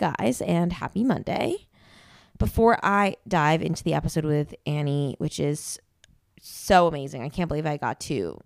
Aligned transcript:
Guys, 0.00 0.40
and 0.40 0.72
happy 0.72 1.04
Monday. 1.04 1.66
Before 2.38 2.82
I 2.82 3.16
dive 3.28 3.60
into 3.60 3.84
the 3.84 3.92
episode 3.92 4.24
with 4.24 4.54
Annie, 4.64 5.14
which 5.18 5.38
is 5.38 5.78
so 6.40 6.86
amazing, 6.86 7.22
I 7.22 7.28
can't 7.28 7.48
believe 7.48 7.66
I 7.66 7.76
got 7.76 8.00
to 8.00 8.40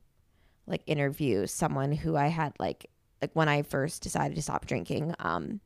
like 0.67 0.83
interview 0.87 1.47
someone 1.47 1.93
who 1.93 2.17
I 2.17 2.27
had 2.27 2.55
like 2.59 2.91
like 3.23 3.31
when 3.35 3.49
I 3.49 3.63
first 3.63 4.03
decided 4.03 4.35
to 4.35 4.43
stop 4.43 4.67
drinking. 4.67 5.15
Um, 5.21 5.61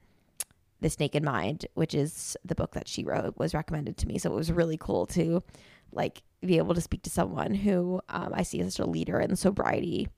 this 0.79 1.01
Naked 1.01 1.23
Mind, 1.23 1.65
which 1.73 1.95
is 1.95 2.37
the 2.45 2.55
book 2.55 2.73
that 2.73 2.87
she 2.87 3.03
wrote, 3.03 3.39
was 3.39 3.55
recommended 3.55 3.97
to 3.97 4.07
me. 4.07 4.19
So 4.19 4.31
it 4.31 4.37
was 4.37 4.53
really 4.53 4.77
cool 4.77 5.07
to 5.07 5.43
like 5.91 6.23
be 6.43 6.59
able 6.59 6.75
to 6.75 6.83
speak 6.83 7.03
to 7.05 7.11
someone 7.11 7.55
who 7.55 8.03
um, 8.11 8.33
I 8.35 8.43
see 8.43 8.61
as 8.61 8.75
such 8.75 8.87
a 8.87 8.91
leader 8.91 9.19
in 9.19 9.35
sobriety 9.37 10.09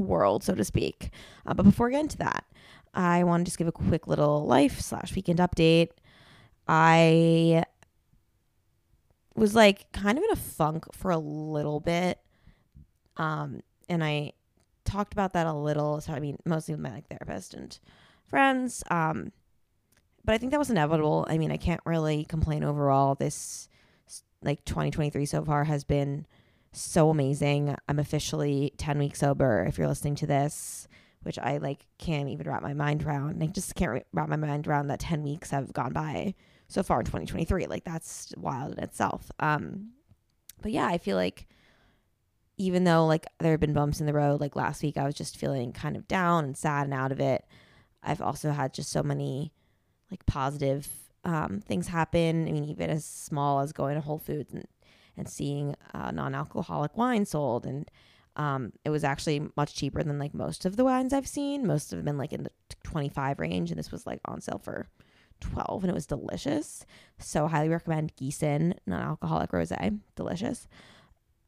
world, 0.00 0.42
so 0.42 0.54
to 0.54 0.64
speak. 0.64 1.10
Uh, 1.46 1.54
but 1.54 1.64
before 1.64 1.88
I 1.88 1.92
get 1.92 2.00
into 2.00 2.18
that, 2.18 2.44
I 2.94 3.24
want 3.24 3.42
to 3.42 3.44
just 3.44 3.58
give 3.58 3.68
a 3.68 3.72
quick 3.72 4.06
little 4.06 4.44
life 4.46 4.80
slash 4.80 5.14
weekend 5.14 5.38
update. 5.38 5.90
I 6.66 7.64
was 9.34 9.54
like 9.54 9.90
kind 9.92 10.18
of 10.18 10.24
in 10.24 10.30
a 10.30 10.36
funk 10.36 10.84
for 10.92 11.10
a 11.10 11.18
little 11.18 11.80
bit. 11.80 12.18
Um, 13.16 13.62
and 13.88 14.02
I 14.02 14.32
talked 14.84 15.12
about 15.12 15.32
that 15.34 15.46
a 15.46 15.52
little. 15.52 16.00
So 16.00 16.12
I 16.12 16.20
mean, 16.20 16.38
mostly 16.44 16.74
with 16.74 16.82
my 16.82 16.90
like 16.90 17.08
therapist 17.08 17.54
and 17.54 17.78
friends. 18.26 18.82
Um, 18.90 19.32
but 20.24 20.34
I 20.34 20.38
think 20.38 20.52
that 20.52 20.58
was 20.58 20.70
inevitable. 20.70 21.26
I 21.28 21.38
mean, 21.38 21.50
I 21.50 21.56
can't 21.56 21.80
really 21.84 22.24
complain 22.24 22.64
overall. 22.64 23.14
This 23.14 23.68
like 24.42 24.64
2023 24.64 25.26
so 25.26 25.44
far 25.44 25.64
has 25.64 25.84
been 25.84 26.26
so 26.72 27.10
amazing. 27.10 27.74
I'm 27.88 27.98
officially 27.98 28.72
10 28.78 28.98
weeks 28.98 29.20
sober. 29.20 29.64
If 29.66 29.78
you're 29.78 29.88
listening 29.88 30.14
to 30.16 30.26
this, 30.26 30.88
which 31.22 31.38
I 31.38 31.58
like 31.58 31.86
can't 31.98 32.28
even 32.28 32.48
wrap 32.48 32.62
my 32.62 32.74
mind 32.74 33.02
around. 33.02 33.42
I 33.42 33.46
just 33.46 33.74
can't 33.74 34.04
wrap 34.12 34.28
my 34.28 34.36
mind 34.36 34.66
around 34.66 34.88
that 34.88 35.00
10 35.00 35.22
weeks 35.22 35.50
have 35.50 35.72
gone 35.72 35.92
by 35.92 36.34
so 36.68 36.82
far 36.82 37.00
in 37.00 37.06
2023. 37.06 37.66
Like 37.66 37.84
that's 37.84 38.32
wild 38.36 38.72
in 38.72 38.84
itself. 38.84 39.30
Um, 39.38 39.90
but 40.62 40.72
yeah, 40.72 40.86
I 40.86 40.98
feel 40.98 41.16
like 41.16 41.46
even 42.56 42.84
though 42.84 43.06
like 43.06 43.26
there 43.38 43.52
have 43.52 43.60
been 43.60 43.72
bumps 43.72 44.00
in 44.00 44.06
the 44.06 44.12
road, 44.12 44.40
like 44.40 44.56
last 44.56 44.82
week 44.82 44.96
I 44.96 45.04
was 45.04 45.14
just 45.14 45.36
feeling 45.36 45.72
kind 45.72 45.96
of 45.96 46.08
down 46.08 46.44
and 46.44 46.56
sad 46.56 46.84
and 46.84 46.94
out 46.94 47.12
of 47.12 47.20
it. 47.20 47.44
I've 48.02 48.22
also 48.22 48.50
had 48.50 48.72
just 48.72 48.90
so 48.90 49.02
many 49.02 49.52
like 50.10 50.24
positive 50.26 50.88
um, 51.24 51.60
things 51.60 51.88
happen. 51.88 52.48
I 52.48 52.52
mean, 52.52 52.64
even 52.64 52.88
as 52.88 53.04
small 53.04 53.60
as 53.60 53.72
going 53.72 53.94
to 53.96 54.00
Whole 54.00 54.18
Foods 54.18 54.54
and 54.54 54.66
and 55.20 55.28
seeing 55.28 55.76
uh, 55.94 56.10
non-alcoholic 56.10 56.96
wine 56.96 57.24
sold 57.24 57.64
and 57.64 57.90
um, 58.36 58.72
it 58.84 58.90
was 58.90 59.04
actually 59.04 59.42
much 59.56 59.74
cheaper 59.74 60.02
than 60.02 60.18
like 60.18 60.34
most 60.34 60.64
of 60.64 60.76
the 60.76 60.84
wines 60.84 61.12
I've 61.12 61.26
seen. 61.26 61.66
Most 61.66 61.92
of 61.92 61.98
them 61.98 62.04
been 62.06 62.18
like 62.18 62.32
in 62.32 62.44
the 62.44 62.50
25 62.84 63.38
range, 63.38 63.70
and 63.70 63.78
this 63.78 63.92
was 63.92 64.06
like 64.06 64.20
on 64.24 64.40
sale 64.40 64.60
for 64.62 64.88
12, 65.40 65.84
and 65.84 65.90
it 65.90 65.94
was 65.94 66.06
delicious. 66.06 66.86
So 67.18 67.48
highly 67.48 67.68
recommend 67.68 68.14
Giesen 68.16 68.74
non-alcoholic 68.86 69.50
rosé, 69.50 69.98
delicious. 70.14 70.68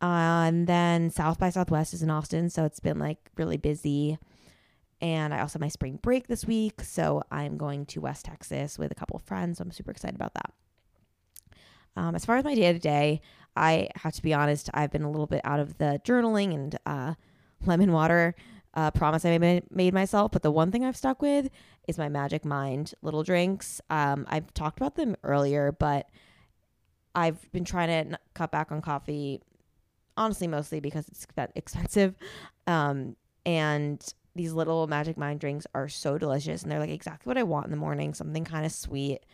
Uh, 0.00 0.44
and 0.46 0.66
then 0.66 1.10
South 1.10 1.38
by 1.38 1.50
Southwest 1.50 1.94
is 1.94 2.02
in 2.02 2.10
Austin, 2.10 2.50
so 2.50 2.64
it's 2.64 2.80
been 2.80 2.98
like 2.98 3.30
really 3.36 3.56
busy. 3.56 4.18
And 5.00 5.32
I 5.32 5.40
also 5.40 5.54
have 5.54 5.62
my 5.62 5.68
spring 5.68 5.98
break 6.02 6.26
this 6.26 6.44
week, 6.44 6.82
so 6.82 7.22
I'm 7.30 7.56
going 7.56 7.86
to 7.86 8.00
West 8.00 8.24
Texas 8.24 8.78
with 8.78 8.92
a 8.92 8.96
couple 8.96 9.16
of 9.16 9.22
friends. 9.22 9.58
So 9.58 9.62
I'm 9.62 9.70
super 9.70 9.90
excited 9.90 10.14
about 10.14 10.34
that. 10.34 10.52
Um, 11.96 12.14
as 12.14 12.24
far 12.24 12.36
as 12.36 12.44
my 12.44 12.54
day 12.54 12.72
to 12.72 12.78
day, 12.78 13.20
I 13.56 13.88
have 13.96 14.14
to 14.14 14.22
be 14.22 14.32
honest, 14.32 14.70
I've 14.72 14.90
been 14.90 15.02
a 15.02 15.10
little 15.10 15.26
bit 15.26 15.42
out 15.44 15.60
of 15.60 15.78
the 15.78 16.00
journaling 16.04 16.54
and 16.54 16.78
uh, 16.86 17.14
lemon 17.64 17.92
water 17.92 18.34
uh, 18.74 18.90
promise 18.90 19.24
I 19.24 19.36
made, 19.38 19.92
myself. 19.94 20.32
But 20.32 20.42
the 20.42 20.50
one 20.50 20.70
thing 20.70 20.84
I've 20.84 20.96
stuck 20.96 21.20
with 21.20 21.50
is 21.86 21.98
my 21.98 22.08
Magic 22.08 22.44
Mind 22.44 22.94
little 23.02 23.22
drinks. 23.22 23.80
Um, 23.90 24.26
I've 24.28 24.52
talked 24.54 24.78
about 24.78 24.94
them 24.94 25.16
earlier, 25.22 25.72
but 25.72 26.08
I've 27.14 27.50
been 27.52 27.64
trying 27.64 28.10
to 28.10 28.18
cut 28.34 28.50
back 28.50 28.72
on 28.72 28.80
coffee, 28.80 29.42
honestly, 30.16 30.46
mostly 30.46 30.80
because 30.80 31.08
it's 31.08 31.26
that 31.34 31.52
expensive. 31.56 32.14
Um, 32.66 33.16
and 33.44 34.02
these 34.34 34.52
little 34.52 34.86
Magic 34.86 35.18
Mind 35.18 35.40
drinks 35.40 35.66
are 35.74 35.88
so 35.88 36.16
delicious 36.16 36.62
and 36.62 36.72
they're 36.72 36.78
like 36.78 36.90
exactly 36.90 37.28
what 37.28 37.36
I 37.36 37.42
want 37.42 37.66
in 37.66 37.70
the 37.70 37.76
morning 37.76 38.14
something 38.14 38.44
kind 38.44 38.64
of 38.64 38.72
sweet 38.72 39.26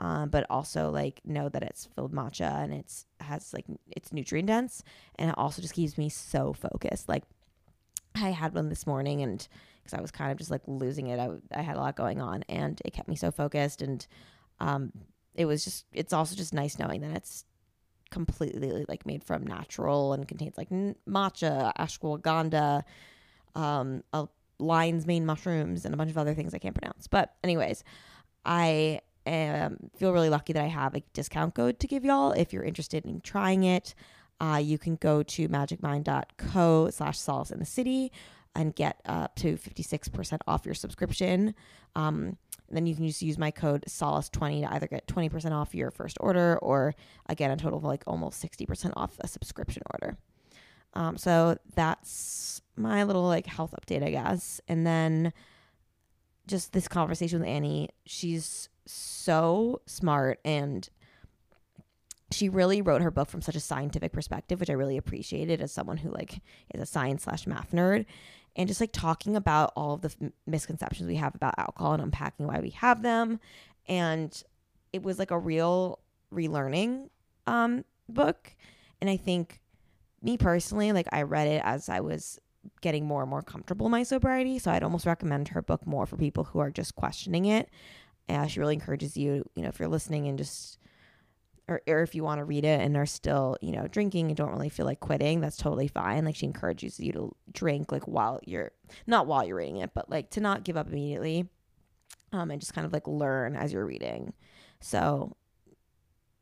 um, 0.00 0.30
but 0.30 0.46
also 0.50 0.90
like 0.90 1.20
know 1.24 1.48
that 1.48 1.62
it's 1.62 1.86
filled 1.94 2.12
matcha 2.12 2.62
and 2.62 2.72
it's 2.72 3.06
has 3.20 3.52
like 3.52 3.64
it's 3.90 4.12
nutrient 4.12 4.48
dense 4.48 4.82
and 5.16 5.30
it 5.30 5.38
also 5.38 5.62
just 5.62 5.74
keeps 5.74 5.96
me 5.96 6.08
so 6.08 6.52
focused. 6.52 7.08
Like 7.08 7.24
I 8.14 8.30
had 8.30 8.54
one 8.54 8.68
this 8.68 8.86
morning 8.86 9.22
and 9.22 9.46
because 9.82 9.98
I 9.98 10.00
was 10.00 10.10
kind 10.10 10.30
of 10.30 10.38
just 10.38 10.50
like 10.50 10.62
losing 10.66 11.08
it, 11.08 11.18
I, 11.18 11.30
I 11.54 11.62
had 11.62 11.76
a 11.76 11.80
lot 11.80 11.96
going 11.96 12.20
on 12.20 12.44
and 12.48 12.80
it 12.84 12.92
kept 12.92 13.08
me 13.08 13.16
so 13.16 13.30
focused 13.30 13.82
and 13.82 14.06
um, 14.60 14.92
it 15.34 15.46
was 15.46 15.64
just 15.64 15.86
it's 15.92 16.12
also 16.12 16.36
just 16.36 16.52
nice 16.54 16.78
knowing 16.78 17.00
that 17.00 17.16
it's 17.16 17.44
completely 18.10 18.84
like 18.88 19.06
made 19.06 19.24
from 19.24 19.44
natural 19.44 20.12
and 20.12 20.28
contains 20.28 20.56
like 20.56 20.68
matcha, 20.70 21.72
ashwagandha, 21.76 22.84
um, 23.54 24.04
a 24.12 24.28
lion's 24.58 25.06
mane 25.06 25.26
mushrooms, 25.26 25.84
and 25.84 25.94
a 25.94 25.96
bunch 25.96 26.10
of 26.10 26.18
other 26.18 26.34
things 26.34 26.54
I 26.54 26.58
can't 26.58 26.78
pronounce. 26.78 27.08
But 27.08 27.34
anyways, 27.42 27.82
I 28.44 29.00
um, 29.26 29.76
feel 29.96 30.12
really 30.12 30.30
lucky 30.30 30.52
that 30.52 30.62
I 30.62 30.68
have 30.68 30.94
a 30.94 31.02
discount 31.12 31.54
code 31.54 31.78
to 31.80 31.86
give 31.86 32.04
y'all 32.04 32.32
if 32.32 32.52
you're 32.52 32.64
interested 32.64 33.04
in 33.04 33.20
trying 33.20 33.64
it. 33.64 33.94
Uh, 34.40 34.60
you 34.62 34.78
can 34.78 34.96
go 34.96 35.22
to 35.22 35.48
magicmind.co 35.48 36.90
slash 36.90 37.18
solace 37.18 37.50
in 37.50 37.60
the 37.60 37.64
city 37.64 38.10
and 38.54 38.74
get 38.74 39.00
up 39.06 39.36
to 39.36 39.56
56% 39.56 40.38
off 40.46 40.66
your 40.66 40.74
subscription. 40.74 41.54
Um, 41.94 42.36
then 42.68 42.86
you 42.86 42.94
can 42.94 43.06
just 43.06 43.22
use 43.22 43.38
my 43.38 43.50
code 43.50 43.84
solace20 43.88 44.62
to 44.62 44.74
either 44.74 44.86
get 44.86 45.06
20% 45.06 45.52
off 45.52 45.74
your 45.74 45.90
first 45.90 46.16
order 46.20 46.58
or 46.58 46.94
again 47.28 47.50
a 47.50 47.56
total 47.56 47.78
of 47.78 47.84
like 47.84 48.02
almost 48.06 48.42
60% 48.42 48.92
off 48.96 49.16
a 49.20 49.28
subscription 49.28 49.82
order. 49.92 50.16
Um, 50.94 51.16
so 51.16 51.56
that's 51.74 52.62
my 52.76 53.04
little 53.04 53.24
like 53.24 53.46
health 53.46 53.74
update, 53.80 54.02
I 54.02 54.10
guess. 54.10 54.60
And 54.68 54.86
then 54.86 55.32
just 56.46 56.72
this 56.72 56.88
conversation 56.88 57.40
with 57.40 57.48
Annie, 57.48 57.90
she's 58.04 58.68
so 58.86 59.80
smart 59.86 60.40
and 60.44 60.88
she 62.32 62.48
really 62.48 62.82
wrote 62.82 63.02
her 63.02 63.10
book 63.10 63.28
from 63.28 63.42
such 63.42 63.56
a 63.56 63.60
scientific 63.60 64.12
perspective, 64.12 64.58
which 64.60 64.70
I 64.70 64.74
really 64.74 64.96
appreciated 64.96 65.60
as 65.60 65.72
someone 65.72 65.98
who 65.98 66.10
like 66.10 66.40
is 66.74 66.80
a 66.80 66.86
science 66.86 67.24
slash 67.24 67.46
math 67.46 67.72
nerd, 67.72 68.06
and 68.56 68.68
just 68.68 68.80
like 68.80 68.92
talking 68.92 69.36
about 69.36 69.72
all 69.76 69.94
of 69.94 70.00
the 70.02 70.08
f- 70.08 70.30
misconceptions 70.46 71.06
we 71.06 71.16
have 71.16 71.34
about 71.34 71.54
alcohol 71.58 71.92
and 71.92 72.02
unpacking 72.02 72.46
why 72.46 72.60
we 72.60 72.70
have 72.70 73.02
them, 73.02 73.38
and 73.86 74.42
it 74.92 75.02
was 75.02 75.18
like 75.18 75.30
a 75.30 75.38
real 75.38 75.98
relearning 76.32 77.08
um, 77.46 77.84
book, 78.08 78.54
and 79.00 79.10
I 79.10 79.16
think 79.16 79.60
me 80.22 80.36
personally, 80.36 80.92
like 80.92 81.08
I 81.12 81.22
read 81.22 81.48
it 81.48 81.62
as 81.64 81.88
I 81.88 82.00
was 82.00 82.38
getting 82.80 83.04
more 83.04 83.22
and 83.22 83.30
more 83.30 83.42
comfortable 83.42 83.86
in 83.86 83.92
my 83.92 84.04
sobriety, 84.04 84.58
so 84.58 84.70
I'd 84.70 84.84
almost 84.84 85.06
recommend 85.06 85.48
her 85.48 85.62
book 85.62 85.86
more 85.86 86.06
for 86.06 86.16
people 86.16 86.44
who 86.44 86.60
are 86.60 86.70
just 86.70 86.94
questioning 86.94 87.44
it 87.44 87.68
yeah, 88.28 88.46
she 88.46 88.60
really 88.60 88.74
encourages 88.74 89.16
you, 89.16 89.44
you 89.54 89.62
know, 89.62 89.68
if 89.68 89.78
you're 89.78 89.88
listening 89.88 90.28
and 90.28 90.38
just, 90.38 90.78
or, 91.68 91.80
or 91.86 92.02
if 92.02 92.14
you 92.14 92.24
want 92.24 92.38
to 92.38 92.44
read 92.44 92.64
it 92.64 92.80
and 92.80 92.96
are 92.96 93.06
still, 93.06 93.56
you 93.60 93.72
know, 93.72 93.86
drinking 93.88 94.28
and 94.28 94.36
don't 94.36 94.50
really 94.50 94.68
feel 94.68 94.86
like 94.86 95.00
quitting, 95.00 95.40
that's 95.40 95.56
totally 95.56 95.88
fine. 95.88 96.24
Like 96.24 96.36
she 96.36 96.46
encourages 96.46 96.98
you 96.98 97.12
to 97.12 97.34
drink 97.52 97.92
like 97.92 98.04
while 98.04 98.40
you're, 98.44 98.72
not 99.06 99.26
while 99.26 99.44
you're 99.46 99.56
reading 99.56 99.78
it, 99.78 99.90
but 99.94 100.10
like 100.10 100.30
to 100.30 100.40
not 100.40 100.64
give 100.64 100.76
up 100.76 100.88
immediately 100.88 101.48
um, 102.32 102.50
and 102.50 102.60
just 102.60 102.74
kind 102.74 102.86
of 102.86 102.92
like 102.92 103.06
learn 103.06 103.56
as 103.56 103.72
you're 103.72 103.86
reading. 103.86 104.32
So 104.80 105.36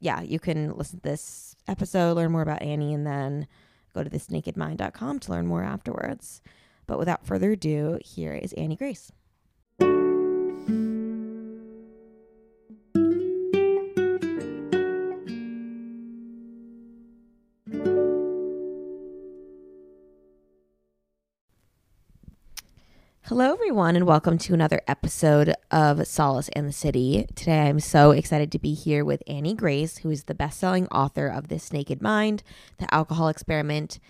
yeah, 0.00 0.22
you 0.22 0.38
can 0.38 0.76
listen 0.76 1.00
to 1.00 1.08
this 1.08 1.54
episode, 1.68 2.16
learn 2.16 2.32
more 2.32 2.42
about 2.42 2.62
Annie, 2.62 2.94
and 2.94 3.06
then 3.06 3.46
go 3.94 4.02
to 4.02 4.10
thisnakedmind.com 4.10 5.18
to 5.20 5.30
learn 5.30 5.46
more 5.46 5.62
afterwards. 5.62 6.40
But 6.86 6.98
without 6.98 7.26
further 7.26 7.52
ado, 7.52 7.98
here 8.02 8.34
is 8.34 8.52
Annie 8.54 8.76
Grace. 8.76 9.12
Everyone, 23.70 23.94
and 23.94 24.04
welcome 24.04 24.36
to 24.36 24.52
another 24.52 24.80
episode 24.88 25.54
of 25.70 26.04
Solace 26.04 26.48
and 26.54 26.66
the 26.66 26.72
City. 26.72 27.24
Today, 27.36 27.68
I'm 27.68 27.78
so 27.78 28.10
excited 28.10 28.50
to 28.50 28.58
be 28.58 28.74
here 28.74 29.04
with 29.04 29.22
Annie 29.28 29.54
Grace, 29.54 29.98
who 29.98 30.10
is 30.10 30.24
the 30.24 30.34
best 30.34 30.58
selling 30.58 30.88
author 30.88 31.28
of 31.28 31.46
This 31.46 31.72
Naked 31.72 32.02
Mind, 32.02 32.42
The 32.78 32.92
Alcohol 32.92 33.28
Experiment, 33.28 34.00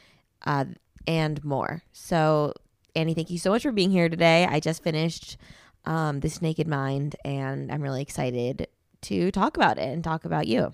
uh, 0.47 0.65
and 1.07 1.45
more. 1.45 1.83
So, 1.93 2.55
Annie, 2.97 3.13
thank 3.13 3.29
you 3.29 3.37
so 3.37 3.51
much 3.51 3.61
for 3.65 3.71
being 3.71 3.91
here 3.91 4.09
today. 4.09 4.47
I 4.47 4.61
just 4.61 4.83
finished 4.83 5.37
um, 5.85 6.21
This 6.21 6.41
Naked 6.41 6.67
Mind, 6.67 7.17
and 7.23 7.71
I'm 7.71 7.83
really 7.83 8.01
excited 8.01 8.67
to 9.03 9.31
talk 9.31 9.59
about 9.59 9.77
it 9.77 9.91
and 9.91 10.03
talk 10.03 10.25
about 10.25 10.47
you. 10.47 10.73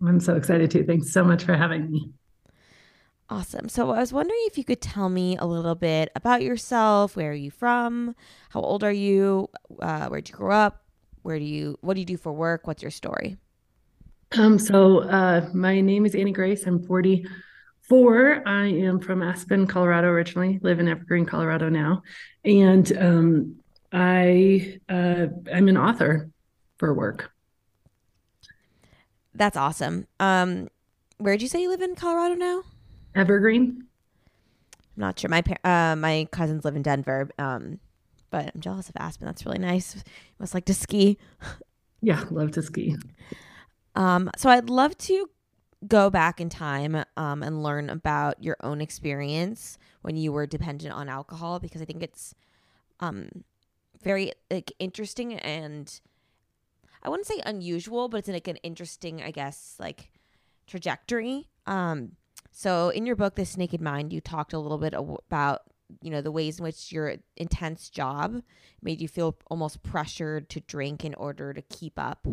I'm 0.00 0.20
so 0.20 0.36
excited 0.36 0.70
too. 0.70 0.84
Thanks 0.84 1.12
so 1.12 1.24
much 1.24 1.42
for 1.42 1.56
having 1.56 1.90
me. 1.90 2.12
Awesome. 3.30 3.68
So 3.70 3.90
I 3.90 4.00
was 4.00 4.12
wondering 4.12 4.40
if 4.44 4.58
you 4.58 4.64
could 4.64 4.82
tell 4.82 5.08
me 5.08 5.36
a 5.38 5.46
little 5.46 5.74
bit 5.74 6.10
about 6.14 6.42
yourself. 6.42 7.16
Where 7.16 7.30
are 7.30 7.34
you 7.34 7.50
from? 7.50 8.14
How 8.50 8.60
old 8.60 8.84
are 8.84 8.92
you? 8.92 9.48
Uh, 9.80 10.08
where'd 10.08 10.28
you 10.28 10.34
grow 10.34 10.54
up? 10.54 10.84
Where 11.22 11.38
do 11.38 11.44
you? 11.44 11.78
What 11.80 11.94
do 11.94 12.00
you 12.00 12.06
do 12.06 12.18
for 12.18 12.32
work? 12.32 12.66
What's 12.66 12.82
your 12.82 12.90
story? 12.90 13.38
Um, 14.36 14.58
so 14.58 15.00
uh, 15.08 15.48
my 15.54 15.80
name 15.80 16.04
is 16.04 16.14
Annie 16.14 16.32
Grace. 16.32 16.66
I'm 16.66 16.82
44. 16.82 18.42
I 18.46 18.66
am 18.66 19.00
from 19.00 19.22
Aspen, 19.22 19.66
Colorado 19.66 20.08
originally. 20.08 20.60
Live 20.62 20.78
in 20.78 20.88
Evergreen, 20.88 21.24
Colorado 21.24 21.70
now, 21.70 22.02
and 22.44 22.92
um, 22.98 23.56
I 23.90 24.80
uh, 24.88 25.26
I'm 25.52 25.68
an 25.68 25.78
author 25.78 26.28
for 26.76 26.92
work. 26.92 27.30
That's 29.34 29.56
awesome. 29.56 30.06
Um, 30.20 30.68
where 31.16 31.34
did 31.34 31.42
you 31.42 31.48
say 31.48 31.62
you 31.62 31.70
live 31.70 31.80
in 31.80 31.94
Colorado 31.94 32.34
now? 32.34 32.64
Evergreen. 33.14 33.84
I'm 34.96 35.00
not 35.00 35.18
sure. 35.18 35.30
My 35.30 35.42
par- 35.42 35.58
uh, 35.64 35.96
my 35.96 36.28
cousins 36.30 36.64
live 36.64 36.76
in 36.76 36.82
Denver. 36.82 37.30
Um, 37.38 37.80
but 38.30 38.50
I'm 38.52 38.60
jealous 38.60 38.88
of 38.88 38.96
Aspen. 38.98 39.26
That's 39.26 39.46
really 39.46 39.58
nice. 39.58 40.02
must 40.38 40.54
like 40.54 40.64
to 40.66 40.74
ski. 40.74 41.18
Yeah, 42.00 42.22
love 42.30 42.50
to 42.50 42.60
ski. 42.60 42.98
Um, 43.94 44.30
so 44.36 44.50
I'd 44.50 44.68
love 44.68 44.98
to 44.98 45.30
go 45.88 46.10
back 46.10 46.38
in 46.38 46.50
time 46.50 47.02
um, 47.16 47.42
and 47.42 47.62
learn 47.62 47.88
about 47.88 48.42
your 48.44 48.58
own 48.60 48.82
experience 48.82 49.78
when 50.02 50.14
you 50.14 50.30
were 50.30 50.46
dependent 50.46 50.92
on 50.92 51.08
alcohol 51.08 51.60
because 51.60 51.80
I 51.80 51.86
think 51.86 52.02
it's 52.02 52.34
um, 53.00 53.30
very 54.02 54.32
like 54.50 54.70
interesting 54.78 55.38
and 55.38 55.98
I 57.02 57.08
wouldn't 57.08 57.26
say 57.26 57.40
unusual, 57.46 58.08
but 58.08 58.18
it's 58.18 58.28
like 58.28 58.48
an 58.48 58.56
interesting, 58.56 59.22
I 59.22 59.30
guess, 59.30 59.76
like 59.78 60.10
trajectory. 60.66 61.48
Um, 61.66 62.12
so 62.56 62.88
in 62.88 63.04
your 63.04 63.16
book, 63.16 63.34
This 63.34 63.56
Naked 63.56 63.80
Mind, 63.80 64.12
you 64.12 64.20
talked 64.20 64.52
a 64.52 64.58
little 64.58 64.78
bit 64.78 64.94
about 64.94 65.62
you 66.00 66.10
know 66.10 66.22
the 66.22 66.32
ways 66.32 66.58
in 66.58 66.64
which 66.64 66.90
your 66.90 67.16
intense 67.36 67.90
job 67.90 68.42
made 68.82 69.02
you 69.02 69.08
feel 69.08 69.36
almost 69.50 69.82
pressured 69.82 70.48
to 70.48 70.60
drink 70.60 71.04
in 71.04 71.14
order 71.14 71.52
to 71.52 71.60
keep 71.60 71.98
up 71.98 72.26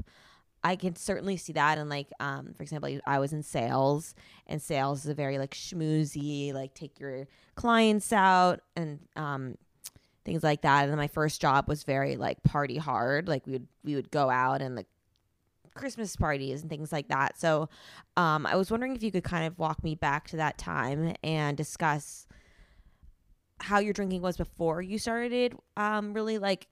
I 0.64 0.76
can 0.76 0.96
certainly 0.96 1.38
see 1.38 1.54
that. 1.54 1.78
And 1.78 1.90
like, 1.90 2.10
um, 2.20 2.54
for 2.56 2.64
example, 2.64 3.00
I 3.06 3.20
was 3.20 3.34
in 3.34 3.44
sales, 3.44 4.14
and 4.48 4.62
sales 4.62 5.06
is 5.06 5.08
a 5.08 5.14
very 5.14 5.38
like 5.38 5.52
schmoozy, 5.52 6.54
like 6.54 6.74
take 6.74 7.00
your 7.00 7.28
clients 7.56 8.14
out 8.14 8.62
and 8.76 9.00
um, 9.16 9.58
things 10.24 10.44
like 10.44 10.62
that. 10.62 10.88
And 10.88 10.98
my 10.98 11.08
first 11.08 11.42
job 11.42 11.68
was 11.68 11.84
very 11.84 12.16
like 12.16 12.44
party 12.44 12.78
hard. 12.78 13.28
Like 13.28 13.48
we 13.48 13.54
would 13.54 13.68
we 13.84 13.96
would 13.96 14.12
go 14.12 14.30
out 14.30 14.62
and 14.62 14.76
like 14.76 14.88
Christmas 15.74 16.16
parties 16.16 16.62
and 16.62 16.70
things 16.70 16.92
like 16.92 17.08
that. 17.08 17.40
So 17.40 17.70
um, 18.18 18.46
I 18.46 18.56
was 18.56 18.70
wondering 18.70 18.96
if 18.96 19.04
you 19.04 19.12
could 19.12 19.24
kind 19.24 19.46
of 19.46 19.58
walk 19.58 19.84
me 19.84 19.96
back 19.96 20.28
to 20.30 20.38
that 20.38 20.58
time 20.58 21.16
and 21.24 21.56
discuss 21.56 22.28
how 23.60 23.80
your 23.80 23.94
drinking 23.94 24.22
was 24.22 24.38
before 24.38 24.82
you 24.82 24.98
started 24.98 25.56
um, 25.78 26.14
really 26.14 26.38
like 26.38 26.68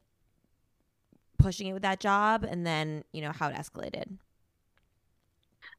pushing 1.37 1.67
it 1.67 1.73
with 1.73 1.83
that 1.83 1.99
job 1.99 2.43
and 2.43 2.65
then, 2.65 3.03
you 3.13 3.21
know, 3.21 3.31
how 3.31 3.47
it 3.47 3.55
escalated? 3.55 4.17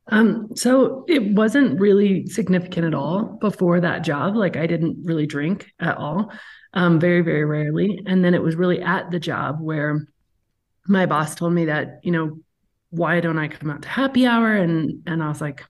Um, 0.09 0.49
so 0.57 1.05
it 1.09 1.35
wasn't 1.35 1.79
really 1.79 2.27
significant 2.27 2.87
at 2.87 2.95
all 2.95 3.39
before 3.41 3.81
that 3.81 4.03
job. 4.03 4.35
Like 4.35 4.57
I 4.57 4.67
didn't 4.67 5.05
really 5.05 5.27
drink 5.27 5.71
at 5.79 5.97
all, 5.97 6.33
um, 6.73 6.99
very, 6.99 7.21
very 7.21 7.45
rarely. 7.45 8.03
And 8.07 8.25
then 8.25 8.35
it 8.35 8.43
was 8.43 8.57
really 8.57 8.81
at 8.81 9.11
the 9.11 9.21
job 9.21 9.61
where 9.61 10.09
my 10.89 11.07
boss 11.07 11.35
told 11.35 11.53
me 11.53 11.67
that, 11.67 12.01
you 12.03 12.11
know, 12.11 12.39
why 12.91 13.21
don't 13.21 13.39
I 13.39 13.49
come 13.49 13.71
out 13.71 13.83
to 13.83 13.89
happy 13.89 14.27
hour? 14.27 14.55
And 14.55 15.03
and 15.07 15.23
I 15.23 15.29
was 15.29 15.41
like, 15.41 15.63
I 15.63 15.67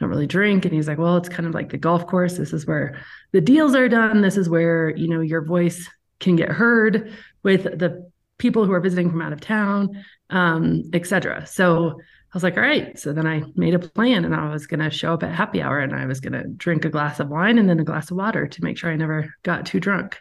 don't 0.00 0.10
really 0.10 0.26
drink. 0.26 0.64
And 0.64 0.74
he's 0.74 0.88
like, 0.88 0.98
well, 0.98 1.16
it's 1.16 1.28
kind 1.28 1.46
of 1.46 1.54
like 1.54 1.70
the 1.70 1.78
golf 1.78 2.06
course. 2.06 2.36
This 2.36 2.52
is 2.52 2.66
where 2.66 3.00
the 3.32 3.40
deals 3.40 3.74
are 3.74 3.88
done. 3.88 4.22
This 4.22 4.36
is 4.36 4.48
where, 4.48 4.96
you 4.96 5.08
know, 5.08 5.20
your 5.20 5.42
voice 5.42 5.88
can 6.20 6.36
get 6.36 6.48
heard 6.48 7.12
with 7.42 7.64
the 7.64 8.10
people 8.38 8.64
who 8.64 8.72
are 8.72 8.80
visiting 8.80 9.10
from 9.10 9.22
out 9.22 9.32
of 9.32 9.40
town, 9.40 10.04
um, 10.30 10.82
etc. 10.92 11.46
So 11.46 11.90
I 11.90 12.34
was 12.34 12.42
like, 12.42 12.56
all 12.56 12.62
right. 12.62 12.98
So 12.98 13.12
then 13.12 13.26
I 13.26 13.42
made 13.54 13.74
a 13.74 13.78
plan 13.78 14.24
and 14.24 14.34
I 14.34 14.50
was 14.50 14.66
going 14.66 14.80
to 14.80 14.90
show 14.90 15.12
up 15.12 15.22
at 15.22 15.34
happy 15.34 15.60
hour 15.60 15.78
and 15.78 15.94
I 15.94 16.06
was 16.06 16.20
going 16.20 16.32
to 16.32 16.48
drink 16.48 16.84
a 16.84 16.88
glass 16.88 17.20
of 17.20 17.28
wine 17.28 17.58
and 17.58 17.68
then 17.68 17.78
a 17.78 17.84
glass 17.84 18.10
of 18.10 18.16
water 18.16 18.46
to 18.46 18.64
make 18.64 18.78
sure 18.78 18.90
I 18.90 18.96
never 18.96 19.34
got 19.42 19.66
too 19.66 19.80
drunk. 19.80 20.18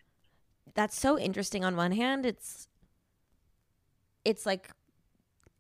That's 0.74 1.00
so 1.00 1.18
interesting 1.18 1.64
on 1.64 1.76
one 1.76 1.94
hand. 1.94 2.26
It's, 2.26 2.68
it's 4.26 4.46
like, 4.46 4.70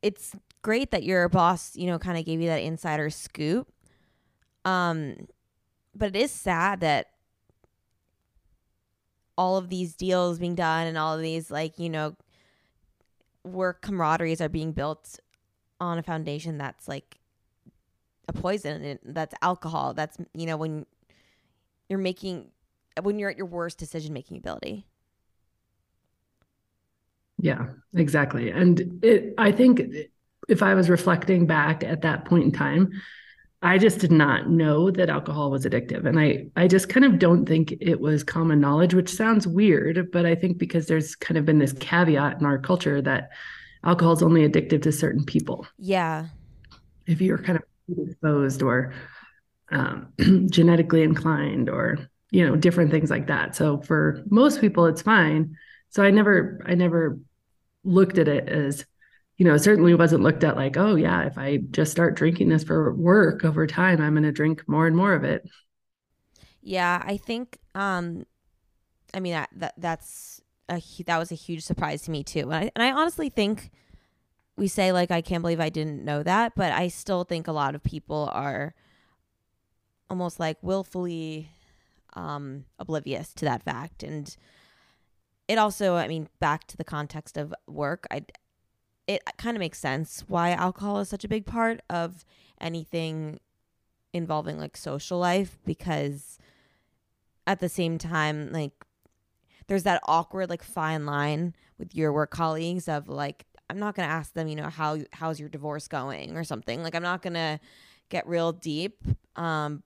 it's 0.01 0.35
great 0.61 0.91
that 0.91 1.03
your 1.03 1.27
boss, 1.29 1.75
you 1.75 1.87
know, 1.87 1.99
kind 1.99 2.17
of 2.17 2.25
gave 2.25 2.41
you 2.41 2.47
that 2.47 2.61
insider 2.61 3.09
scoop. 3.09 3.67
Um, 4.65 5.27
but 5.95 6.09
it 6.09 6.15
is 6.15 6.31
sad 6.31 6.81
that 6.81 7.07
all 9.37 9.57
of 9.57 9.69
these 9.69 9.95
deals 9.95 10.39
being 10.39 10.55
done 10.55 10.87
and 10.87 10.97
all 10.97 11.15
of 11.15 11.21
these 11.21 11.49
like, 11.49 11.79
you 11.79 11.89
know, 11.89 12.15
work 13.43 13.81
camaraderies 13.81 14.41
are 14.41 14.49
being 14.49 14.71
built 14.71 15.19
on 15.79 15.97
a 15.97 16.03
foundation 16.03 16.57
that's 16.57 16.87
like 16.87 17.17
a 18.27 18.33
poison 18.33 18.99
that's 19.03 19.33
alcohol. 19.41 19.93
That's 19.93 20.17
you 20.33 20.45
know 20.45 20.57
when 20.57 20.85
you're 21.89 21.99
making 21.99 22.51
when 23.01 23.19
you're 23.19 23.29
at 23.29 23.37
your 23.37 23.47
worst 23.47 23.77
decision 23.77 24.13
making 24.13 24.37
ability. 24.37 24.85
Yeah 27.39 27.67
exactly. 27.95 28.51
And 28.51 28.99
it 29.03 29.33
i 29.37 29.51
think 29.51 29.81
if 30.49 30.63
i 30.63 30.73
was 30.73 30.89
reflecting 30.89 31.45
back 31.45 31.83
at 31.83 32.01
that 32.01 32.25
point 32.25 32.43
in 32.43 32.51
time 32.51 32.91
I 33.63 33.77
just 33.77 33.99
did 33.99 34.11
not 34.11 34.49
know 34.49 34.89
that 34.89 35.09
alcohol 35.09 35.51
was 35.51 35.65
addictive. 35.65 36.07
And 36.07 36.19
I, 36.19 36.47
I 36.55 36.67
just 36.67 36.89
kind 36.89 37.05
of 37.05 37.19
don't 37.19 37.45
think 37.45 37.73
it 37.79 37.99
was 37.99 38.23
common 38.23 38.59
knowledge, 38.59 38.95
which 38.95 39.09
sounds 39.09 39.45
weird, 39.45 40.11
but 40.11 40.25
I 40.25 40.33
think 40.33 40.57
because 40.57 40.88
there's 40.88 41.15
kind 41.15 41.38
of 41.38 41.45
been 41.45 41.59
this 41.59 41.73
caveat 41.73 42.39
in 42.39 42.45
our 42.45 42.57
culture 42.57 43.01
that 43.03 43.29
alcohol 43.83 44.13
is 44.13 44.23
only 44.23 44.47
addictive 44.47 44.81
to 44.83 44.91
certain 44.91 45.23
people. 45.23 45.67
Yeah. 45.77 46.25
If 47.05 47.21
you're 47.21 47.38
kind 47.38 47.59
of 47.59 47.97
exposed 48.07 48.63
or 48.63 48.93
um, 49.71 50.11
genetically 50.49 51.03
inclined 51.03 51.69
or, 51.69 51.99
you 52.31 52.47
know, 52.47 52.55
different 52.55 52.89
things 52.89 53.11
like 53.11 53.27
that. 53.27 53.55
So 53.55 53.79
for 53.81 54.23
most 54.27 54.59
people, 54.59 54.88
it's 54.88 55.03
fine. 55.03 55.55
So 55.89 56.01
I 56.01 56.09
never, 56.09 56.63
I 56.65 56.73
never 56.73 57.19
looked 57.83 58.17
at 58.17 58.27
it 58.27 58.50
as 58.50 58.86
you 59.41 59.48
know, 59.48 59.57
certainly 59.57 59.95
wasn't 59.95 60.21
looked 60.21 60.43
at 60.43 60.55
like, 60.55 60.77
oh 60.77 60.93
yeah, 60.93 61.24
if 61.24 61.36
I 61.36 61.57
just 61.71 61.91
start 61.91 62.13
drinking 62.13 62.50
this 62.50 62.63
for 62.63 62.93
work 62.93 63.43
over 63.43 63.65
time, 63.65 64.00
I'm 64.00 64.13
going 64.13 64.21
to 64.21 64.31
drink 64.31 64.62
more 64.67 64.86
and 64.86 64.95
more 64.95 65.15
of 65.15 65.24
it. 65.24 65.41
Yeah, 66.62 67.01
I 67.03 67.17
think 67.17 67.57
um 67.74 68.27
I 69.15 69.19
mean 69.19 69.33
that, 69.33 69.50
that 69.55 69.74
that's 69.79 70.41
a 70.69 70.79
that 71.07 71.17
was 71.17 71.31
a 71.31 71.36
huge 71.36 71.63
surprise 71.63 72.03
to 72.03 72.12
me 72.12 72.24
too. 72.24 72.51
And 72.51 72.53
I 72.53 72.71
and 72.75 72.83
I 72.83 72.91
honestly 72.91 73.29
think 73.29 73.71
we 74.57 74.67
say 74.67 74.91
like 74.91 75.10
I 75.10 75.21
can't 75.21 75.41
believe 75.41 75.60
I 75.60 75.69
didn't 75.69 76.05
know 76.05 76.21
that, 76.21 76.53
but 76.55 76.71
I 76.71 76.88
still 76.89 77.24
think 77.24 77.48
a 77.48 77.51
lot 77.51 77.74
of 77.74 77.81
people 77.81 78.29
are 78.33 78.75
almost 80.07 80.39
like 80.39 80.57
willfully 80.62 81.50
um 82.13 82.65
oblivious 82.77 83.33
to 83.33 83.45
that 83.45 83.63
fact 83.63 84.03
and 84.03 84.38
it 85.48 85.57
also 85.57 85.95
i 85.95 86.07
mean 86.07 86.27
back 86.39 86.67
to 86.67 86.77
the 86.77 86.83
context 86.83 87.38
of 87.38 87.53
work 87.67 88.05
i 88.12 88.21
it 89.15 89.38
kind 89.38 89.56
of 89.56 89.60
makes 89.60 89.80
sense 89.80 90.24
why 90.27 90.51
alcohol 90.51 91.00
is 91.00 91.10
such 91.10 91.24
a 91.24 91.27
big 91.27 91.46
part 91.46 91.82
of 91.89 92.25
anything 92.60 93.39
involving 94.13 94.58
like 94.58 94.75
social 94.75 95.18
life 95.18 95.58
because 95.65 96.38
at 97.48 97.60
the 97.60 97.70
same 97.70 97.98
time 97.98 98.51
like 98.51 98.74
there's 99.68 99.84
that 99.84 100.01
awkward 100.06 100.50
like 100.50 100.63
fine 100.63 101.06
line 101.06 101.56
with 101.77 101.96
your 101.96 102.12
work 102.12 102.32
colleagues 102.32 102.88
of 102.88 103.08
like 103.08 103.46
I'm 103.70 103.80
not 103.80 103.96
going 103.96 104.06
to 104.06 104.13
ask 104.13 104.34
them, 104.34 104.50
you 104.50 104.58
know, 104.58 104.70
how 104.70 104.98
how's 105.13 105.39
your 105.39 105.48
divorce 105.48 105.88
going 105.88 106.36
or 106.36 106.44
something. 106.44 106.84
Like 106.84 106.94
I'm 106.94 107.03
not 107.03 107.22
going 107.22 107.36
to 107.36 107.58
get 108.10 108.27
real 108.27 108.51
deep 108.51 109.06
um 109.38 109.82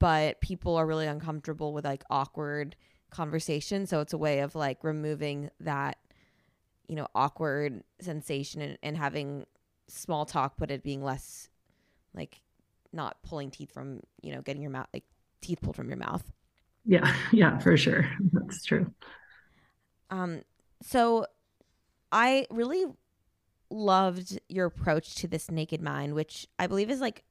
but 0.00 0.40
people 0.40 0.76
are 0.76 0.86
really 0.86 1.06
uncomfortable 1.06 1.72
with 1.72 1.84
like 1.84 2.02
awkward 2.10 2.74
conversation, 3.10 3.86
so 3.86 4.00
it's 4.00 4.12
a 4.12 4.18
way 4.18 4.40
of 4.40 4.54
like 4.54 4.82
removing 4.82 5.50
that 5.60 5.98
you 6.90 6.96
know, 6.96 7.06
awkward 7.14 7.84
sensation 8.00 8.60
and, 8.60 8.76
and 8.82 8.96
having 8.96 9.46
small 9.86 10.26
talk, 10.26 10.54
but 10.58 10.72
it 10.72 10.82
being 10.82 11.04
less 11.04 11.48
like 12.16 12.42
not 12.92 13.22
pulling 13.22 13.48
teeth 13.48 13.72
from, 13.72 14.00
you 14.22 14.34
know, 14.34 14.42
getting 14.42 14.60
your 14.60 14.72
mouth, 14.72 14.88
like 14.92 15.04
teeth 15.40 15.60
pulled 15.62 15.76
from 15.76 15.88
your 15.88 15.96
mouth. 15.96 16.24
Yeah. 16.84 17.14
Yeah, 17.32 17.58
for 17.58 17.76
sure. 17.76 18.10
That's 18.32 18.64
true. 18.64 18.92
Um, 20.10 20.40
so 20.82 21.26
I 22.10 22.46
really 22.50 22.86
loved 23.70 24.40
your 24.48 24.66
approach 24.66 25.14
to 25.14 25.28
this 25.28 25.48
naked 25.48 25.80
mind, 25.80 26.14
which 26.14 26.48
I 26.58 26.66
believe 26.66 26.90
is 26.90 27.00
like 27.00 27.22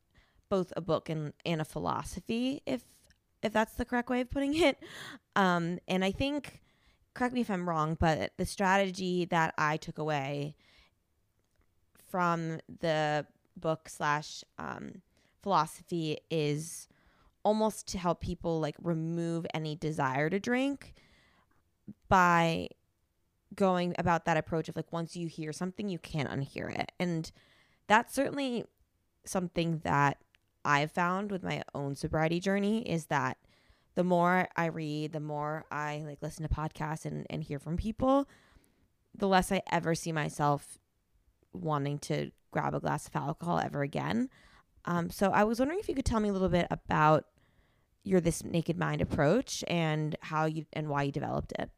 both 0.48 0.72
a 0.78 0.82
book 0.82 1.10
and, 1.10 1.34
and 1.46 1.60
a 1.60 1.66
philosophy, 1.66 2.62
if 2.66 2.86
if 3.44 3.52
that's 3.52 3.74
the 3.74 3.84
correct 3.84 4.10
way 4.10 4.22
of 4.22 4.30
putting 4.30 4.56
it. 4.56 4.78
Um, 5.36 5.80
and 5.86 6.06
I 6.06 6.12
think 6.12 6.62
correct 7.14 7.34
me 7.34 7.42
if 7.42 7.50
I'm 7.50 7.68
wrong, 7.68 7.98
but 8.00 8.32
the 8.38 8.46
strategy 8.46 9.26
that 9.26 9.54
I 9.58 9.78
took 9.78 9.98
away 9.98 10.56
from 12.10 12.60
the 12.80 13.26
book 13.58 13.90
slash 13.90 14.44
um, 14.58 15.02
philosophy 15.42 16.18
is 16.30 16.88
almost 17.44 17.88
to 17.88 17.98
help 17.98 18.22
people 18.22 18.60
like 18.60 18.76
remove 18.82 19.46
any 19.54 19.76
desire 19.76 20.30
to 20.30 20.40
drink 20.40 20.94
by 22.08 22.68
going 23.56 23.96
about 23.98 24.26
that 24.26 24.38
approach 24.38 24.70
of 24.70 24.76
like 24.76 24.92
once 24.94 25.16
you 25.16 25.28
hear 25.28 25.52
something 25.52 25.90
you 25.90 26.00
can't 26.00 26.30
unhear 26.30 26.74
it. 26.74 26.92
And 27.00 27.32
that's 27.88 28.14
certainly 28.14 28.66
something 29.26 29.80
that 29.84 30.18
i've 30.66 30.92
found 30.92 31.32
with 31.32 31.44
my 31.44 31.62
own 31.74 31.96
sobriety 31.96 32.40
journey 32.40 32.82
is 32.90 33.06
that 33.08 33.38
the 34.00 34.04
more 34.04 34.48
i 34.56 34.66
read 34.66 35.12
the 35.12 35.20
more 35.20 35.66
i 35.72 36.02
like 36.06 36.18
listen 36.22 36.48
to 36.48 36.54
podcasts 36.54 37.06
and, 37.06 37.28
and 37.30 37.44
hear 37.44 37.60
from 37.60 37.76
people 37.76 38.28
the 39.14 39.28
less 39.28 39.52
i 39.52 39.62
ever 39.72 39.94
see 39.94 40.12
myself 40.12 40.80
wanting 41.54 42.00
to 42.00 42.32
grab 42.52 42.74
a 42.74 42.80
glass 42.80 43.08
of 43.08 43.16
alcohol 43.16 43.60
ever 43.60 43.82
again 43.82 44.30
um, 44.86 45.10
so 45.10 45.32
I 45.32 45.44
was 45.44 45.60
wondering 45.60 45.80
if 45.80 45.88
you 45.88 45.96
could 45.96 46.06
tell 46.06 46.20
me 46.20 46.30
a 46.30 46.34
little 46.34 46.50
bit 46.50 46.68
about 46.72 47.26
your 48.04 48.22
this 48.22 48.44
naked 48.44 48.78
mind 48.78 49.02
approach 49.02 49.64
and 49.68 50.16
how 50.22 50.46
you 50.46 50.66
and 50.74 50.90
why 50.90 51.04
you 51.04 51.12
developed 51.12 51.54
it. 51.60 51.70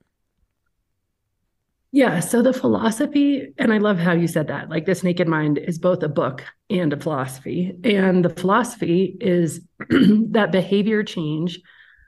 Yeah, 1.93 2.21
so 2.21 2.41
the 2.41 2.53
philosophy, 2.53 3.53
and 3.57 3.73
I 3.73 3.79
love 3.79 3.97
how 3.97 4.13
you 4.13 4.27
said 4.27 4.47
that. 4.47 4.69
Like 4.69 4.85
this 4.85 5.03
naked 5.03 5.27
mind 5.27 5.57
is 5.57 5.77
both 5.77 6.01
a 6.03 6.07
book 6.07 6.45
and 6.69 6.93
a 6.93 6.97
philosophy. 6.97 7.73
And 7.83 8.23
the 8.23 8.29
philosophy 8.29 9.17
is 9.19 9.59
that 9.89 10.53
behavior 10.53 11.03
change. 11.03 11.59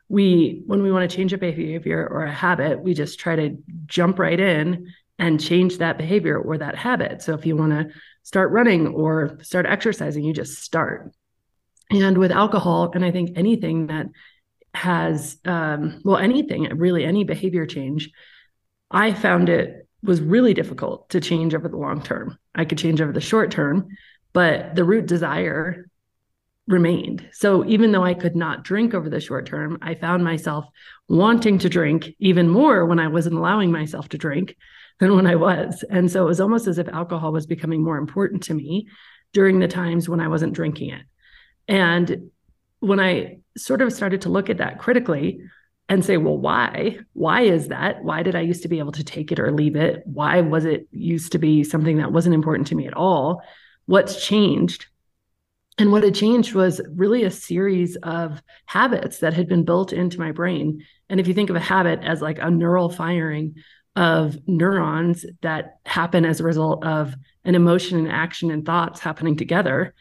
We, 0.09 0.63
when 0.67 0.83
we 0.83 0.91
want 0.91 1.09
to 1.09 1.15
change 1.15 1.33
a 1.33 1.37
behavior 1.37 2.07
or 2.07 2.23
a 2.23 2.31
habit, 2.31 2.81
we 2.81 2.93
just 2.93 3.19
try 3.19 3.35
to 3.35 3.57
jump 3.85 4.19
right 4.19 4.39
in 4.39 4.87
and 5.19 5.39
change 5.39 5.77
that 5.77 5.97
behavior 5.97 6.37
or 6.37 6.57
that 6.57 6.75
habit. 6.75 7.21
So 7.21 7.33
if 7.33 7.45
you 7.45 7.55
want 7.55 7.71
to 7.71 7.95
start 8.23 8.51
running 8.51 8.87
or 8.87 9.39
start 9.41 9.65
exercising, 9.65 10.23
you 10.23 10.33
just 10.33 10.63
start. 10.63 11.11
And 11.89 12.17
with 12.17 12.31
alcohol, 12.31 12.91
and 12.93 13.05
I 13.05 13.11
think 13.11 13.37
anything 13.37 13.87
that 13.87 14.07
has, 14.73 15.37
um, 15.45 16.01
well, 16.03 16.17
anything, 16.17 16.63
really 16.77 17.05
any 17.05 17.23
behavior 17.23 17.65
change, 17.65 18.09
I 18.89 19.13
found 19.13 19.49
it 19.49 19.87
was 20.01 20.19
really 20.19 20.53
difficult 20.53 21.09
to 21.09 21.21
change 21.21 21.53
over 21.53 21.69
the 21.69 21.77
long 21.77 22.01
term. 22.01 22.37
I 22.53 22.65
could 22.65 22.77
change 22.77 23.01
over 23.01 23.11
the 23.11 23.21
short 23.21 23.51
term, 23.51 23.87
but 24.33 24.75
the 24.75 24.83
root 24.83 25.05
desire 25.05 25.89
remained. 26.67 27.27
So 27.33 27.65
even 27.65 27.91
though 27.91 28.03
I 28.03 28.13
could 28.13 28.35
not 28.35 28.63
drink 28.63 28.93
over 28.93 29.09
the 29.09 29.19
short 29.19 29.45
term, 29.45 29.77
I 29.81 29.95
found 29.95 30.23
myself 30.23 30.65
wanting 31.09 31.57
to 31.59 31.69
drink 31.69 32.15
even 32.19 32.49
more 32.49 32.85
when 32.85 32.99
I 32.99 33.07
wasn't 33.07 33.35
allowing 33.35 33.71
myself 33.71 34.09
to 34.09 34.17
drink 34.17 34.55
than 34.99 35.15
when 35.15 35.27
I 35.27 35.35
was. 35.35 35.83
And 35.89 36.09
so 36.09 36.23
it 36.23 36.27
was 36.27 36.39
almost 36.39 36.67
as 36.67 36.77
if 36.77 36.87
alcohol 36.87 37.33
was 37.33 37.45
becoming 37.45 37.83
more 37.83 37.97
important 37.97 38.43
to 38.43 38.53
me 38.53 38.87
during 39.33 39.59
the 39.59 39.67
times 39.67 40.07
when 40.07 40.21
I 40.21 40.27
wasn't 40.27 40.53
drinking 40.53 40.91
it. 40.91 41.01
And 41.67 42.31
when 42.79 42.99
I 42.99 43.39
sort 43.57 43.81
of 43.81 43.91
started 43.91 44.21
to 44.21 44.29
look 44.29 44.49
at 44.49 44.57
that 44.57 44.79
critically 44.79 45.41
and 45.89 46.03
say, 46.03 46.17
well, 46.17 46.37
why? 46.37 46.99
Why 47.13 47.41
is 47.41 47.67
that? 47.67 48.03
Why 48.03 48.23
did 48.23 48.35
I 48.35 48.41
used 48.41 48.63
to 48.63 48.69
be 48.69 48.79
able 48.79 48.93
to 48.93 49.03
take 49.03 49.31
it 49.31 49.39
or 49.39 49.51
leave 49.51 49.75
it? 49.75 50.03
Why 50.05 50.41
was 50.41 50.65
it 50.65 50.87
used 50.91 51.33
to 51.33 51.39
be 51.39 51.63
something 51.63 51.97
that 51.97 52.13
wasn't 52.13 52.35
important 52.35 52.67
to 52.67 52.75
me 52.75 52.87
at 52.87 52.93
all? 52.93 53.41
What's 53.85 54.25
changed? 54.25 54.87
And 55.77 55.91
what 55.91 56.03
had 56.03 56.15
changed 56.15 56.53
was 56.53 56.81
really 56.95 57.23
a 57.23 57.31
series 57.31 57.95
of 57.97 58.41
habits 58.65 59.19
that 59.19 59.33
had 59.33 59.47
been 59.47 59.65
built 59.65 59.91
into 59.91 60.19
my 60.19 60.31
brain. 60.31 60.85
And 61.09 61.19
if 61.19 61.27
you 61.27 61.33
think 61.33 61.49
of 61.49 61.55
a 61.55 61.59
habit 61.59 61.99
as 62.03 62.21
like 62.21 62.37
a 62.39 62.51
neural 62.51 62.89
firing 62.89 63.55
of 63.95 64.37
neurons 64.47 65.25
that 65.41 65.79
happen 65.85 66.25
as 66.25 66.39
a 66.39 66.43
result 66.43 66.83
of 66.85 67.15
an 67.45 67.55
emotion 67.55 67.99
and 67.99 68.11
action 68.11 68.49
and 68.51 68.65
thoughts 68.65 68.99
happening 68.99 69.35
together. 69.35 69.93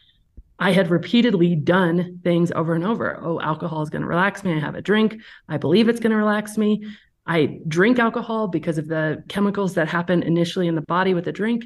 I 0.59 0.71
had 0.71 0.89
repeatedly 0.89 1.55
done 1.55 2.19
things 2.23 2.51
over 2.51 2.73
and 2.73 2.85
over. 2.85 3.19
Oh, 3.21 3.39
alcohol 3.39 3.81
is 3.81 3.89
going 3.89 4.01
to 4.01 4.07
relax 4.07 4.43
me. 4.43 4.53
I 4.53 4.59
have 4.59 4.75
a 4.75 4.81
drink. 4.81 5.17
I 5.47 5.57
believe 5.57 5.89
it's 5.89 5.99
going 5.99 6.11
to 6.11 6.17
relax 6.17 6.57
me. 6.57 6.85
I 7.25 7.59
drink 7.67 7.99
alcohol 7.99 8.47
because 8.47 8.77
of 8.77 8.87
the 8.87 9.23
chemicals 9.29 9.75
that 9.75 9.87
happen 9.87 10.23
initially 10.23 10.67
in 10.67 10.75
the 10.75 10.81
body 10.81 11.13
with 11.13 11.27
a 11.27 11.31
drink. 11.31 11.65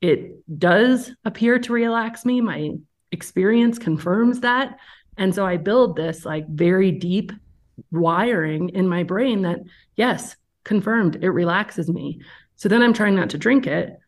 It 0.00 0.42
does 0.58 1.12
appear 1.24 1.58
to 1.58 1.72
relax 1.72 2.24
me. 2.24 2.40
My 2.40 2.72
experience 3.16 3.78
confirms 3.78 4.40
that. 4.40 4.78
And 5.16 5.34
so 5.34 5.46
I 5.46 5.56
build 5.56 5.96
this 5.96 6.24
like 6.24 6.46
very 6.48 6.92
deep 6.92 7.32
wiring 7.90 8.68
in 8.70 8.86
my 8.86 9.02
brain 9.02 9.42
that, 9.42 9.60
yes, 9.96 10.36
confirmed 10.64 11.16
it 11.22 11.30
relaxes 11.30 11.88
me. 11.88 12.20
So 12.56 12.68
then 12.68 12.82
I'm 12.82 12.92
trying 12.92 13.16
not 13.16 13.30
to 13.30 13.38
drink 13.38 13.66
it 13.66 13.98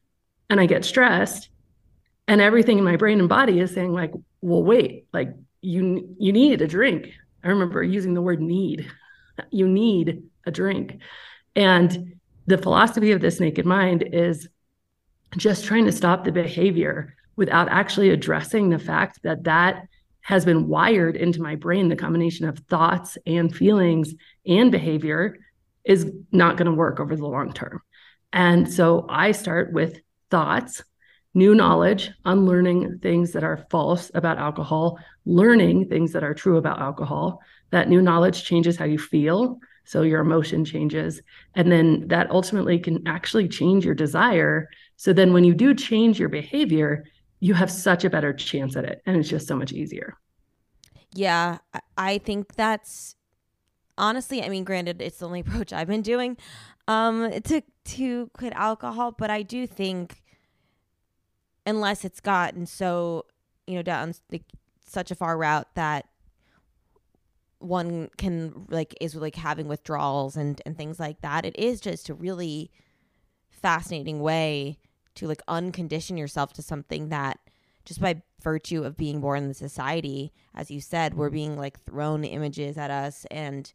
and 0.50 0.60
I 0.60 0.66
get 0.66 0.84
stressed 0.84 1.48
and 2.26 2.40
everything 2.40 2.78
in 2.78 2.84
my 2.84 2.96
brain 2.96 3.20
and 3.20 3.28
body 3.28 3.58
is 3.58 3.72
saying 3.72 3.92
like, 3.92 4.12
well, 4.42 4.62
wait, 4.62 5.06
like 5.12 5.30
you 5.62 6.14
you 6.18 6.32
need 6.32 6.60
a 6.60 6.68
drink. 6.68 7.12
I 7.42 7.48
remember 7.48 7.82
using 7.82 8.14
the 8.14 8.22
word 8.22 8.40
need. 8.40 8.90
You 9.50 9.66
need 9.66 10.24
a 10.46 10.50
drink. 10.50 11.00
And 11.56 12.14
the 12.46 12.58
philosophy 12.58 13.12
of 13.12 13.20
this 13.20 13.40
naked 13.40 13.66
mind 13.66 14.02
is 14.12 14.48
just 15.36 15.64
trying 15.64 15.86
to 15.86 15.92
stop 15.92 16.24
the 16.24 16.32
behavior 16.32 17.14
without 17.38 17.68
actually 17.70 18.10
addressing 18.10 18.68
the 18.68 18.78
fact 18.78 19.20
that 19.22 19.44
that 19.44 19.86
has 20.20 20.44
been 20.44 20.66
wired 20.68 21.16
into 21.16 21.40
my 21.40 21.54
brain 21.54 21.88
the 21.88 21.96
combination 21.96 22.46
of 22.46 22.58
thoughts 22.68 23.16
and 23.24 23.54
feelings 23.54 24.12
and 24.44 24.70
behavior 24.70 25.38
is 25.84 26.12
not 26.32 26.56
going 26.58 26.66
to 26.66 26.76
work 26.76 27.00
over 27.00 27.16
the 27.16 27.26
long 27.26 27.52
term. 27.52 27.80
And 28.32 28.70
so 28.70 29.06
I 29.08 29.32
start 29.32 29.72
with 29.72 30.00
thoughts, 30.30 30.82
new 31.32 31.54
knowledge, 31.54 32.10
unlearning 32.24 32.98
things 32.98 33.32
that 33.32 33.44
are 33.44 33.64
false 33.70 34.10
about 34.14 34.38
alcohol, 34.38 34.98
learning 35.24 35.88
things 35.88 36.12
that 36.12 36.24
are 36.24 36.34
true 36.34 36.58
about 36.58 36.80
alcohol. 36.80 37.40
That 37.70 37.88
new 37.88 38.02
knowledge 38.02 38.44
changes 38.44 38.76
how 38.76 38.84
you 38.84 38.98
feel. 38.98 39.60
So 39.84 40.02
your 40.02 40.20
emotion 40.20 40.64
changes. 40.66 41.22
And 41.54 41.72
then 41.72 42.08
that 42.08 42.30
ultimately 42.30 42.78
can 42.78 43.06
actually 43.06 43.48
change 43.48 43.86
your 43.86 43.94
desire. 43.94 44.68
So 44.96 45.14
then 45.14 45.32
when 45.32 45.44
you 45.44 45.54
do 45.54 45.72
change 45.72 46.18
your 46.18 46.28
behavior, 46.28 47.04
you 47.40 47.54
have 47.54 47.70
such 47.70 48.04
a 48.04 48.10
better 48.10 48.32
chance 48.32 48.76
at 48.76 48.84
it. 48.84 49.02
And 49.06 49.16
it's 49.16 49.28
just 49.28 49.46
so 49.46 49.56
much 49.56 49.72
easier. 49.72 50.14
Yeah. 51.14 51.58
I 51.96 52.18
think 52.18 52.54
that's 52.54 53.16
honestly, 53.96 54.42
I 54.42 54.48
mean, 54.48 54.64
granted, 54.64 55.00
it's 55.00 55.18
the 55.18 55.26
only 55.26 55.40
approach 55.46 55.72
I've 55.72 55.88
been 55.88 56.02
doing 56.02 56.36
um, 56.88 57.30
to 57.44 57.62
to 57.84 58.30
quit 58.34 58.52
alcohol, 58.54 59.12
but 59.12 59.30
I 59.30 59.42
do 59.42 59.66
think 59.66 60.22
unless 61.66 62.04
it's 62.04 62.20
gotten 62.20 62.64
so 62.64 63.26
you 63.66 63.74
know 63.74 63.82
down 63.82 64.14
like 64.32 64.44
such 64.86 65.10
a 65.10 65.14
far 65.14 65.36
route 65.36 65.68
that 65.74 66.06
one 67.58 68.08
can 68.16 68.66
like 68.70 68.94
is 69.02 69.14
like 69.14 69.36
having 69.36 69.68
withdrawals 69.68 70.34
and 70.34 70.62
and 70.64 70.78
things 70.78 70.98
like 70.98 71.20
that 71.20 71.44
it 71.44 71.54
is 71.58 71.80
just 71.80 72.08
a 72.08 72.14
really 72.14 72.70
fascinating 73.50 74.20
way 74.20 74.78
to 75.18 75.26
like 75.26 75.42
uncondition 75.46 76.18
yourself 76.18 76.52
to 76.52 76.62
something 76.62 77.08
that 77.08 77.38
just 77.84 78.00
by 78.00 78.22
virtue 78.42 78.84
of 78.84 78.96
being 78.96 79.20
born 79.20 79.42
in 79.42 79.48
the 79.48 79.54
society 79.54 80.32
as 80.54 80.70
you 80.70 80.80
said 80.80 81.14
we're 81.14 81.30
being 81.30 81.56
like 81.56 81.80
thrown 81.80 82.24
images 82.24 82.76
at 82.76 82.90
us 82.90 83.26
and 83.30 83.72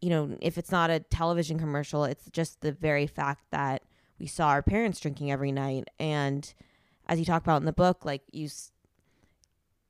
you 0.00 0.10
know, 0.10 0.36
if 0.40 0.58
it's 0.58 0.70
not 0.70 0.90
a 0.90 1.00
television 1.00 1.58
commercial, 1.58 2.04
it's 2.04 2.30
just 2.30 2.60
the 2.60 2.72
very 2.72 3.06
fact 3.06 3.42
that 3.50 3.82
we 4.18 4.26
saw 4.26 4.48
our 4.48 4.62
parents 4.62 5.00
drinking 5.00 5.30
every 5.30 5.52
night. 5.52 5.88
And 5.98 6.52
as 7.06 7.18
you 7.18 7.24
talk 7.24 7.42
about 7.42 7.60
in 7.60 7.66
the 7.66 7.72
book, 7.72 8.04
like 8.04 8.22
you, 8.32 8.48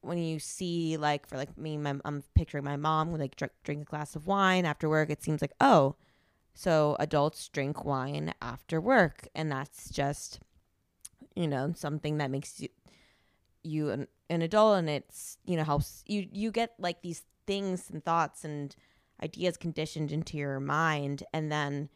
when 0.01 0.19
you 0.19 0.39
see 0.39 0.97
like 0.97 1.27
for 1.27 1.37
like 1.37 1.57
me, 1.59 1.77
my, 1.77 1.97
I'm 2.05 2.23
picturing 2.35 2.65
my 2.65 2.77
mom 2.77 3.13
like 3.15 3.37
drink, 3.37 3.53
drink 3.65 3.83
a 3.83 3.85
glass 3.85 4.17
of 4.17 4.27
wine 4.27 4.65
after 4.65 4.89
work. 4.89 5.11
It 5.11 5.23
seems 5.23 5.43
like 5.43 5.53
oh, 5.61 5.97
so 6.55 6.97
adults 6.99 7.49
drink 7.49 7.85
wine 7.85 8.33
after 8.41 8.81
work, 8.81 9.29
and 9.35 9.53
that's 9.53 9.91
just 9.91 10.41
you 11.38 11.47
know 11.47 11.73
something 11.75 12.18
that 12.18 12.30
makes 12.30 12.61
you 12.61 12.68
you 13.62 13.90
an, 13.90 14.09
an 14.28 14.42
adult, 14.42 14.78
and 14.78 14.90
it's 14.90 15.38
you 15.45 15.57
know 15.57 15.64
helps 15.64 16.02
you 16.07 16.26
you 16.33 16.50
get 16.50 16.75
like 16.78 17.00
these 17.02 17.23
things 17.47 17.88
and 17.90 18.04
thoughts 18.04 18.45
and 18.45 18.75
ideas 19.23 19.57
conditioned 19.57 20.12
into 20.12 20.37
your 20.37 20.61
mind 20.61 21.25
and 21.33 21.50
then 21.50 21.88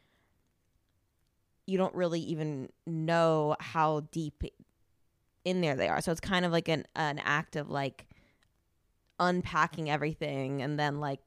you 1.66 1.78
don't 1.78 1.94
really 1.94 2.20
even 2.20 2.68
know 2.86 3.54
how 3.60 4.00
deep 4.10 4.42
in 5.44 5.60
there 5.60 5.76
they 5.76 5.88
are. 5.88 6.00
So 6.00 6.10
it's 6.10 6.20
kind 6.20 6.44
of 6.44 6.52
like 6.52 6.68
an 6.68 6.84
an 6.94 7.18
act 7.18 7.56
of 7.56 7.68
like 7.68 8.06
unpacking 9.20 9.90
everything 9.90 10.62
and 10.62 10.78
then 10.78 11.00
like 11.00 11.20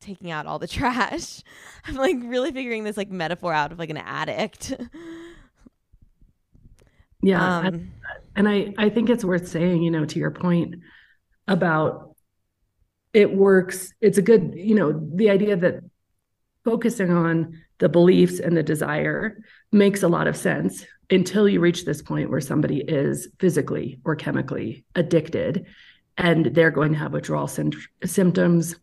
taking 0.00 0.30
out 0.30 0.46
all 0.46 0.58
the 0.58 0.66
trash. 0.78 1.42
I'm 1.86 1.96
like 1.96 2.16
really 2.22 2.52
figuring 2.52 2.84
this 2.84 2.96
like 2.96 3.10
metaphor 3.10 3.52
out 3.52 3.72
of 3.72 3.78
like 3.78 3.90
an 3.90 3.96
addict. 3.98 4.74
yeah. 7.22 7.58
Um, 7.58 7.92
and 8.34 8.48
I 8.48 8.74
I 8.78 8.88
think 8.90 9.10
it's 9.10 9.24
worth 9.24 9.48
saying, 9.48 9.82
you 9.82 9.90
know, 9.90 10.04
to 10.04 10.18
your 10.18 10.30
point 10.30 10.76
about 11.48 12.16
it 13.12 13.34
works. 13.34 13.92
It's 14.00 14.18
a 14.18 14.22
good, 14.22 14.54
you 14.56 14.74
know, 14.74 14.92
the 15.14 15.30
idea 15.30 15.56
that 15.56 15.80
focusing 16.64 17.10
on 17.10 17.62
the 17.78 17.88
beliefs 17.88 18.40
and 18.40 18.56
the 18.56 18.62
desire 18.62 19.38
makes 19.72 20.02
a 20.02 20.08
lot 20.08 20.26
of 20.26 20.36
sense 20.36 20.84
until 21.10 21.48
you 21.48 21.60
reach 21.60 21.84
this 21.84 22.02
point 22.02 22.30
where 22.30 22.40
somebody 22.40 22.78
is 22.78 23.28
physically 23.38 24.00
or 24.04 24.16
chemically 24.16 24.84
addicted. 24.94 25.66
and 26.18 26.46
they're 26.46 26.70
going 26.70 26.92
to 26.92 26.98
have 26.98 27.12
withdrawal 27.12 27.46
sy- 27.46 27.70
symptoms. 28.04 28.74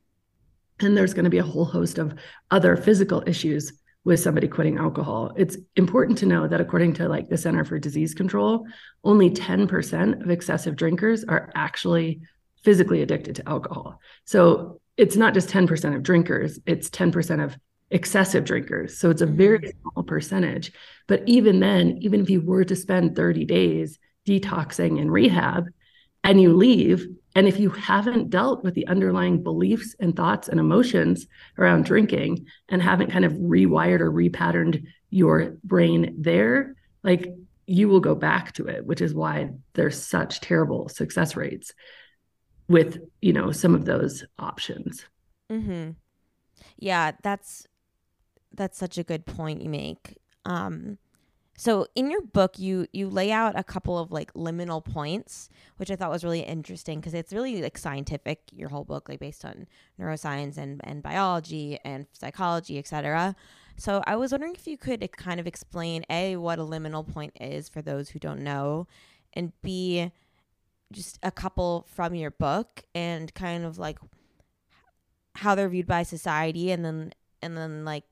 And 0.79 0.95
there's 0.97 1.13
going 1.13 1.25
to 1.25 1.31
be 1.31 1.39
a 1.39 1.43
whole 1.43 1.65
host 1.65 1.97
of 1.97 2.13
other 2.51 2.75
physical 2.77 3.23
issues 3.27 3.73
with 4.05 4.19
somebody 4.19 4.47
quitting 4.47 4.77
alcohol. 4.77 5.33
It's 5.37 5.57
important 5.75 6.17
to 6.19 6.25
know 6.25 6.47
that 6.47 6.59
according 6.59 6.93
to 6.95 7.07
like 7.07 7.29
the 7.29 7.37
Center 7.37 7.63
for 7.63 7.79
Disease 7.79 8.13
Control, 8.13 8.65
only 9.03 9.29
10% 9.29 10.21
of 10.21 10.29
excessive 10.29 10.75
drinkers 10.75 11.23
are 11.23 11.51
actually 11.55 12.21
physically 12.63 13.01
addicted 13.01 13.35
to 13.35 13.49
alcohol. 13.49 13.99
So 14.25 14.81
it's 14.97 15.15
not 15.15 15.33
just 15.33 15.49
10% 15.49 15.95
of 15.95 16.03
drinkers, 16.03 16.59
it's 16.65 16.89
10% 16.89 17.43
of 17.43 17.57
excessive 17.91 18.43
drinkers. 18.43 18.97
So 18.97 19.09
it's 19.09 19.21
a 19.21 19.27
very 19.27 19.59
mm-hmm. 19.59 19.89
small 19.91 20.03
percentage. 20.03 20.73
But 21.07 21.23
even 21.27 21.59
then, 21.59 21.99
even 22.01 22.21
if 22.21 22.29
you 22.29 22.41
were 22.41 22.65
to 22.65 22.75
spend 22.75 23.15
30 23.15 23.45
days 23.45 23.99
detoxing 24.27 24.99
in 24.99 25.11
rehab 25.11 25.67
and 26.23 26.41
you 26.41 26.53
leave, 26.53 27.07
and 27.35 27.47
if 27.47 27.59
you 27.59 27.69
haven't 27.69 28.29
dealt 28.29 28.63
with 28.63 28.75
the 28.75 28.87
underlying 28.87 29.41
beliefs 29.41 29.95
and 29.99 30.15
thoughts 30.15 30.47
and 30.47 30.59
emotions 30.59 31.27
around 31.57 31.85
drinking 31.85 32.45
and 32.69 32.81
haven't 32.81 33.11
kind 33.11 33.25
of 33.25 33.33
rewired 33.33 34.01
or 34.01 34.11
repatterned 34.11 34.85
your 35.09 35.57
brain 35.63 36.15
there, 36.17 36.75
like 37.03 37.33
you 37.65 37.89
will 37.89 37.99
go 37.99 38.13
back 38.13 38.53
to 38.53 38.67
it, 38.67 38.85
which 38.85 39.01
is 39.01 39.13
why 39.13 39.49
there's 39.73 40.01
such 40.01 40.41
terrible 40.41 40.89
success 40.89 41.35
rates 41.35 41.73
with, 42.67 42.99
you 43.21 43.33
know, 43.33 43.51
some 43.51 43.73
of 43.73 43.85
those 43.85 44.23
options. 44.37 45.05
Mm-hmm. 45.51 45.91
Yeah, 46.77 47.11
that's 47.23 47.67
that's 48.53 48.77
such 48.77 48.99
a 48.99 49.03
good 49.03 49.25
point 49.25 49.61
you 49.61 49.69
make. 49.69 50.17
Um, 50.45 50.97
so 51.55 51.85
in 51.95 52.09
your 52.09 52.21
book, 52.21 52.57
you 52.57 52.87
you 52.93 53.09
lay 53.09 53.31
out 53.31 53.57
a 53.57 53.63
couple 53.63 53.99
of 53.99 54.11
like 54.11 54.33
liminal 54.33 54.83
points, 54.83 55.49
which 55.77 55.91
I 55.91 55.95
thought 55.95 56.09
was 56.09 56.23
really 56.23 56.41
interesting 56.41 56.99
because 56.99 57.13
it's 57.13 57.31
really 57.31 57.61
like 57.61 57.77
scientific. 57.77 58.41
Your 58.51 58.69
whole 58.69 58.83
book, 58.83 59.07
like 59.07 59.19
based 59.19 59.45
on 59.45 59.67
neuroscience 59.99 60.57
and 60.57 60.81
and 60.83 61.03
biology 61.03 61.77
and 61.85 62.07
psychology, 62.11 62.79
etc. 62.79 63.35
So 63.77 64.03
I 64.07 64.15
was 64.15 64.31
wondering 64.31 64.55
if 64.55 64.67
you 64.67 64.77
could 64.77 65.07
kind 65.15 65.39
of 65.39 65.45
explain 65.47 66.05
a 66.09 66.37
what 66.37 66.59
a 66.59 66.63
liminal 66.63 67.07
point 67.07 67.33
is 67.39 67.69
for 67.69 67.81
those 67.81 68.09
who 68.09 68.19
don't 68.19 68.41
know, 68.43 68.87
and 69.33 69.51
b 69.61 70.11
just 70.91 71.19
a 71.23 71.31
couple 71.31 71.85
from 71.87 72.15
your 72.15 72.31
book 72.31 72.83
and 72.93 73.33
kind 73.33 73.65
of 73.65 73.77
like 73.79 73.99
how 75.35 75.55
they're 75.55 75.69
viewed 75.69 75.87
by 75.87 76.01
society, 76.01 76.71
and 76.71 76.83
then 76.83 77.13
and 77.43 77.55
then 77.55 77.85
like 77.85 78.05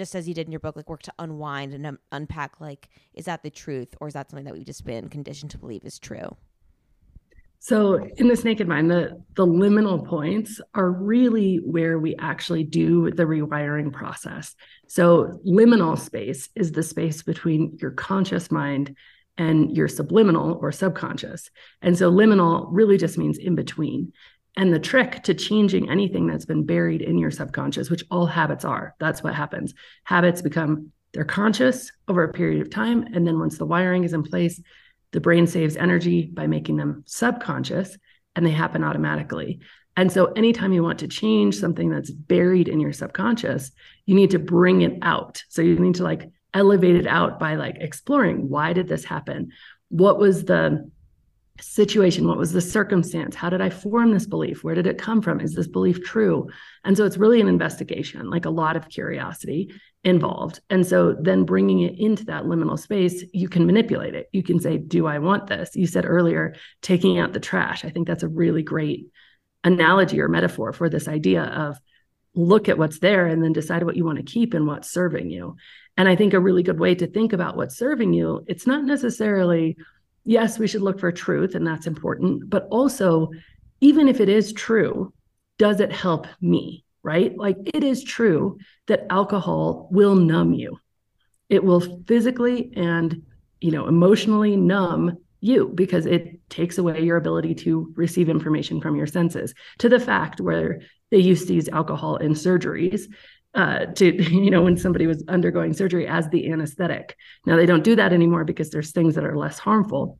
just 0.00 0.14
as 0.14 0.26
you 0.26 0.32
did 0.32 0.46
in 0.46 0.50
your 0.50 0.60
book, 0.60 0.76
like 0.76 0.88
work 0.88 1.02
to 1.02 1.12
unwind 1.18 1.74
and 1.74 1.86
um, 1.86 1.98
unpack, 2.10 2.58
like, 2.58 2.88
is 3.12 3.26
that 3.26 3.42
the 3.42 3.50
truth 3.50 3.94
or 4.00 4.08
is 4.08 4.14
that 4.14 4.30
something 4.30 4.46
that 4.46 4.54
we've 4.54 4.64
just 4.64 4.86
been 4.86 5.10
conditioned 5.10 5.50
to 5.50 5.58
believe 5.58 5.84
is 5.84 5.98
true? 5.98 6.34
So 7.58 8.08
in 8.16 8.26
this 8.26 8.42
naked 8.42 8.66
mind, 8.66 8.90
the, 8.90 9.22
the 9.36 9.46
liminal 9.46 10.02
points 10.02 10.58
are 10.74 10.90
really 10.90 11.56
where 11.56 11.98
we 11.98 12.16
actually 12.16 12.64
do 12.64 13.10
the 13.10 13.24
rewiring 13.24 13.92
process. 13.92 14.54
So 14.88 15.38
liminal 15.46 15.98
space 15.98 16.48
is 16.56 16.72
the 16.72 16.82
space 16.82 17.22
between 17.22 17.76
your 17.78 17.90
conscious 17.90 18.50
mind 18.50 18.96
and 19.36 19.76
your 19.76 19.86
subliminal 19.86 20.58
or 20.62 20.72
subconscious. 20.72 21.50
And 21.82 21.98
so 21.98 22.10
liminal 22.10 22.68
really 22.70 22.96
just 22.96 23.18
means 23.18 23.36
in 23.36 23.54
between. 23.54 24.14
And 24.56 24.72
the 24.72 24.78
trick 24.78 25.22
to 25.24 25.34
changing 25.34 25.88
anything 25.88 26.26
that's 26.26 26.44
been 26.44 26.66
buried 26.66 27.02
in 27.02 27.18
your 27.18 27.30
subconscious, 27.30 27.88
which 27.88 28.04
all 28.10 28.26
habits 28.26 28.64
are, 28.64 28.94
that's 28.98 29.22
what 29.22 29.34
happens. 29.34 29.74
Habits 30.04 30.42
become 30.42 30.92
they're 31.12 31.24
conscious 31.24 31.90
over 32.08 32.22
a 32.22 32.32
period 32.32 32.62
of 32.62 32.70
time. 32.70 33.02
And 33.14 33.26
then 33.26 33.38
once 33.38 33.58
the 33.58 33.66
wiring 33.66 34.04
is 34.04 34.12
in 34.12 34.22
place, 34.22 34.60
the 35.12 35.20
brain 35.20 35.46
saves 35.46 35.76
energy 35.76 36.30
by 36.32 36.46
making 36.46 36.76
them 36.76 37.02
subconscious 37.06 37.98
and 38.36 38.46
they 38.46 38.50
happen 38.50 38.84
automatically. 38.84 39.60
And 39.96 40.10
so, 40.10 40.26
anytime 40.32 40.72
you 40.72 40.84
want 40.84 41.00
to 41.00 41.08
change 41.08 41.56
something 41.56 41.90
that's 41.90 42.10
buried 42.10 42.68
in 42.68 42.78
your 42.78 42.92
subconscious, 42.92 43.72
you 44.06 44.14
need 44.14 44.30
to 44.30 44.38
bring 44.38 44.82
it 44.82 44.98
out. 45.02 45.42
So, 45.48 45.62
you 45.62 45.78
need 45.78 45.96
to 45.96 46.04
like 46.04 46.30
elevate 46.54 46.96
it 46.96 47.06
out 47.06 47.40
by 47.40 47.56
like 47.56 47.76
exploring 47.80 48.48
why 48.48 48.72
did 48.72 48.88
this 48.88 49.04
happen? 49.04 49.50
What 49.88 50.18
was 50.18 50.44
the 50.44 50.90
situation. 51.60 52.26
What 52.26 52.38
was 52.38 52.52
the 52.52 52.60
circumstance? 52.60 53.34
How 53.34 53.50
did 53.50 53.60
i 53.60 53.70
form 53.70 54.12
this 54.12 54.26
belief? 54.26 54.64
Where 54.64 54.74
did 54.74 54.86
it 54.86 54.98
come 54.98 55.22
from? 55.22 55.40
Is 55.40 55.54
this 55.54 55.68
belief 55.68 56.02
true? 56.04 56.48
And 56.84 56.96
so 56.96 57.04
it's 57.04 57.16
really 57.16 57.40
an 57.40 57.48
investigation 57.48 58.30
like 58.30 58.44
a 58.44 58.50
lot 58.50 58.76
of 58.76 58.88
curiosity 58.88 59.72
involved. 60.04 60.60
And 60.70 60.86
so 60.86 61.14
then 61.20 61.44
bringing 61.44 61.80
it 61.80 61.98
into 61.98 62.24
that 62.26 62.44
liminal 62.44 62.78
space 62.78 63.24
you 63.32 63.48
can 63.48 63.66
manipulate 63.66 64.14
it. 64.14 64.28
You 64.32 64.42
can 64.42 64.60
say 64.60 64.78
do 64.78 65.06
i 65.06 65.18
want 65.18 65.46
this? 65.46 65.70
You 65.74 65.86
said 65.86 66.04
earlier 66.04 66.54
taking 66.82 67.18
out 67.18 67.32
the 67.32 67.40
trash. 67.40 67.84
I 67.84 67.90
think 67.90 68.06
that's 68.06 68.22
a 68.22 68.28
really 68.28 68.62
great 68.62 69.06
analogy 69.62 70.20
or 70.20 70.28
metaphor 70.28 70.72
for 70.72 70.88
this 70.88 71.08
idea 71.08 71.42
of 71.42 71.78
look 72.34 72.68
at 72.68 72.78
what's 72.78 73.00
there 73.00 73.26
and 73.26 73.42
then 73.42 73.52
decide 73.52 73.82
what 73.82 73.96
you 73.96 74.04
want 74.04 74.18
to 74.18 74.24
keep 74.24 74.54
and 74.54 74.66
what's 74.66 74.90
serving 74.90 75.30
you. 75.30 75.56
And 75.96 76.08
i 76.08 76.16
think 76.16 76.32
a 76.32 76.40
really 76.40 76.62
good 76.62 76.80
way 76.80 76.94
to 76.94 77.06
think 77.06 77.32
about 77.32 77.56
what's 77.56 77.76
serving 77.76 78.14
you 78.14 78.42
it's 78.46 78.66
not 78.66 78.84
necessarily 78.84 79.76
yes, 80.24 80.58
we 80.58 80.66
should 80.66 80.82
look 80.82 81.00
for 81.00 81.12
truth, 81.12 81.54
and 81.54 81.66
that's 81.66 81.86
important. 81.86 82.48
But 82.48 82.66
also, 82.70 83.30
even 83.80 84.08
if 84.08 84.20
it 84.20 84.28
is 84.28 84.52
true, 84.52 85.12
does 85.58 85.80
it 85.80 85.92
help 85.92 86.26
me? 86.40 86.84
Right? 87.02 87.36
Like 87.36 87.56
it 87.64 87.82
is 87.82 88.04
true 88.04 88.58
that 88.86 89.06
alcohol 89.10 89.88
will 89.90 90.14
numb 90.14 90.52
you. 90.52 90.78
It 91.48 91.64
will 91.64 92.02
physically 92.06 92.72
and 92.76 93.22
you 93.60 93.70
know 93.70 93.88
emotionally 93.88 94.56
numb 94.56 95.16
you 95.40 95.70
because 95.74 96.06
it 96.06 96.38
takes 96.50 96.78
away 96.78 97.00
your 97.00 97.16
ability 97.16 97.54
to 97.54 97.92
receive 97.96 98.28
information 98.28 98.80
from 98.80 98.96
your 98.96 99.06
senses 99.06 99.54
to 99.78 99.88
the 99.88 100.00
fact 100.00 100.40
where 100.40 100.80
they 101.10 101.18
used 101.18 101.48
to 101.48 101.54
use 101.54 101.68
alcohol 101.68 102.16
in 102.16 102.32
surgeries 102.32 103.06
uh, 103.54 103.86
to 103.86 104.22
you 104.32 104.50
know 104.50 104.62
when 104.62 104.76
somebody 104.76 105.06
was 105.06 105.24
undergoing 105.28 105.72
surgery 105.72 106.06
as 106.06 106.28
the 106.28 106.50
anesthetic. 106.50 107.16
Now 107.46 107.56
they 107.56 107.66
don't 107.66 107.84
do 107.84 107.96
that 107.96 108.12
anymore 108.12 108.44
because 108.44 108.70
there's 108.70 108.92
things 108.92 109.14
that 109.14 109.24
are 109.24 109.36
less 109.36 109.58
harmful 109.58 110.18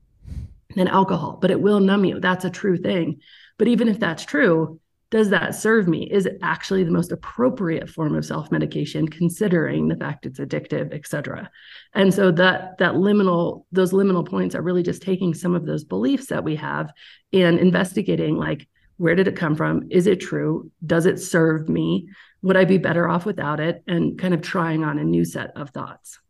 than 0.76 0.88
alcohol, 0.88 1.38
but 1.40 1.50
it 1.50 1.60
will 1.60 1.80
numb 1.80 2.04
you. 2.04 2.20
That's 2.20 2.44
a 2.44 2.50
true 2.50 2.76
thing. 2.76 3.20
But 3.58 3.68
even 3.68 3.88
if 3.88 3.98
that's 3.98 4.24
true, 4.24 4.80
does 5.10 5.30
that 5.30 5.56
serve 5.56 5.88
me? 5.88 6.08
Is 6.08 6.26
it 6.26 6.38
actually 6.40 6.84
the 6.84 6.92
most 6.92 7.10
appropriate 7.10 7.90
form 7.90 8.14
of 8.14 8.24
self-medication, 8.24 9.08
considering 9.08 9.88
the 9.88 9.96
fact 9.96 10.24
it's 10.24 10.38
addictive, 10.38 10.94
et 10.94 11.04
cetera? 11.06 11.50
And 11.94 12.14
so 12.14 12.30
that 12.32 12.78
that 12.78 12.94
liminal, 12.94 13.64
those 13.72 13.92
liminal 13.92 14.26
points 14.26 14.54
are 14.54 14.62
really 14.62 14.84
just 14.84 15.02
taking 15.02 15.34
some 15.34 15.56
of 15.56 15.66
those 15.66 15.82
beliefs 15.82 16.26
that 16.26 16.44
we 16.44 16.56
have 16.56 16.92
and 17.32 17.58
investigating 17.58 18.36
like 18.36 18.68
where 18.98 19.14
did 19.14 19.26
it 19.26 19.34
come 19.34 19.56
from? 19.56 19.88
Is 19.90 20.06
it 20.06 20.20
true? 20.20 20.70
Does 20.84 21.06
it 21.06 21.18
serve 21.18 21.70
me? 21.70 22.10
Would 22.42 22.56
I 22.56 22.64
be 22.64 22.78
better 22.78 23.08
off 23.08 23.26
without 23.26 23.60
it? 23.60 23.82
And 23.86 24.18
kind 24.18 24.34
of 24.34 24.42
trying 24.42 24.84
on 24.84 24.98
a 24.98 25.04
new 25.04 25.24
set 25.24 25.52
of 25.56 25.70
thoughts. 25.70 26.20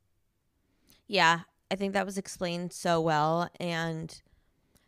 Yeah, 1.06 1.40
I 1.70 1.76
think 1.76 1.92
that 1.94 2.06
was 2.06 2.18
explained 2.18 2.72
so 2.72 3.00
well. 3.00 3.48
And 3.58 4.20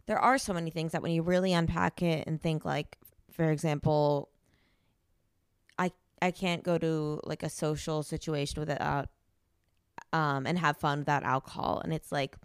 there 0.07 0.19
are 0.19 0.39
so 0.39 0.53
many 0.53 0.71
things 0.71 0.93
that 0.93 1.03
when 1.03 1.13
you 1.13 1.23
really 1.23 1.53
unpack 1.53 2.03
it 2.03 2.27
and 2.27 2.41
think, 2.41 2.65
like, 2.65 2.99
for 3.31 3.51
example, 3.51 4.31
I 5.79 5.93
I 6.21 6.31
can't 6.31 6.63
go 6.63 6.79
to 6.79 7.21
like 7.25 7.43
a 7.43 7.49
social 7.51 8.03
situation 8.03 8.61
without 8.61 9.09
um 10.13 10.47
and 10.47 10.59
have 10.59 10.77
fun 10.77 11.01
without 11.01 11.23
alcohol. 11.25 11.81
And 11.85 11.93
it's 11.93 12.13
like 12.13 12.37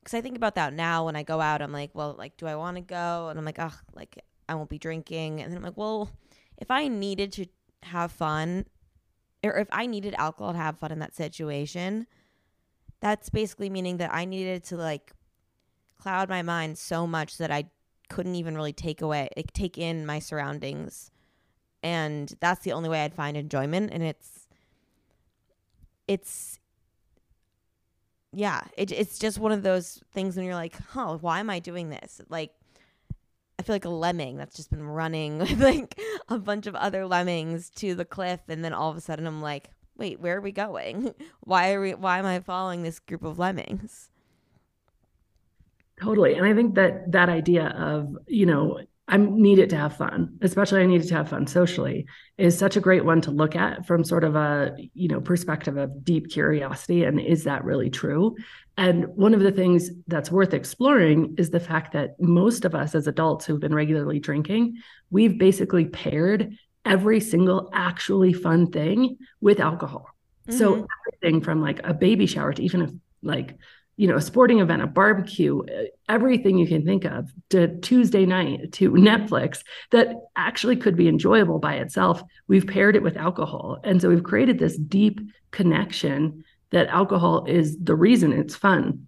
because 0.00 0.14
I 0.14 0.20
think 0.20 0.36
about 0.36 0.54
that 0.54 0.72
now 0.72 1.04
when 1.06 1.16
I 1.16 1.22
go 1.22 1.40
out, 1.40 1.60
I'm 1.62 1.72
like, 1.72 1.90
well, 1.94 2.14
like, 2.18 2.36
do 2.36 2.46
I 2.46 2.56
want 2.56 2.76
to 2.76 2.80
go? 2.80 3.28
And 3.28 3.38
I'm 3.38 3.44
like, 3.44 3.58
oh, 3.58 3.72
like 3.94 4.18
I 4.48 4.54
won't 4.54 4.70
be 4.70 4.78
drinking. 4.78 5.40
And 5.40 5.52
then 5.52 5.58
I'm 5.58 5.64
like, 5.64 5.76
well, 5.76 6.10
if 6.60 6.70
I 6.70 6.88
needed 6.88 7.32
to 7.32 7.46
have 7.82 8.12
fun, 8.12 8.66
or 9.42 9.56
if 9.58 9.68
I 9.72 9.86
needed 9.86 10.14
alcohol 10.18 10.52
to 10.52 10.58
have 10.58 10.78
fun 10.78 10.92
in 10.92 10.98
that 10.98 11.14
situation, 11.14 12.06
that's 13.00 13.30
basically 13.30 13.70
meaning 13.70 13.96
that 13.96 14.12
I 14.12 14.26
needed 14.26 14.62
to 14.64 14.76
like 14.76 15.12
cloud 15.98 16.28
my 16.28 16.42
mind 16.42 16.78
so 16.78 17.06
much 17.06 17.38
that 17.38 17.50
I 17.50 17.64
couldn't 18.08 18.34
even 18.34 18.54
really 18.54 18.72
take 18.72 19.00
away, 19.00 19.28
like, 19.36 19.52
take 19.52 19.78
in 19.78 20.04
my 20.04 20.18
surroundings. 20.18 21.10
And 21.82 22.34
that's 22.40 22.62
the 22.62 22.72
only 22.72 22.88
way 22.88 23.02
I'd 23.02 23.14
find 23.14 23.36
enjoyment. 23.36 23.90
And 23.92 24.02
it's, 24.02 24.48
it's, 26.06 26.58
yeah, 28.32 28.62
it, 28.76 28.92
it's 28.92 29.18
just 29.18 29.38
one 29.38 29.52
of 29.52 29.62
those 29.62 30.02
things 30.12 30.36
when 30.36 30.44
you're 30.44 30.54
like, 30.54 30.76
huh, 30.90 31.16
why 31.18 31.40
am 31.40 31.48
I 31.48 31.58
doing 31.58 31.88
this? 31.88 32.20
Like, 32.28 32.52
I 33.60 33.62
feel 33.62 33.74
like 33.74 33.84
a 33.84 33.90
lemming 33.90 34.38
that's 34.38 34.56
just 34.56 34.70
been 34.70 34.82
running 34.82 35.38
with 35.40 35.60
like 35.60 36.00
a 36.30 36.38
bunch 36.38 36.66
of 36.66 36.74
other 36.74 37.04
lemmings 37.06 37.68
to 37.76 37.94
the 37.94 38.06
cliff, 38.06 38.40
and 38.48 38.64
then 38.64 38.72
all 38.72 38.90
of 38.90 38.96
a 38.96 39.02
sudden 39.02 39.26
I'm 39.26 39.42
like, 39.42 39.68
wait, 39.98 40.18
where 40.18 40.38
are 40.38 40.40
we 40.40 40.50
going? 40.50 41.14
Why 41.40 41.74
are 41.74 41.80
we? 41.82 41.94
Why 41.94 42.18
am 42.18 42.24
I 42.24 42.40
following 42.40 42.82
this 42.82 42.98
group 42.98 43.22
of 43.22 43.38
lemmings? 43.38 44.08
Totally, 46.00 46.36
and 46.36 46.46
I 46.46 46.54
think 46.54 46.74
that 46.76 47.12
that 47.12 47.28
idea 47.28 47.66
of 47.76 48.16
you 48.26 48.46
know 48.46 48.80
I 49.10 49.16
need 49.16 49.58
it 49.58 49.70
to 49.70 49.76
have 49.76 49.96
fun, 49.96 50.38
especially 50.40 50.82
I 50.82 50.86
need 50.86 51.02
it 51.02 51.08
to 51.08 51.16
have 51.16 51.28
fun 51.28 51.48
socially, 51.48 52.06
is 52.38 52.56
such 52.56 52.76
a 52.76 52.80
great 52.80 53.04
one 53.04 53.20
to 53.22 53.32
look 53.32 53.56
at 53.56 53.84
from 53.84 54.04
sort 54.04 54.22
of 54.22 54.36
a, 54.36 54.76
you 54.94 55.08
know, 55.08 55.20
perspective 55.20 55.76
of 55.76 56.04
deep 56.04 56.30
curiosity. 56.30 57.02
And 57.02 57.20
is 57.20 57.42
that 57.44 57.64
really 57.64 57.90
true? 57.90 58.36
And 58.78 59.06
one 59.08 59.34
of 59.34 59.40
the 59.40 59.50
things 59.50 59.90
that's 60.06 60.30
worth 60.30 60.54
exploring 60.54 61.34
is 61.38 61.50
the 61.50 61.58
fact 61.58 61.92
that 61.94 62.20
most 62.20 62.64
of 62.64 62.76
us 62.76 62.94
as 62.94 63.08
adults 63.08 63.44
who've 63.44 63.58
been 63.58 63.74
regularly 63.74 64.20
drinking, 64.20 64.76
we've 65.10 65.36
basically 65.36 65.86
paired 65.86 66.56
every 66.84 67.18
single 67.18 67.68
actually 67.72 68.32
fun 68.32 68.70
thing 68.70 69.18
with 69.40 69.58
alcohol. 69.58 70.06
Mm-hmm. 70.48 70.56
So 70.56 70.86
everything 71.08 71.40
from 71.40 71.60
like 71.60 71.80
a 71.82 71.92
baby 71.92 72.26
shower 72.26 72.52
to 72.52 72.62
even 72.62 72.82
a 72.82 72.88
like 73.22 73.56
you 74.00 74.06
know, 74.06 74.16
a 74.16 74.22
sporting 74.22 74.60
event, 74.60 74.80
a 74.80 74.86
barbecue, 74.86 75.60
uh, 75.60 75.82
everything 76.08 76.56
you 76.56 76.66
can 76.66 76.86
think 76.86 77.04
of 77.04 77.30
to 77.50 77.78
Tuesday 77.80 78.24
night 78.24 78.72
to 78.72 78.92
Netflix 78.92 79.62
that 79.90 80.16
actually 80.34 80.76
could 80.76 80.96
be 80.96 81.06
enjoyable 81.06 81.58
by 81.58 81.74
itself. 81.74 82.22
We've 82.48 82.66
paired 82.66 82.96
it 82.96 83.02
with 83.02 83.18
alcohol. 83.18 83.78
And 83.84 84.00
so 84.00 84.08
we've 84.08 84.22
created 84.22 84.58
this 84.58 84.78
deep 84.78 85.20
connection 85.50 86.44
that 86.70 86.88
alcohol 86.88 87.44
is 87.44 87.76
the 87.78 87.94
reason 87.94 88.32
it's 88.32 88.56
fun. 88.56 89.06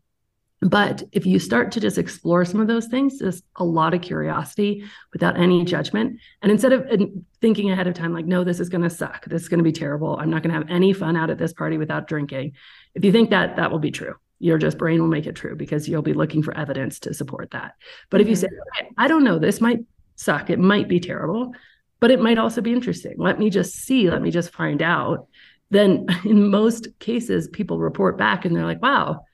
But 0.61 1.05
if 1.11 1.25
you 1.25 1.39
start 1.39 1.73
to 1.73 1.81
just 1.81 1.97
explore 1.97 2.45
some 2.45 2.61
of 2.61 2.69
those 2.69 2.87
things, 2.87 3.19
just 3.19 3.45
a 3.57 3.65
lot 3.65 3.95
of 3.95 4.03
curiosity 4.03 4.85
without 5.15 5.39
any 5.39 5.65
judgment. 5.65 6.21
And 6.43 6.53
instead 6.53 6.75
of 6.75 6.83
uh, 6.83 7.07
thinking 7.41 7.71
ahead 7.71 7.87
of 7.87 7.95
time, 7.95 8.13
like, 8.13 8.27
no, 8.27 8.45
this 8.45 8.61
is 8.61 8.69
going 8.69 8.83
to 8.83 8.91
suck. 8.91 9.25
This 9.25 9.41
is 9.41 9.49
going 9.49 9.59
to 9.59 9.65
be 9.65 9.73
terrible. 9.73 10.19
I'm 10.19 10.29
not 10.29 10.43
going 10.43 10.53
to 10.53 10.61
have 10.61 10.69
any 10.69 10.93
fun 10.93 11.17
out 11.17 11.31
at 11.31 11.39
this 11.39 11.55
party 11.55 11.79
without 11.79 12.09
drinking. 12.09 12.53
If 12.95 13.07
you 13.07 13.11
think 13.11 13.31
that, 13.31 13.57
that 13.57 13.71
will 13.73 13.79
be 13.79 13.91
true 13.91 14.17
your 14.43 14.59
just 14.59 14.77
brain 14.77 15.01
will 15.01 15.09
make 15.09 15.27
it 15.27 15.37
true 15.37 15.55
because 15.55 15.89
you'll 15.89 16.03
be 16.03 16.15
looking 16.15 16.43
for 16.43 16.57
evidence 16.57 16.99
to 16.99 17.15
support 17.15 17.53
that. 17.53 17.77
But 18.11 18.21
mm-hmm. 18.21 18.23
if 18.23 18.29
you 18.29 18.37
say, 18.37 18.49
okay, 18.49 18.91
I 18.99 19.07
don't 19.07 19.23
know, 19.23 19.39
this 19.39 19.61
might 19.61 19.79
suck, 20.17 20.51
it 20.51 20.59
might 20.59 20.89
be 20.89 20.99
terrible, 20.99 21.55
but 22.01 22.11
it 22.11 22.21
might 22.21 22.39
also 22.39 22.61
be 22.61 22.73
interesting. 22.73 23.15
Let 23.19 23.39
me 23.39 23.51
just 23.51 23.75
see, 23.75 24.11
let 24.11 24.21
me 24.21 24.33
just 24.33 24.53
find 24.53 24.83
out. 24.83 25.29
Then 25.71 26.07
in 26.25 26.51
most 26.51 26.89
cases, 26.99 27.47
people 27.47 27.79
report 27.79 28.19
back 28.19 28.45
and 28.45 28.55
they're 28.55 28.67
like, 28.67 28.83
wow, 28.83 29.25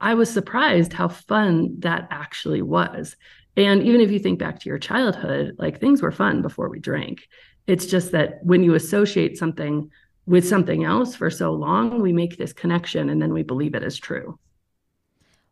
I 0.00 0.14
was 0.14 0.28
surprised 0.28 0.92
how 0.92 1.06
fun 1.06 1.76
that 1.78 2.08
actually 2.10 2.62
was. 2.62 3.16
And 3.56 3.84
even 3.84 4.00
if 4.00 4.10
you 4.10 4.18
think 4.18 4.40
back 4.40 4.58
to 4.58 4.68
your 4.68 4.78
childhood, 4.78 5.54
like 5.58 5.78
things 5.78 6.02
were 6.02 6.12
fun 6.12 6.42
before 6.42 6.68
we 6.68 6.80
drank. 6.80 7.28
It's 7.68 7.86
just 7.86 8.10
that 8.10 8.40
when 8.42 8.64
you 8.64 8.74
associate 8.74 9.38
something 9.38 9.88
with 10.26 10.46
something 10.46 10.82
else 10.82 11.14
for 11.14 11.30
so 11.30 11.52
long, 11.52 12.02
we 12.02 12.12
make 12.12 12.36
this 12.36 12.52
connection 12.52 13.08
and 13.08 13.22
then 13.22 13.32
we 13.32 13.44
believe 13.44 13.76
it 13.76 13.84
is 13.84 13.98
true. 13.98 14.36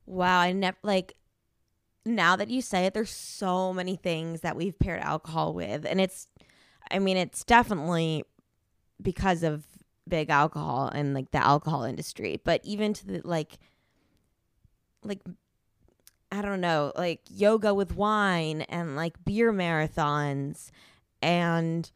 Wow, 0.06 0.40
I 0.40 0.52
never 0.52 0.76
like 0.82 1.16
now 2.04 2.36
that 2.36 2.48
you 2.48 2.62
say 2.62 2.86
it, 2.86 2.94
there's 2.94 3.10
so 3.10 3.72
many 3.72 3.96
things 3.96 4.40
that 4.42 4.56
we've 4.56 4.78
paired 4.78 5.00
alcohol 5.00 5.52
with. 5.52 5.84
And 5.84 6.00
it's 6.00 6.28
I 6.90 7.00
mean, 7.00 7.16
it's 7.16 7.44
definitely 7.44 8.24
because 9.02 9.42
of 9.42 9.66
big 10.08 10.30
alcohol 10.30 10.88
and 10.88 11.14
like 11.14 11.32
the 11.32 11.44
alcohol 11.44 11.82
industry. 11.82 12.40
But 12.44 12.60
even 12.64 12.92
to 12.94 13.06
the 13.06 13.20
like 13.24 13.58
like 15.02 15.20
I 16.30 16.42
don't 16.42 16.60
know, 16.60 16.92
like 16.96 17.20
yoga 17.28 17.74
with 17.74 17.96
wine 17.96 18.62
and 18.62 18.96
like 18.96 19.24
beer 19.24 19.52
marathons 19.52 20.70
and 21.22 21.90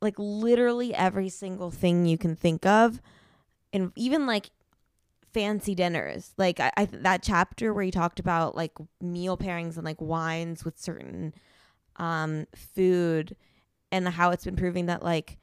like 0.00 0.14
literally 0.18 0.94
every 0.94 1.28
single 1.28 1.70
thing 1.70 2.06
you 2.06 2.18
can 2.18 2.34
think 2.36 2.66
of 2.66 3.00
and 3.72 3.92
even 3.96 4.26
like 4.26 4.50
fancy 5.32 5.74
dinners. 5.74 6.32
Like 6.36 6.60
I, 6.60 6.72
I 6.76 6.84
that 6.86 7.22
chapter 7.22 7.72
where 7.72 7.84
he 7.84 7.90
talked 7.90 8.20
about 8.20 8.56
like 8.56 8.72
meal 9.00 9.36
pairings 9.36 9.76
and 9.76 9.84
like 9.84 10.00
wines 10.00 10.64
with 10.64 10.78
certain 10.78 11.34
um 11.96 12.46
food 12.54 13.36
and 13.90 14.08
how 14.08 14.30
it's 14.30 14.44
been 14.44 14.56
proving 14.56 14.86
that 14.86 15.02
like 15.02 15.38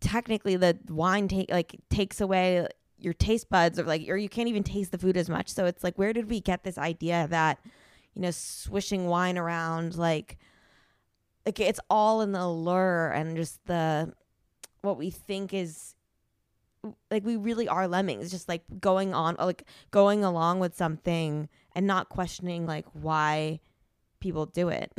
technically 0.00 0.56
the 0.56 0.78
wine 0.88 1.28
take 1.28 1.50
like 1.50 1.76
takes 1.88 2.20
away 2.20 2.66
your 2.98 3.14
taste 3.14 3.48
buds 3.48 3.78
or 3.78 3.84
like 3.84 4.08
or 4.08 4.16
you 4.16 4.28
can't 4.28 4.48
even 4.48 4.62
taste 4.62 4.92
the 4.92 4.98
food 4.98 5.16
as 5.16 5.28
much. 5.28 5.48
So 5.48 5.66
it's 5.66 5.84
like 5.84 5.96
where 5.96 6.12
did 6.12 6.30
we 6.30 6.40
get 6.40 6.64
this 6.64 6.78
idea 6.78 7.26
that 7.30 7.58
you 8.14 8.22
know 8.22 8.30
swishing 8.30 9.06
wine 9.06 9.38
around 9.38 9.96
like 9.96 10.38
like 11.46 11.58
it's 11.60 11.80
all 11.90 12.20
in 12.20 12.32
the 12.32 12.40
allure 12.40 13.10
and 13.10 13.36
just 13.36 13.64
the 13.66 14.12
what 14.82 14.98
we 14.98 15.10
think 15.10 15.54
is 15.54 15.94
like 17.10 17.24
we 17.24 17.36
really 17.36 17.68
are 17.68 17.86
lemmings 17.86 18.30
just 18.30 18.48
like 18.48 18.62
going 18.80 19.14
on 19.14 19.36
like 19.38 19.64
going 19.90 20.24
along 20.24 20.58
with 20.58 20.76
something 20.76 21.48
and 21.74 21.86
not 21.86 22.08
questioning 22.08 22.66
like 22.66 22.86
why 22.92 23.60
people 24.20 24.46
do 24.46 24.68
it. 24.68 24.92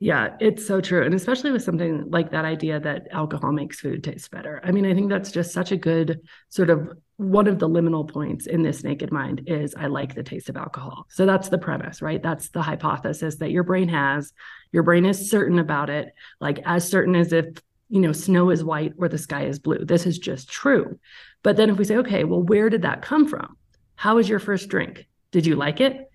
Yeah 0.00 0.36
it's 0.38 0.64
so 0.64 0.80
true 0.80 1.04
and 1.04 1.12
especially 1.12 1.50
with 1.50 1.64
something 1.64 2.08
like 2.10 2.30
that 2.30 2.44
idea 2.44 2.78
that 2.78 3.08
alcohol 3.10 3.50
makes 3.50 3.80
food 3.80 4.04
taste 4.04 4.30
better. 4.30 4.60
I 4.62 4.70
mean 4.70 4.86
i 4.86 4.94
think 4.94 5.08
that's 5.08 5.32
just 5.32 5.52
such 5.52 5.72
a 5.72 5.76
good 5.76 6.20
sort 6.50 6.70
of 6.70 6.96
one 7.16 7.48
of 7.48 7.58
the 7.58 7.68
liminal 7.68 8.08
points 8.08 8.46
in 8.46 8.62
this 8.62 8.84
naked 8.84 9.10
mind 9.10 9.42
is 9.48 9.74
i 9.74 9.88
like 9.88 10.14
the 10.14 10.22
taste 10.22 10.48
of 10.48 10.56
alcohol. 10.56 11.06
So 11.10 11.26
that's 11.26 11.48
the 11.48 11.58
premise 11.58 12.00
right? 12.00 12.22
That's 12.22 12.50
the 12.50 12.62
hypothesis 12.62 13.36
that 13.38 13.50
your 13.50 13.64
brain 13.64 13.88
has. 13.88 14.32
Your 14.70 14.84
brain 14.84 15.04
is 15.04 15.28
certain 15.28 15.58
about 15.58 15.90
it 15.90 16.12
like 16.40 16.60
as 16.64 16.88
certain 16.88 17.16
as 17.16 17.32
if 17.32 17.46
you 17.88 18.00
know, 18.00 18.12
snow 18.12 18.50
is 18.50 18.64
white 18.64 18.92
or 18.98 19.08
the 19.08 19.18
sky 19.18 19.44
is 19.44 19.58
blue. 19.58 19.84
This 19.84 20.06
is 20.06 20.18
just 20.18 20.48
true. 20.48 20.98
But 21.42 21.56
then 21.56 21.70
if 21.70 21.78
we 21.78 21.84
say, 21.84 21.96
okay, 21.96 22.24
well, 22.24 22.42
where 22.42 22.68
did 22.68 22.82
that 22.82 23.02
come 23.02 23.26
from? 23.26 23.56
How 23.96 24.16
was 24.16 24.28
your 24.28 24.38
first 24.38 24.68
drink? 24.68 25.06
Did 25.32 25.46
you 25.46 25.56
like 25.56 25.80
it? 25.80 26.10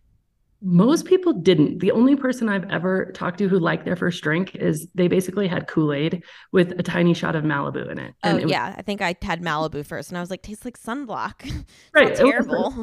Most 0.62 1.06
people 1.06 1.34
didn't. 1.34 1.80
The 1.80 1.92
only 1.92 2.16
person 2.16 2.48
I've 2.48 2.70
ever 2.70 3.12
talked 3.14 3.40
to 3.40 3.50
who 3.50 3.60
liked 3.60 3.84
their 3.84 3.98
first 3.98 4.24
drink 4.24 4.56
is 4.56 4.88
they 4.96 5.10
basically 5.10 5.46
had 5.46 5.68
Kool 5.68 5.92
Aid 5.92 6.24
with 6.54 6.80
a 6.80 6.84
tiny 6.84 7.14
shot 7.14 7.36
of 7.36 7.44
Malibu 7.44 7.92
in 7.92 8.00
it. 8.00 8.14
And 8.24 8.40
oh, 8.40 8.42
it 8.44 8.50
yeah, 8.50 8.70
was, 8.70 8.76
I 8.78 8.82
think 8.84 9.02
I 9.02 9.16
had 9.22 9.42
Malibu 9.42 9.86
first, 9.86 10.10
and 10.10 10.18
I 10.18 10.22
was 10.22 10.30
like, 10.30 10.42
tastes 10.42 10.64
like 10.64 10.80
sunblock. 10.80 11.66
right, 11.94 12.16
terrible. 12.16 12.74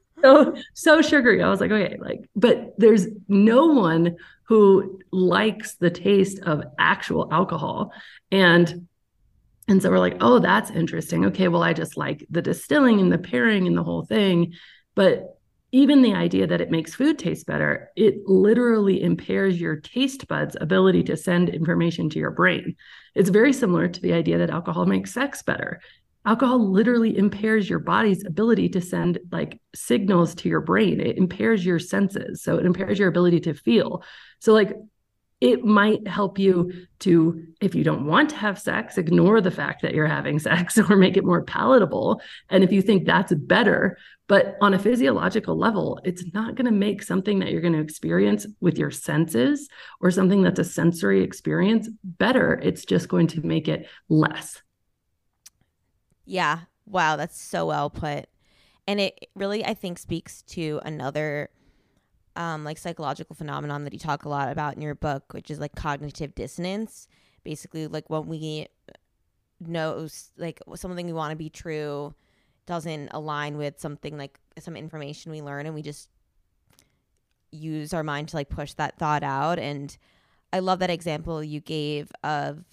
so 0.22 0.54
so 0.74 1.02
sugary. 1.02 1.42
I 1.42 1.48
was 1.48 1.60
like, 1.60 1.70
okay, 1.70 1.96
like, 2.00 2.28
but 2.34 2.74
there's 2.78 3.06
no 3.28 3.66
one 3.66 4.16
who 4.44 5.00
likes 5.12 5.76
the 5.76 5.90
taste 5.90 6.40
of 6.40 6.64
actual 6.78 7.28
alcohol. 7.32 7.92
And 8.32 8.86
and 9.68 9.80
so 9.80 9.90
we're 9.90 10.00
like, 10.00 10.16
oh, 10.20 10.40
that's 10.40 10.70
interesting. 10.70 11.26
Okay, 11.26 11.46
well, 11.46 11.62
I 11.62 11.72
just 11.72 11.96
like 11.96 12.26
the 12.28 12.42
distilling 12.42 13.00
and 13.00 13.12
the 13.12 13.18
pairing 13.18 13.68
and 13.68 13.76
the 13.76 13.84
whole 13.84 14.04
thing. 14.04 14.54
But 14.96 15.38
even 15.72 16.02
the 16.02 16.14
idea 16.14 16.48
that 16.48 16.60
it 16.60 16.72
makes 16.72 16.94
food 16.94 17.18
taste 17.18 17.46
better, 17.46 17.90
it 17.94 18.26
literally 18.26 19.00
impairs 19.00 19.60
your 19.60 19.76
taste 19.76 20.26
buds' 20.26 20.56
ability 20.60 21.04
to 21.04 21.16
send 21.16 21.48
information 21.48 22.10
to 22.10 22.18
your 22.18 22.32
brain. 22.32 22.74
It's 23.14 23.30
very 23.30 23.52
similar 23.52 23.86
to 23.86 24.00
the 24.00 24.12
idea 24.12 24.38
that 24.38 24.50
alcohol 24.50 24.86
makes 24.86 25.12
sex 25.12 25.42
better 25.42 25.80
alcohol 26.26 26.70
literally 26.70 27.16
impairs 27.16 27.68
your 27.68 27.78
body's 27.78 28.24
ability 28.24 28.68
to 28.70 28.80
send 28.80 29.18
like 29.32 29.60
signals 29.74 30.34
to 30.36 30.48
your 30.48 30.60
brain. 30.60 31.00
It 31.00 31.16
impairs 31.16 31.64
your 31.64 31.78
senses 31.78 32.42
so 32.42 32.58
it 32.58 32.66
impairs 32.66 32.98
your 32.98 33.08
ability 33.08 33.40
to 33.40 33.54
feel. 33.54 34.02
So 34.38 34.52
like 34.52 34.76
it 35.40 35.64
might 35.64 36.06
help 36.06 36.38
you 36.38 36.70
to 36.98 37.42
if 37.62 37.74
you 37.74 37.82
don't 37.82 38.04
want 38.04 38.28
to 38.28 38.36
have 38.36 38.58
sex 38.58 38.98
ignore 38.98 39.40
the 39.40 39.50
fact 39.50 39.80
that 39.80 39.94
you're 39.94 40.06
having 40.06 40.38
sex 40.38 40.78
or 40.78 40.96
make 40.96 41.16
it 41.16 41.24
more 41.24 41.42
palatable. 41.42 42.20
And 42.50 42.62
if 42.62 42.72
you 42.72 42.82
think 42.82 43.06
that's 43.06 43.32
better 43.32 43.96
but 44.28 44.56
on 44.60 44.74
a 44.74 44.78
physiological 44.78 45.56
level 45.56 45.98
it's 46.04 46.24
not 46.34 46.54
going 46.54 46.66
to 46.66 46.70
make 46.70 47.02
something 47.02 47.38
that 47.38 47.50
you're 47.50 47.62
going 47.62 47.72
to 47.72 47.80
experience 47.80 48.46
with 48.60 48.78
your 48.78 48.90
senses 48.90 49.68
or 50.00 50.10
something 50.10 50.42
that's 50.42 50.60
a 50.60 50.64
sensory 50.64 51.22
experience 51.22 51.88
better. 52.04 52.60
It's 52.62 52.84
just 52.84 53.08
going 53.08 53.28
to 53.28 53.40
make 53.40 53.68
it 53.68 53.88
less 54.10 54.60
yeah. 56.30 56.60
Wow, 56.86 57.16
that's 57.16 57.40
so 57.40 57.66
well 57.66 57.90
put. 57.90 58.26
And 58.86 59.00
it 59.00 59.28
really 59.34 59.64
I 59.64 59.74
think 59.74 59.98
speaks 59.98 60.42
to 60.42 60.80
another 60.84 61.50
um 62.36 62.64
like 62.64 62.78
psychological 62.78 63.34
phenomenon 63.34 63.84
that 63.84 63.92
you 63.92 63.98
talk 63.98 64.24
a 64.24 64.28
lot 64.28 64.50
about 64.50 64.76
in 64.76 64.82
your 64.82 64.94
book, 64.94 65.32
which 65.32 65.50
is 65.50 65.58
like 65.58 65.74
cognitive 65.74 66.34
dissonance. 66.34 67.08
Basically 67.42 67.86
like 67.88 68.08
when 68.08 68.26
we 68.26 68.68
know 69.60 70.06
like 70.38 70.60
something 70.76 71.06
we 71.06 71.12
want 71.12 71.32
to 71.32 71.36
be 71.36 71.50
true 71.50 72.14
doesn't 72.66 73.08
align 73.12 73.56
with 73.56 73.80
something 73.80 74.16
like 74.16 74.38
some 74.58 74.76
information 74.76 75.32
we 75.32 75.42
learn 75.42 75.66
and 75.66 75.74
we 75.74 75.82
just 75.82 76.08
use 77.50 77.92
our 77.92 78.04
mind 78.04 78.28
to 78.28 78.36
like 78.36 78.48
push 78.48 78.74
that 78.74 78.96
thought 78.96 79.24
out 79.24 79.58
and 79.58 79.98
I 80.52 80.60
love 80.60 80.78
that 80.78 80.90
example 80.90 81.42
you 81.42 81.60
gave 81.60 82.10
of 82.22 82.64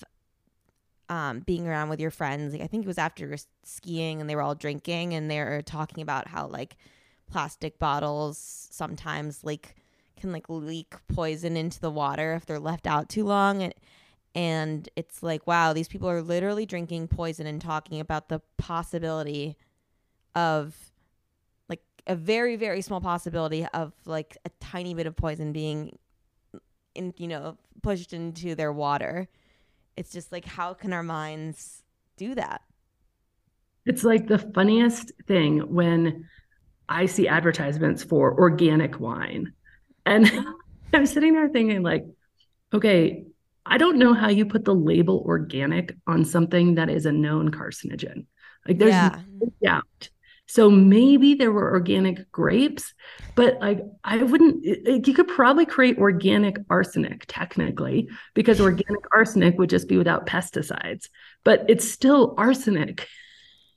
um, 1.09 1.39
being 1.39 1.67
around 1.67 1.89
with 1.89 1.99
your 1.99 2.11
friends. 2.11 2.53
Like, 2.53 2.61
I 2.61 2.67
think 2.67 2.83
it 2.83 2.87
was 2.87 2.97
after 2.97 3.35
skiing 3.63 4.21
and 4.21 4.29
they 4.29 4.35
were 4.35 4.41
all 4.41 4.55
drinking 4.55 5.13
and 5.13 5.29
they 5.29 5.39
were 5.39 5.61
talking 5.61 6.01
about 6.01 6.27
how 6.27 6.47
like 6.47 6.77
plastic 7.29 7.77
bottles 7.79 8.67
sometimes 8.71 9.43
like 9.43 9.75
can 10.19 10.31
like 10.31 10.45
leak 10.49 10.95
poison 11.13 11.55
into 11.55 11.79
the 11.79 11.91
water 11.91 12.33
if 12.33 12.45
they're 12.45 12.59
left 12.59 12.87
out 12.87 13.09
too 13.09 13.23
long 13.23 13.61
and 13.61 13.73
and 14.33 14.89
it's 14.95 15.21
like 15.21 15.45
wow 15.45 15.73
these 15.73 15.87
people 15.87 16.09
are 16.09 16.21
literally 16.21 16.65
drinking 16.65 17.07
poison 17.07 17.45
and 17.45 17.61
talking 17.61 17.99
about 17.99 18.29
the 18.29 18.41
possibility 18.57 19.57
of 20.35 20.75
like 21.69 21.81
a 22.07 22.15
very 22.15 22.55
very 22.55 22.81
small 22.81 23.01
possibility 23.01 23.65
of 23.73 23.93
like 24.05 24.37
a 24.45 24.49
tiny 24.59 24.93
bit 24.93 25.05
of 25.05 25.15
poison 25.15 25.51
being 25.51 25.97
in 26.95 27.13
you 27.17 27.27
know 27.27 27.57
pushed 27.83 28.13
into 28.13 28.55
their 28.55 28.71
water 28.71 29.27
it's 29.97 30.11
just 30.11 30.31
like 30.31 30.45
how 30.45 30.73
can 30.73 30.93
our 30.93 31.03
minds 31.03 31.83
do 32.15 32.35
that? 32.35 32.61
It's 33.85 34.03
like 34.03 34.27
the 34.27 34.37
funniest 34.39 35.11
thing 35.27 35.59
when 35.73 36.29
i 36.89 37.05
see 37.05 37.27
advertisements 37.27 38.03
for 38.03 38.39
organic 38.39 38.99
wine. 38.99 39.53
And 40.05 40.31
i'm 40.93 41.05
sitting 41.05 41.33
there 41.33 41.49
thinking 41.49 41.83
like 41.83 42.05
okay 42.73 43.25
i 43.65 43.77
don't 43.77 43.97
know 43.97 44.13
how 44.13 44.29
you 44.29 44.45
put 44.45 44.63
the 44.63 44.73
label 44.73 45.21
organic 45.25 45.93
on 46.07 46.23
something 46.23 46.75
that 46.75 46.89
is 46.89 47.05
a 47.05 47.11
known 47.11 47.51
carcinogen. 47.51 48.25
Like 48.67 48.77
there's 48.77 48.91
yeah. 48.91 49.19
no 49.39 49.53
doubt 49.63 50.09
so 50.47 50.69
maybe 50.69 51.33
there 51.33 51.51
were 51.51 51.71
organic 51.71 52.31
grapes, 52.31 52.93
but 53.35 53.59
like 53.59 53.81
I 54.03 54.23
wouldn't, 54.23 54.65
it, 54.65 55.07
you 55.07 55.13
could 55.13 55.27
probably 55.27 55.65
create 55.65 55.97
organic 55.97 56.57
arsenic 56.69 57.25
technically 57.27 58.09
because 58.33 58.61
organic 58.61 59.03
arsenic 59.13 59.57
would 59.57 59.69
just 59.69 59.89
be 59.89 59.97
without 59.97 60.25
pesticides, 60.25 61.09
but 61.43 61.65
it's 61.67 61.89
still 61.89 62.33
arsenic. 62.37 63.07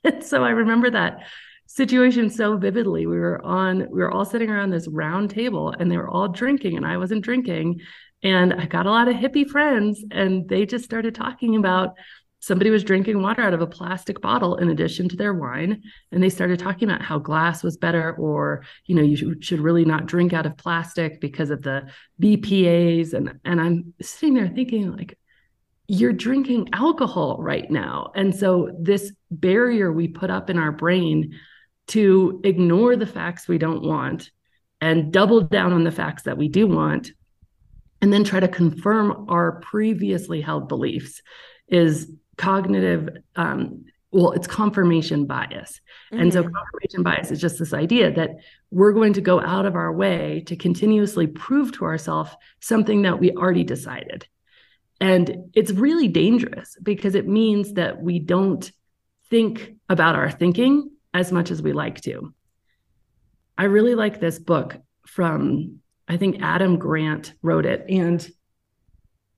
And 0.04 0.22
so 0.24 0.44
I 0.44 0.50
remember 0.50 0.90
that 0.90 1.24
situation 1.66 2.30
so 2.30 2.56
vividly. 2.56 3.06
We 3.06 3.18
were 3.18 3.44
on, 3.44 3.90
we 3.90 4.00
were 4.00 4.10
all 4.10 4.24
sitting 4.24 4.48
around 4.48 4.70
this 4.70 4.86
round 4.88 5.30
table 5.30 5.74
and 5.76 5.90
they 5.90 5.96
were 5.96 6.08
all 6.08 6.28
drinking 6.28 6.76
and 6.76 6.86
I 6.86 6.98
wasn't 6.98 7.24
drinking. 7.24 7.80
And 8.22 8.54
I 8.54 8.66
got 8.66 8.86
a 8.86 8.90
lot 8.90 9.08
of 9.08 9.16
hippie 9.16 9.48
friends 9.48 10.04
and 10.10 10.48
they 10.48 10.66
just 10.66 10.84
started 10.84 11.14
talking 11.14 11.56
about 11.56 11.94
somebody 12.40 12.70
was 12.70 12.84
drinking 12.84 13.22
water 13.22 13.42
out 13.42 13.54
of 13.54 13.60
a 13.60 13.66
plastic 13.66 14.20
bottle 14.20 14.56
in 14.56 14.70
addition 14.70 15.08
to 15.08 15.16
their 15.16 15.34
wine 15.34 15.82
and 16.10 16.22
they 16.22 16.30
started 16.30 16.58
talking 16.58 16.88
about 16.88 17.02
how 17.02 17.18
glass 17.18 17.62
was 17.62 17.76
better 17.76 18.14
or 18.16 18.64
you 18.86 18.94
know 18.94 19.02
you 19.02 19.36
should 19.40 19.60
really 19.60 19.84
not 19.84 20.06
drink 20.06 20.32
out 20.32 20.46
of 20.46 20.56
plastic 20.56 21.20
because 21.20 21.50
of 21.50 21.62
the 21.62 21.86
bpas 22.20 23.14
and 23.14 23.38
and 23.44 23.60
i'm 23.60 23.94
sitting 24.00 24.34
there 24.34 24.48
thinking 24.48 24.94
like 24.96 25.16
you're 25.92 26.12
drinking 26.12 26.68
alcohol 26.72 27.38
right 27.40 27.68
now. 27.68 28.12
And 28.14 28.32
so 28.32 28.70
this 28.78 29.12
barrier 29.28 29.90
we 29.90 30.06
put 30.06 30.30
up 30.30 30.48
in 30.48 30.56
our 30.56 30.70
brain 30.70 31.34
to 31.88 32.40
ignore 32.44 32.94
the 32.94 33.06
facts 33.06 33.48
we 33.48 33.58
don't 33.58 33.82
want 33.82 34.30
and 34.80 35.12
double 35.12 35.40
down 35.40 35.72
on 35.72 35.82
the 35.82 35.90
facts 35.90 36.22
that 36.22 36.38
we 36.38 36.46
do 36.46 36.68
want 36.68 37.10
and 38.00 38.12
then 38.12 38.22
try 38.22 38.38
to 38.38 38.46
confirm 38.46 39.26
our 39.28 39.58
previously 39.62 40.40
held 40.40 40.68
beliefs 40.68 41.22
is 41.66 42.08
cognitive 42.40 43.06
um, 43.36 43.84
well 44.12 44.32
it's 44.32 44.46
confirmation 44.46 45.26
bias 45.26 45.80
mm-hmm. 46.10 46.22
and 46.22 46.32
so 46.32 46.42
mm-hmm. 46.42 46.54
confirmation 46.54 47.02
bias 47.02 47.30
is 47.30 47.40
just 47.40 47.58
this 47.58 47.74
idea 47.74 48.10
that 48.10 48.30
we're 48.70 48.92
going 48.92 49.12
to 49.12 49.20
go 49.20 49.40
out 49.40 49.66
of 49.66 49.76
our 49.76 49.92
way 49.92 50.42
to 50.46 50.56
continuously 50.56 51.26
prove 51.26 51.70
to 51.70 51.84
ourselves 51.84 52.30
something 52.60 53.02
that 53.02 53.20
we 53.20 53.30
already 53.32 53.62
decided 53.62 54.26
and 55.02 55.50
it's 55.54 55.70
really 55.72 56.08
dangerous 56.08 56.76
because 56.82 57.14
it 57.14 57.28
means 57.28 57.74
that 57.74 58.02
we 58.02 58.18
don't 58.18 58.72
think 59.28 59.74
about 59.90 60.14
our 60.14 60.30
thinking 60.30 60.90
as 61.12 61.30
much 61.30 61.50
as 61.50 61.60
we 61.60 61.74
like 61.74 62.00
to 62.00 62.32
i 63.58 63.64
really 63.64 63.94
like 63.94 64.18
this 64.18 64.38
book 64.38 64.78
from 65.06 65.78
i 66.08 66.16
think 66.16 66.40
adam 66.40 66.78
grant 66.78 67.34
wrote 67.42 67.66
it 67.66 67.84
and 67.90 68.30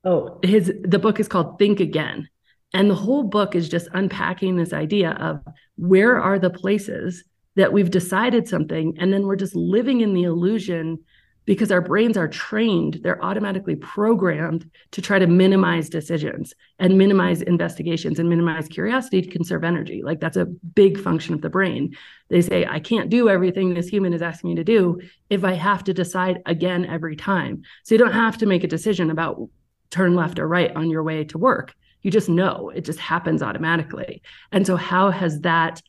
oh 0.05 0.39
his 0.41 0.71
the 0.83 0.99
book 0.99 1.19
is 1.19 1.27
called 1.27 1.59
think 1.59 1.81
again 1.81 2.29
and 2.73 2.89
the 2.89 2.95
whole 2.95 3.23
book 3.23 3.55
is 3.55 3.69
just 3.69 3.87
unpacking 3.93 4.55
this 4.55 4.73
idea 4.73 5.11
of 5.11 5.41
where 5.75 6.19
are 6.19 6.39
the 6.39 6.49
places 6.49 7.23
that 7.55 7.71
we've 7.71 7.91
decided 7.91 8.47
something 8.47 8.95
and 8.99 9.13
then 9.13 9.25
we're 9.25 9.35
just 9.35 9.55
living 9.55 10.01
in 10.01 10.13
the 10.13 10.23
illusion 10.23 10.99
because 11.45 11.71
our 11.71 11.81
brains 11.81 12.15
are 12.15 12.27
trained, 12.27 12.99
they're 13.03 13.23
automatically 13.23 13.75
programmed 13.75 14.69
to 14.91 15.01
try 15.01 15.19
to 15.19 15.27
minimize 15.27 15.89
decisions 15.89 16.53
and 16.79 16.97
minimize 16.97 17.41
investigations 17.41 18.17
and 18.17 18.29
minimize 18.29 18.67
curiosity 18.69 19.21
to 19.21 19.29
conserve 19.29 19.63
energy. 19.63 20.01
Like 20.03 20.21
that's 20.21 20.37
a 20.37 20.45
big 20.45 20.97
function 20.97 21.33
of 21.33 21.41
the 21.41 21.49
brain. 21.49 21.95
They 22.29 22.41
say, 22.41 22.65
I 22.65 22.79
can't 22.79 23.09
do 23.09 23.27
everything 23.27 23.73
this 23.73 23.87
human 23.87 24.13
is 24.13 24.21
asking 24.21 24.51
me 24.51 24.55
to 24.55 24.63
do 24.63 25.01
if 25.29 25.43
I 25.43 25.53
have 25.53 25.83
to 25.85 25.93
decide 25.93 26.41
again 26.45 26.85
every 26.85 27.17
time. 27.17 27.63
So 27.83 27.93
you 27.93 27.99
don't 27.99 28.13
have 28.13 28.37
to 28.37 28.45
make 28.45 28.63
a 28.63 28.67
decision 28.67 29.11
about 29.11 29.49
turn 29.89 30.15
left 30.15 30.39
or 30.39 30.47
right 30.47 30.73
on 30.73 30.89
your 30.89 31.03
way 31.03 31.25
to 31.25 31.37
work 31.37 31.75
you 32.03 32.11
just 32.11 32.29
know 32.29 32.71
it 32.75 32.85
just 32.85 32.99
happens 32.99 33.41
automatically 33.41 34.21
and 34.51 34.67
so 34.67 34.75
how 34.75 35.09
has 35.09 35.41
that 35.41 35.81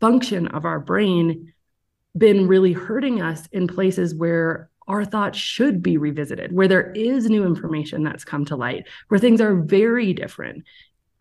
function 0.00 0.48
of 0.48 0.64
our 0.64 0.80
brain 0.80 1.52
been 2.16 2.48
really 2.48 2.72
hurting 2.72 3.22
us 3.22 3.46
in 3.52 3.68
places 3.68 4.14
where 4.14 4.70
our 4.88 5.04
thoughts 5.04 5.38
should 5.38 5.82
be 5.82 5.96
revisited 5.96 6.52
where 6.52 6.68
there 6.68 6.90
is 6.92 7.28
new 7.28 7.44
information 7.44 8.02
that's 8.02 8.24
come 8.24 8.44
to 8.44 8.56
light 8.56 8.88
where 9.08 9.20
things 9.20 9.40
are 9.40 9.54
very 9.54 10.12
different 10.12 10.64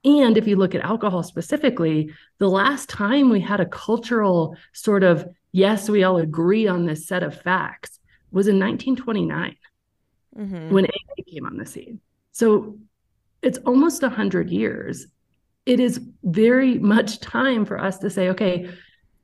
and 0.08 0.38
if 0.38 0.48
you 0.48 0.56
look 0.56 0.74
at 0.74 0.86
alcohol 0.86 1.22
specifically, 1.22 2.14
the 2.38 2.50
last 2.50 2.88
time 2.88 3.30
we 3.30 3.42
had 3.42 3.60
a 3.60 3.66
cultural 3.66 4.56
sort 4.72 5.04
of, 5.04 5.28
yes, 5.52 5.90
we 5.90 6.04
all 6.04 6.18
agree 6.18 6.66
on 6.66 6.86
this 6.86 7.08
set 7.08 7.24
of 7.24 7.42
facts 7.42 8.00
was 8.32 8.48
in 8.48 8.58
1929 8.58 9.56
mm-hmm. 10.38 10.70
when 10.74 10.86
AA 10.86 11.24
came 11.30 11.46
on 11.46 11.58
the 11.58 11.66
scene. 11.66 12.00
So 12.32 12.78
it's 13.42 13.60
almost 13.60 14.02
100 14.02 14.50
years. 14.50 15.08
It 15.66 15.80
is 15.80 16.00
very 16.24 16.80
much 16.80 17.20
time 17.20 17.66
for 17.66 17.78
us 17.78 17.98
to 18.00 18.10
say 18.10 18.30
okay 18.30 18.70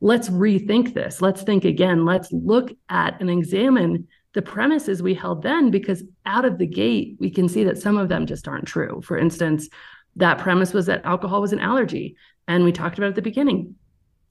let's 0.03 0.27
rethink 0.29 0.93
this. 0.93 1.21
Let's 1.21 1.43
think 1.43 1.63
again. 1.63 2.03
Let's 2.03 2.29
look 2.33 2.73
at 2.89 3.21
and 3.21 3.29
examine 3.29 4.05
the 4.33 4.41
premises 4.41 5.01
we 5.01 5.13
held 5.13 5.41
then 5.43 5.71
because 5.71 6.03
out 6.25 6.43
of 6.43 6.57
the 6.57 6.67
gate 6.67 7.15
we 7.21 7.29
can 7.29 7.47
see 7.47 7.63
that 7.63 7.77
some 7.77 7.97
of 7.97 8.09
them 8.09 8.25
just 8.25 8.47
aren't 8.47 8.67
true. 8.67 9.01
For 9.01 9.17
instance 9.17 9.69
that 10.17 10.39
premise 10.39 10.73
was 10.73 10.85
that 10.87 11.05
alcohol 11.05 11.41
was 11.41 11.53
an 11.53 11.59
allergy 11.59 12.17
and 12.47 12.63
we 12.63 12.71
talked 12.71 12.97
about 12.97 13.09
at 13.09 13.15
the 13.15 13.21
beginning. 13.21 13.75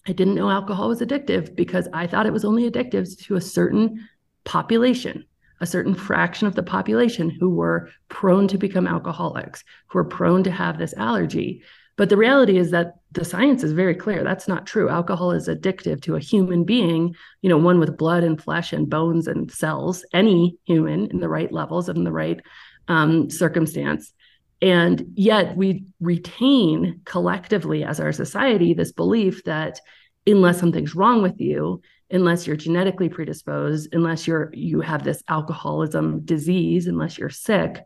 I 0.06 0.12
didn't 0.12 0.34
know 0.34 0.50
alcohol 0.50 0.88
was 0.88 1.00
addictive 1.00 1.54
because 1.54 1.88
i 1.92 2.06
thought 2.06 2.26
it 2.26 2.32
was 2.32 2.44
only 2.44 2.68
addictive 2.68 3.16
to 3.24 3.36
a 3.36 3.40
certain 3.40 4.08
population 4.44 5.24
a 5.62 5.66
certain 5.66 5.94
fraction 5.94 6.48
of 6.48 6.56
the 6.56 6.62
population 6.62 7.30
who 7.30 7.48
were 7.48 7.88
prone 8.08 8.48
to 8.48 8.58
become 8.58 8.86
alcoholics, 8.86 9.62
who 9.86 9.98
are 10.00 10.04
prone 10.04 10.42
to 10.42 10.50
have 10.50 10.76
this 10.76 10.92
allergy. 10.98 11.62
But 11.96 12.08
the 12.08 12.16
reality 12.16 12.58
is 12.58 12.72
that 12.72 12.96
the 13.12 13.24
science 13.24 13.62
is 13.62 13.72
very 13.72 13.94
clear. 13.94 14.24
That's 14.24 14.48
not 14.48 14.66
true. 14.66 14.88
Alcohol 14.88 15.30
is 15.30 15.46
addictive 15.46 16.02
to 16.02 16.16
a 16.16 16.20
human 16.20 16.64
being, 16.64 17.14
you 17.42 17.48
know, 17.48 17.58
one 17.58 17.78
with 17.78 17.96
blood 17.96 18.24
and 18.24 18.42
flesh 18.42 18.72
and 18.72 18.90
bones 18.90 19.28
and 19.28 19.52
cells, 19.52 20.04
any 20.12 20.58
human 20.64 21.06
in 21.06 21.20
the 21.20 21.28
right 21.28 21.52
levels 21.52 21.88
and 21.88 21.98
in 21.98 22.04
the 22.04 22.12
right 22.12 22.40
um, 22.88 23.30
circumstance. 23.30 24.12
And 24.60 25.12
yet 25.14 25.56
we 25.56 25.84
retain 26.00 27.02
collectively 27.04 27.84
as 27.84 28.00
our 28.00 28.12
society 28.12 28.74
this 28.74 28.90
belief 28.90 29.44
that 29.44 29.78
unless 30.26 30.58
something's 30.58 30.96
wrong 30.96 31.22
with 31.22 31.40
you, 31.40 31.82
unless 32.12 32.46
you're 32.46 32.56
genetically 32.56 33.08
predisposed, 33.08 33.88
unless 33.92 34.26
you're 34.26 34.50
you 34.54 34.80
have 34.82 35.02
this 35.02 35.22
alcoholism 35.28 36.20
disease, 36.24 36.86
unless 36.86 37.18
you're 37.18 37.30
sick, 37.30 37.82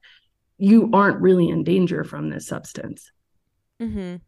you 0.58 0.90
aren't 0.92 1.20
really 1.20 1.48
in 1.48 1.64
danger 1.64 2.04
from 2.04 2.28
this 2.28 2.46
substance. 2.46 3.10
Mhm. 3.80 4.20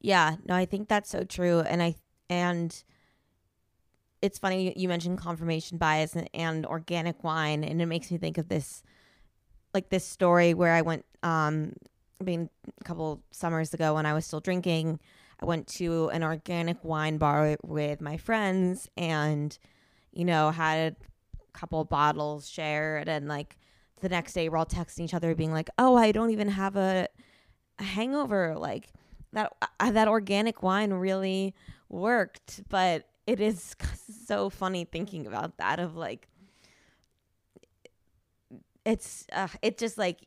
Yeah, 0.00 0.36
no, 0.44 0.54
I 0.54 0.64
think 0.64 0.88
that's 0.88 1.10
so 1.10 1.24
true 1.24 1.60
and 1.60 1.82
I 1.82 1.94
and 2.28 2.82
it's 4.22 4.38
funny 4.38 4.72
you 4.76 4.88
mentioned 4.88 5.18
confirmation 5.18 5.78
bias 5.78 6.14
and, 6.14 6.30
and 6.32 6.64
organic 6.66 7.22
wine 7.24 7.64
and 7.64 7.82
it 7.82 7.86
makes 7.86 8.10
me 8.10 8.18
think 8.18 8.38
of 8.38 8.48
this 8.48 8.82
like 9.74 9.90
this 9.90 10.06
story 10.06 10.54
where 10.54 10.72
I 10.72 10.82
went 10.82 11.04
um 11.22 11.72
I 12.20 12.24
mean 12.24 12.48
a 12.80 12.84
couple 12.84 13.20
summers 13.30 13.74
ago 13.74 13.94
when 13.94 14.06
I 14.06 14.14
was 14.14 14.24
still 14.24 14.40
drinking 14.40 15.00
I 15.42 15.44
went 15.44 15.66
to 15.68 16.08
an 16.10 16.22
organic 16.22 16.84
wine 16.84 17.18
bar 17.18 17.56
with 17.64 18.00
my 18.00 18.16
friends 18.16 18.88
and, 18.96 19.58
you 20.12 20.24
know, 20.24 20.52
had 20.52 20.94
a 21.34 21.58
couple 21.58 21.84
bottles 21.84 22.48
shared. 22.48 23.08
And 23.08 23.26
like 23.26 23.56
the 24.00 24.08
next 24.08 24.34
day, 24.34 24.48
we're 24.48 24.58
all 24.58 24.66
texting 24.66 25.00
each 25.00 25.14
other, 25.14 25.34
being 25.34 25.52
like, 25.52 25.68
oh, 25.78 25.96
I 25.96 26.12
don't 26.12 26.30
even 26.30 26.48
have 26.48 26.76
a, 26.76 27.08
a 27.80 27.82
hangover. 27.82 28.54
Like 28.56 28.92
that, 29.32 29.52
uh, 29.80 29.90
that 29.90 30.06
organic 30.06 30.62
wine 30.62 30.92
really 30.92 31.54
worked. 31.88 32.62
But 32.68 33.08
it 33.26 33.40
is 33.40 33.74
so 34.26 34.48
funny 34.48 34.84
thinking 34.84 35.26
about 35.26 35.56
that 35.56 35.80
of 35.80 35.96
like, 35.96 36.28
it's, 38.86 39.26
uh, 39.32 39.48
it 39.60 39.76
just 39.76 39.98
like, 39.98 40.20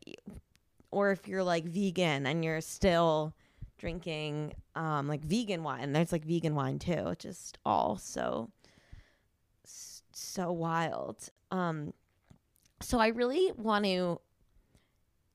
or 0.90 1.10
if 1.10 1.26
you're 1.26 1.42
like 1.42 1.64
vegan 1.64 2.26
and 2.26 2.44
you're 2.44 2.60
still, 2.60 3.34
drinking 3.78 4.54
um 4.74 5.08
like 5.08 5.24
vegan 5.24 5.62
wine. 5.62 5.92
There's 5.92 6.12
like 6.12 6.24
vegan 6.24 6.54
wine 6.54 6.78
too. 6.78 7.14
Just 7.18 7.58
all 7.64 7.96
so 7.96 8.50
so 10.12 10.52
wild. 10.52 11.28
Um 11.50 11.92
so 12.80 12.98
I 12.98 13.08
really 13.08 13.52
want 13.56 13.84
to 13.84 14.20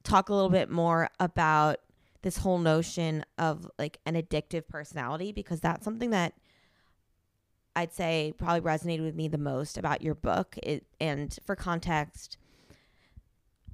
talk 0.03 0.29
a 0.29 0.33
little 0.33 0.49
bit 0.49 0.69
more 0.69 1.09
about 1.19 1.77
this 2.21 2.37
whole 2.37 2.59
notion 2.59 3.25
of 3.37 3.69
like 3.79 3.99
an 4.05 4.15
addictive 4.15 4.67
personality 4.67 5.31
because 5.31 5.59
that's 5.59 5.83
something 5.83 6.11
that 6.11 6.33
I'd 7.75 7.93
say 7.93 8.33
probably 8.37 8.61
resonated 8.61 9.03
with 9.03 9.15
me 9.15 9.27
the 9.27 9.37
most 9.37 9.77
about 9.77 10.01
your 10.01 10.13
book. 10.13 10.57
It, 10.61 10.85
and 10.99 11.37
for 11.45 11.55
context, 11.55 12.37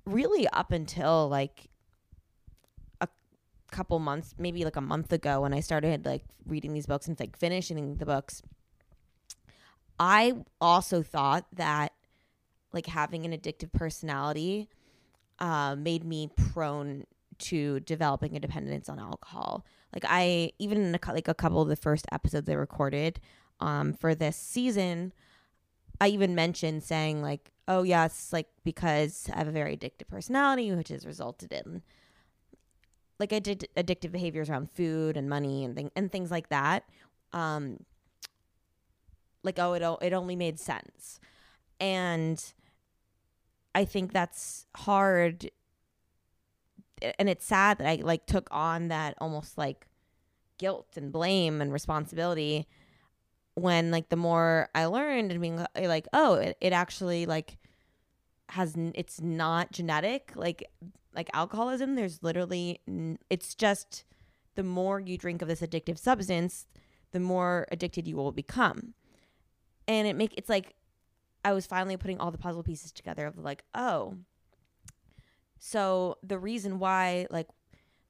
really 0.06 0.48
up 0.50 0.72
until 0.72 1.28
like 1.28 1.70
couple 3.72 4.00
months, 4.00 4.36
maybe 4.38 4.64
like 4.64 4.76
a 4.76 4.82
month 4.82 5.12
ago 5.12 5.42
when 5.42 5.54
I 5.54 5.60
started 5.60 6.06
like 6.06 6.24
reading 6.46 6.74
these 6.74 6.86
books 6.86 7.08
and 7.08 7.20
like 7.20 7.38
finishing 7.38 7.96
the 7.98 8.06
books, 8.06 8.42
I 10.00 10.34
also 10.62 11.02
thought 11.02 11.46
that 11.54 11.94
like 12.74 12.88
having 12.88 13.26
an 13.26 13.32
addictive 13.32 13.72
personality 13.72 14.70
uh, 15.40 15.76
made 15.76 16.04
me 16.04 16.30
prone 16.52 17.06
to 17.40 17.80
developing 17.82 18.36
a 18.36 18.40
dependence 18.40 18.90
on 18.90 19.00
alcohol. 19.00 19.66
Like 19.94 20.04
I 20.08 20.52
even 20.60 20.82
in 20.82 20.96
a, 20.96 21.12
like 21.12 21.28
a 21.28 21.34
couple 21.34 21.62
of 21.62 21.70
the 21.70 21.76
first 21.76 22.06
episodes 22.12 22.50
I 22.50 22.54
recorded 22.54 23.20
um, 23.60 23.94
for 23.94 24.16
this 24.16 24.36
season, 24.36 25.14
I 26.00 26.10
even 26.10 26.36
mentioned 26.36 26.84
saying 26.84 27.22
like, 27.22 27.52
"Oh 27.68 27.84
yes, 27.84 28.32
like 28.32 28.48
because 28.64 29.30
I 29.34 29.38
have 29.38 29.48
a 29.48 29.52
very 29.52 29.78
addictive 29.78 30.08
personality, 30.08 30.72
which 30.72 30.90
has 30.90 31.06
resulted 31.06 31.52
in 31.52 31.82
like 33.20 33.32
addic- 33.32 33.68
addictive 33.76 34.12
behaviors 34.12 34.50
around 34.50 34.72
food 34.72 35.18
and 35.18 35.30
money 35.30 35.64
and 35.64 35.76
thing- 35.76 35.92
and 35.96 36.12
things 36.12 36.32
like 36.32 36.50
that." 36.50 36.84
Um, 37.34 37.86
like 39.44 39.60
oh, 39.60 39.74
it 39.74 39.84
o- 39.84 40.00
it 40.02 40.14
only 40.14 40.36
made 40.36 40.60
sense, 40.60 41.20
and 41.80 42.54
I 43.76 43.86
think 43.86 44.12
that's 44.12 44.66
hard 44.76 45.50
and 47.20 47.30
it's 47.30 47.46
sad 47.46 47.78
that 47.78 47.88
I 47.88 47.96
like 48.02 48.26
took 48.26 48.48
on 48.52 48.88
that 48.88 49.16
almost 49.20 49.58
like 49.58 49.88
guilt 50.58 50.88
and 50.96 51.12
blame 51.12 51.62
and 51.62 51.72
responsibility 51.72 52.68
when 53.56 53.92
like 53.92 54.10
the 54.10 54.16
more 54.16 54.70
I 54.74 54.86
learned 54.86 55.32
and 55.32 55.42
being 55.42 55.66
like, 55.76 56.08
oh, 56.14 56.36
it, 56.36 56.58
it 56.62 56.74
actually 56.74 57.26
like 57.26 57.58
has 58.50 58.76
it's 58.96 59.22
not 59.22 59.72
genetic 59.72 60.32
like 60.36 60.70
like 61.16 61.30
alcoholism. 61.34 61.96
There's 61.96 62.22
literally 62.24 62.80
it's 63.30 63.56
just 63.56 64.04
the 64.56 64.64
more 64.64 65.00
you 65.00 65.18
drink 65.18 65.42
of 65.42 65.48
this 65.48 65.62
addictive 65.62 65.98
substance, 65.98 66.68
the 67.12 67.20
more 67.20 67.68
addicted 67.72 68.08
you 68.08 68.16
will 68.16 68.32
become, 68.32 68.94
and 69.88 70.08
it 70.08 70.16
make 70.16 70.34
it's 70.38 70.50
like 70.50 70.76
I 71.44 71.54
was 71.54 71.66
finally 71.66 71.98
putting 71.98 72.20
all 72.20 72.32
the 72.32 72.38
puzzle 72.38 72.64
pieces 72.64 72.92
together 72.92 73.26
of 73.26 73.38
like, 73.38 73.64
oh, 73.74 74.16
so 75.60 76.18
the 76.24 76.40
reason 76.40 76.80
why, 76.80 77.28
like, 77.30 77.48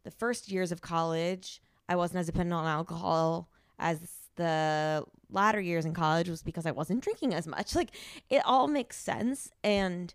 the 0.03 0.11
first 0.11 0.51
years 0.51 0.71
of 0.71 0.81
college, 0.81 1.61
I 1.89 1.95
wasn't 1.95 2.19
as 2.19 2.25
dependent 2.25 2.53
on 2.53 2.65
alcohol 2.65 3.49
as 3.79 3.99
the 4.35 5.03
latter 5.29 5.59
years 5.59 5.85
in 5.85 5.93
college 5.93 6.29
was 6.29 6.43
because 6.43 6.65
I 6.65 6.71
wasn't 6.71 7.03
drinking 7.03 7.33
as 7.33 7.47
much. 7.47 7.75
Like, 7.75 7.91
it 8.29 8.41
all 8.45 8.67
makes 8.67 8.97
sense. 8.97 9.51
And 9.63 10.13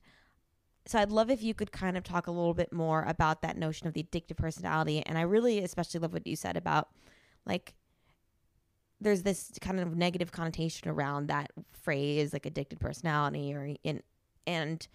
so 0.87 0.99
I'd 0.99 1.13
love 1.13 1.31
if 1.31 1.43
you 1.43 1.55
could 1.55 1.71
kind 1.71 1.97
of 1.97 2.03
talk 2.03 2.27
a 2.27 2.31
little 2.33 2.55
bit 2.55 2.73
more 2.73 3.05
about 3.07 3.43
that 3.43 3.57
notion 3.57 3.87
of 3.87 3.95
the 3.95 4.03
addictive 4.03 4.37
personality. 4.37 5.03
And 5.07 5.17
I 5.17 5.23
really 5.23 5.61
especially 5.63 6.01
love 6.01 6.13
what 6.13 6.27
you 6.27 6.35
said 6.35 6.57
about, 6.57 6.89
like, 7.47 7.75
there's 9.01 9.23
this 9.23 9.51
kind 9.61 9.81
of 9.81 9.97
negative 9.97 10.33
connotation 10.33 10.89
around 10.89 11.27
that 11.27 11.51
phrase, 11.73 12.33
like 12.33 12.47
addicted 12.47 12.81
personality, 12.81 13.53
or 13.53 13.75
in, 13.85 14.03
and 14.47 14.87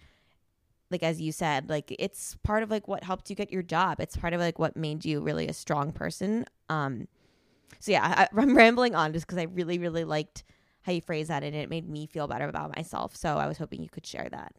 like 0.90 1.02
as 1.02 1.20
you 1.20 1.32
said 1.32 1.68
like 1.68 1.94
it's 1.98 2.36
part 2.42 2.62
of 2.62 2.70
like 2.70 2.88
what 2.88 3.04
helped 3.04 3.28
you 3.28 3.36
get 3.36 3.52
your 3.52 3.62
job. 3.62 4.00
It's 4.00 4.16
part 4.16 4.32
of 4.32 4.40
like 4.40 4.58
what 4.58 4.76
made 4.76 5.04
you 5.04 5.20
really 5.20 5.46
a 5.48 5.52
strong 5.52 5.92
person. 5.92 6.46
Um 6.68 7.08
so 7.80 7.92
yeah 7.92 8.02
I, 8.02 8.40
i'm 8.40 8.56
rambling 8.56 8.94
on 8.94 9.12
just 9.12 9.26
because 9.26 9.38
i 9.38 9.42
really 9.42 9.78
really 9.78 10.04
liked 10.04 10.42
how 10.82 10.92
you 10.92 11.02
phrased 11.02 11.28
that 11.28 11.44
and 11.44 11.54
it 11.54 11.68
made 11.68 11.86
me 11.86 12.06
feel 12.06 12.26
better 12.26 12.48
about 12.48 12.74
myself. 12.76 13.14
So 13.14 13.36
i 13.36 13.46
was 13.46 13.58
hoping 13.58 13.82
you 13.82 13.90
could 13.90 14.06
share 14.06 14.28
that 14.30 14.54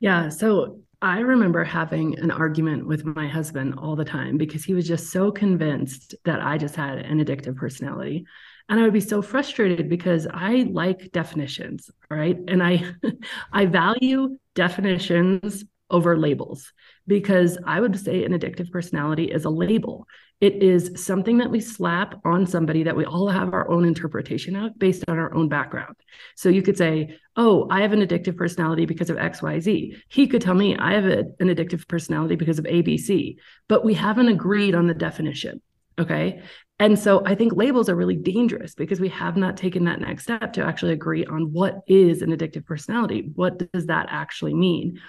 yeah 0.00 0.28
so 0.28 0.80
i 1.02 1.20
remember 1.20 1.64
having 1.64 2.18
an 2.18 2.30
argument 2.30 2.86
with 2.86 3.04
my 3.04 3.28
husband 3.28 3.74
all 3.78 3.96
the 3.96 4.04
time 4.04 4.36
because 4.36 4.64
he 4.64 4.74
was 4.74 4.86
just 4.86 5.10
so 5.10 5.30
convinced 5.30 6.14
that 6.24 6.40
i 6.40 6.58
just 6.58 6.76
had 6.76 6.98
an 6.98 7.24
addictive 7.24 7.56
personality. 7.56 8.24
And 8.68 8.78
i 8.78 8.82
would 8.82 8.92
be 8.92 9.00
so 9.00 9.22
frustrated 9.22 9.88
because 9.88 10.26
i 10.32 10.68
like 10.70 11.10
definitions 11.12 11.90
right? 12.10 12.38
And 12.48 12.62
i 12.62 12.84
i 13.52 13.66
value 13.66 14.38
definitions 14.54 15.64
over 15.90 16.16
labels 16.16 16.72
because 17.06 17.58
I 17.66 17.80
would 17.80 17.98
say 17.98 18.24
an 18.24 18.32
addictive 18.32 18.70
personality 18.70 19.24
is 19.24 19.44
a 19.44 19.50
label. 19.50 20.06
It 20.40 20.62
is 20.62 20.92
something 21.02 21.38
that 21.38 21.50
we 21.50 21.60
slap 21.60 22.20
on 22.24 22.46
somebody 22.46 22.84
that 22.84 22.96
we 22.96 23.04
all 23.04 23.28
have 23.28 23.54
our 23.54 23.68
own 23.70 23.84
interpretation 23.84 24.54
of 24.54 24.78
based 24.78 25.04
on 25.08 25.18
our 25.18 25.34
own 25.34 25.48
background. 25.48 25.96
So 26.36 26.48
you 26.48 26.62
could 26.62 26.76
say, 26.76 27.18
Oh, 27.36 27.66
I 27.70 27.80
have 27.82 27.92
an 27.92 28.00
addictive 28.00 28.36
personality 28.36 28.84
because 28.84 29.10
of 29.10 29.16
XYZ. 29.16 29.96
He 30.08 30.26
could 30.26 30.42
tell 30.42 30.54
me 30.54 30.76
I 30.76 30.92
have 30.92 31.06
a, 31.06 31.24
an 31.40 31.48
addictive 31.48 31.88
personality 31.88 32.36
because 32.36 32.58
of 32.58 32.66
ABC, 32.66 33.36
but 33.68 33.84
we 33.84 33.94
haven't 33.94 34.28
agreed 34.28 34.74
on 34.74 34.86
the 34.86 34.94
definition. 34.94 35.60
Okay. 35.98 36.42
And 36.78 36.96
so 36.96 37.22
I 37.26 37.34
think 37.34 37.54
labels 37.54 37.88
are 37.88 37.96
really 37.96 38.16
dangerous 38.16 38.74
because 38.74 39.00
we 39.00 39.08
have 39.08 39.36
not 39.36 39.56
taken 39.56 39.84
that 39.84 40.00
next 40.00 40.24
step 40.24 40.52
to 40.52 40.64
actually 40.64 40.92
agree 40.92 41.24
on 41.24 41.52
what 41.52 41.80
is 41.88 42.22
an 42.22 42.30
addictive 42.30 42.64
personality. 42.64 43.30
What 43.34 43.72
does 43.72 43.86
that 43.86 44.06
actually 44.10 44.54
mean? 44.54 45.00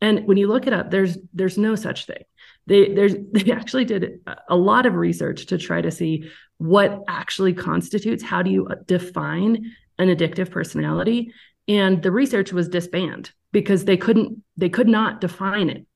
And 0.00 0.26
when 0.26 0.36
you 0.36 0.46
look 0.46 0.66
it 0.66 0.72
up, 0.72 0.90
there's 0.90 1.18
there's 1.32 1.58
no 1.58 1.74
such 1.74 2.06
thing. 2.06 2.22
They 2.66 2.92
there's 2.92 3.14
they 3.32 3.52
actually 3.52 3.84
did 3.84 4.20
a 4.48 4.56
lot 4.56 4.86
of 4.86 4.94
research 4.94 5.46
to 5.46 5.58
try 5.58 5.80
to 5.80 5.90
see 5.90 6.30
what 6.58 7.02
actually 7.08 7.54
constitutes 7.54 8.22
how 8.22 8.42
do 8.42 8.50
you 8.50 8.66
uh, 8.66 8.74
define 8.86 9.72
an 9.98 10.08
addictive 10.08 10.50
personality 10.50 11.32
and 11.68 12.02
the 12.02 12.10
research 12.10 12.52
was 12.52 12.68
disbanded 12.68 13.30
because 13.52 13.84
they 13.84 13.96
couldn't 13.96 14.42
they 14.56 14.70
could 14.70 14.88
not 14.88 15.20
define 15.20 15.68
it. 15.68 15.86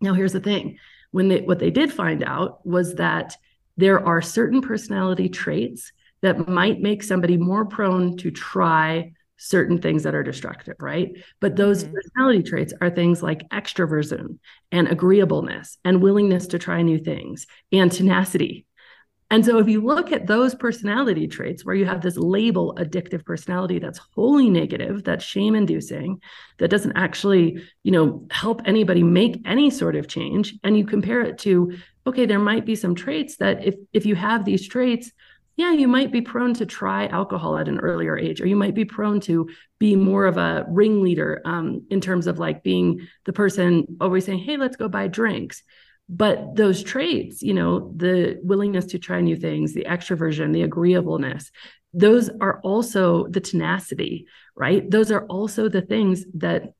Now 0.00 0.14
here's 0.14 0.32
the 0.32 0.40
thing. 0.40 0.78
When 1.10 1.28
they 1.28 1.42
what 1.42 1.58
they 1.58 1.70
did 1.70 1.92
find 1.92 2.24
out 2.24 2.66
was 2.66 2.94
that 2.96 3.36
there 3.76 4.04
are 4.04 4.22
certain 4.22 4.62
personality 4.62 5.28
traits 5.28 5.92
that 6.22 6.48
might 6.48 6.80
make 6.80 7.02
somebody 7.02 7.36
more 7.36 7.66
prone 7.66 8.16
to 8.18 8.30
try 8.30 9.12
certain 9.42 9.78
things 9.78 10.04
that 10.04 10.14
are 10.14 10.22
destructive, 10.22 10.76
right? 10.78 11.16
But 11.40 11.56
those 11.56 11.82
mm-hmm. 11.82 11.94
personality 11.94 12.42
traits 12.44 12.72
are 12.80 12.90
things 12.90 13.22
like 13.22 13.48
extroversion 13.50 14.38
and 14.70 14.86
agreeableness 14.88 15.78
and 15.84 16.00
willingness 16.00 16.46
to 16.48 16.58
try 16.58 16.82
new 16.82 16.98
things 16.98 17.46
and 17.72 17.90
tenacity. 17.90 18.66
And 19.30 19.44
so 19.44 19.58
if 19.58 19.66
you 19.66 19.80
look 19.80 20.12
at 20.12 20.26
those 20.26 20.54
personality 20.54 21.26
traits 21.26 21.64
where 21.64 21.74
you 21.74 21.86
have 21.86 22.02
this 22.02 22.18
label 22.18 22.76
addictive 22.78 23.24
personality 23.24 23.78
that's 23.78 23.98
wholly 24.14 24.50
negative, 24.50 25.04
that's 25.04 25.24
shame 25.24 25.54
inducing, 25.54 26.20
that 26.58 26.68
doesn't 26.68 26.96
actually, 26.96 27.62
you 27.82 27.92
know, 27.92 28.26
help 28.30 28.60
anybody 28.66 29.02
make 29.02 29.40
any 29.46 29.70
sort 29.70 29.96
of 29.96 30.06
change 30.06 30.54
and 30.62 30.76
you 30.76 30.84
compare 30.84 31.22
it 31.22 31.38
to 31.38 31.72
okay, 32.06 32.26
there 32.26 32.40
might 32.40 32.66
be 32.66 32.74
some 32.74 32.94
traits 32.94 33.36
that 33.36 33.64
if 33.64 33.74
if 33.92 34.04
you 34.06 34.14
have 34.14 34.44
these 34.44 34.68
traits, 34.68 35.10
yeah, 35.56 35.72
you 35.72 35.86
might 35.86 36.10
be 36.10 36.20
prone 36.20 36.54
to 36.54 36.66
try 36.66 37.06
alcohol 37.08 37.58
at 37.58 37.68
an 37.68 37.78
earlier 37.80 38.16
age, 38.16 38.40
or 38.40 38.46
you 38.46 38.56
might 38.56 38.74
be 38.74 38.84
prone 38.84 39.20
to 39.20 39.48
be 39.78 39.96
more 39.96 40.24
of 40.26 40.36
a 40.36 40.64
ringleader 40.68 41.42
um, 41.44 41.82
in 41.90 42.00
terms 42.00 42.26
of 42.26 42.38
like 42.38 42.62
being 42.62 43.06
the 43.24 43.32
person 43.32 43.86
always 44.00 44.24
saying, 44.24 44.38
hey, 44.38 44.56
let's 44.56 44.76
go 44.76 44.88
buy 44.88 45.08
drinks. 45.08 45.62
But 46.08 46.56
those 46.56 46.82
traits 46.82 47.42
you 47.42 47.54
know 47.54 47.92
the 47.96 48.38
willingness 48.42 48.86
to 48.86 48.98
try 48.98 49.20
new 49.20 49.36
things 49.36 49.72
the 49.72 49.86
extroversion 49.88 50.52
the 50.52 50.62
agreeableness 50.62 51.50
those 51.94 52.28
are 52.40 52.60
also 52.60 53.28
the 53.28 53.40
tenacity 53.40 54.26
right? 54.54 54.90
Those 54.90 55.10
are 55.10 55.24
also 55.26 55.68
the 55.68 55.80
things 55.82 56.24
that 56.34 56.74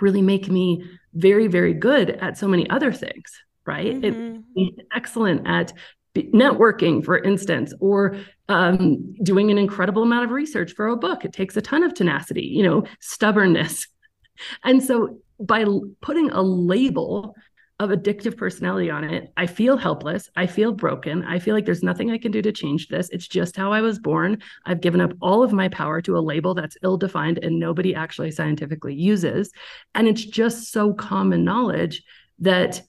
really 0.00 0.22
make 0.22 0.48
me 0.48 0.84
very 1.14 1.46
very 1.46 1.74
good 1.74 2.10
at 2.10 2.36
so 2.36 2.48
many 2.48 2.68
other 2.68 2.92
things 2.92 3.30
right? 3.64 3.94
Mm-hmm. 3.94 4.40
it's 4.56 4.78
excellent 4.94 5.46
at 5.46 5.72
networking 6.14 7.04
for 7.04 7.18
instance 7.18 7.72
or 7.80 8.16
um, 8.48 9.14
doing 9.22 9.50
an 9.50 9.58
incredible 9.58 10.02
amount 10.02 10.24
of 10.24 10.30
research 10.30 10.72
for 10.72 10.88
a 10.88 10.96
book 10.96 11.24
it 11.24 11.32
takes 11.32 11.56
a 11.56 11.62
ton 11.62 11.82
of 11.82 11.94
tenacity 11.94 12.42
you 12.42 12.62
know 12.62 12.84
stubbornness 13.00 13.86
and 14.64 14.82
so 14.82 15.18
by 15.40 15.64
putting 16.00 16.30
a 16.30 16.42
label 16.42 17.34
of 17.82 17.90
addictive 17.90 18.36
personality 18.36 18.90
on 18.90 19.02
it. 19.02 19.32
I 19.36 19.46
feel 19.46 19.76
helpless. 19.76 20.30
I 20.36 20.46
feel 20.46 20.72
broken. 20.72 21.24
I 21.24 21.40
feel 21.40 21.52
like 21.52 21.64
there's 21.64 21.82
nothing 21.82 22.10
I 22.10 22.18
can 22.18 22.30
do 22.30 22.40
to 22.40 22.52
change 22.52 22.86
this. 22.86 23.08
It's 23.10 23.26
just 23.26 23.56
how 23.56 23.72
I 23.72 23.80
was 23.80 23.98
born. 23.98 24.40
I've 24.64 24.80
given 24.80 25.00
up 25.00 25.12
all 25.20 25.42
of 25.42 25.52
my 25.52 25.68
power 25.68 26.00
to 26.02 26.16
a 26.16 26.20
label 26.20 26.54
that's 26.54 26.76
ill 26.84 26.96
defined 26.96 27.38
and 27.42 27.58
nobody 27.58 27.92
actually 27.92 28.30
scientifically 28.30 28.94
uses. 28.94 29.50
And 29.96 30.06
it's 30.06 30.24
just 30.24 30.70
so 30.70 30.94
common 30.94 31.44
knowledge 31.44 32.04
that 32.38 32.82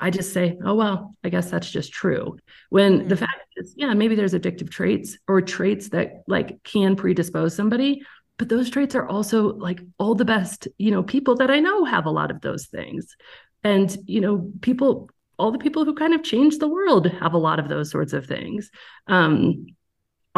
I 0.00 0.10
just 0.10 0.32
say, 0.32 0.58
oh, 0.64 0.74
well, 0.74 1.14
I 1.24 1.28
guess 1.28 1.50
that's 1.50 1.70
just 1.70 1.92
true. 1.92 2.38
When 2.70 3.00
mm-hmm. 3.00 3.08
the 3.08 3.16
fact 3.16 3.46
is, 3.56 3.74
yeah, 3.76 3.94
maybe 3.94 4.14
there's 4.14 4.34
addictive 4.34 4.70
traits 4.70 5.18
or 5.26 5.40
traits 5.40 5.88
that 5.90 6.22
like 6.26 6.62
can 6.62 6.96
predispose 6.96 7.54
somebody. 7.54 8.02
But 8.36 8.48
those 8.48 8.70
traits 8.70 8.94
are 8.94 9.06
also 9.06 9.54
like 9.54 9.80
all 9.98 10.14
the 10.14 10.24
best, 10.24 10.68
you 10.78 10.92
know, 10.92 11.02
people 11.02 11.34
that 11.36 11.50
I 11.50 11.58
know 11.58 11.84
have 11.84 12.06
a 12.06 12.10
lot 12.10 12.30
of 12.30 12.40
those 12.40 12.66
things 12.66 13.16
and 13.64 13.96
you 14.06 14.20
know 14.20 14.52
people 14.60 15.10
all 15.36 15.50
the 15.50 15.58
people 15.58 15.84
who 15.84 15.92
kind 15.92 16.14
of 16.14 16.22
change 16.22 16.58
the 16.58 16.68
world 16.68 17.08
have 17.08 17.34
a 17.34 17.38
lot 17.38 17.58
of 17.58 17.68
those 17.68 17.90
sorts 17.90 18.12
of 18.12 18.24
things 18.24 18.70
um, 19.08 19.66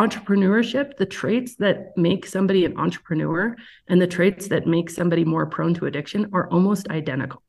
entrepreneurship, 0.01 0.97
the 0.97 1.05
traits 1.05 1.57
that 1.57 1.97
make 1.97 2.25
somebody 2.25 2.65
an 2.65 2.79
entrepreneur 2.79 3.55
and 3.89 4.01
the 4.01 4.07
traits 4.07 4.49
that 4.49 4.67
make 4.67 4.89
somebody 4.89 5.25
more 5.25 5.47
prone 5.47 5.75
to 5.75 5.85
addiction 5.85 6.31
are 6.33 6.49
almost 6.49 6.89
identical. 6.89 7.43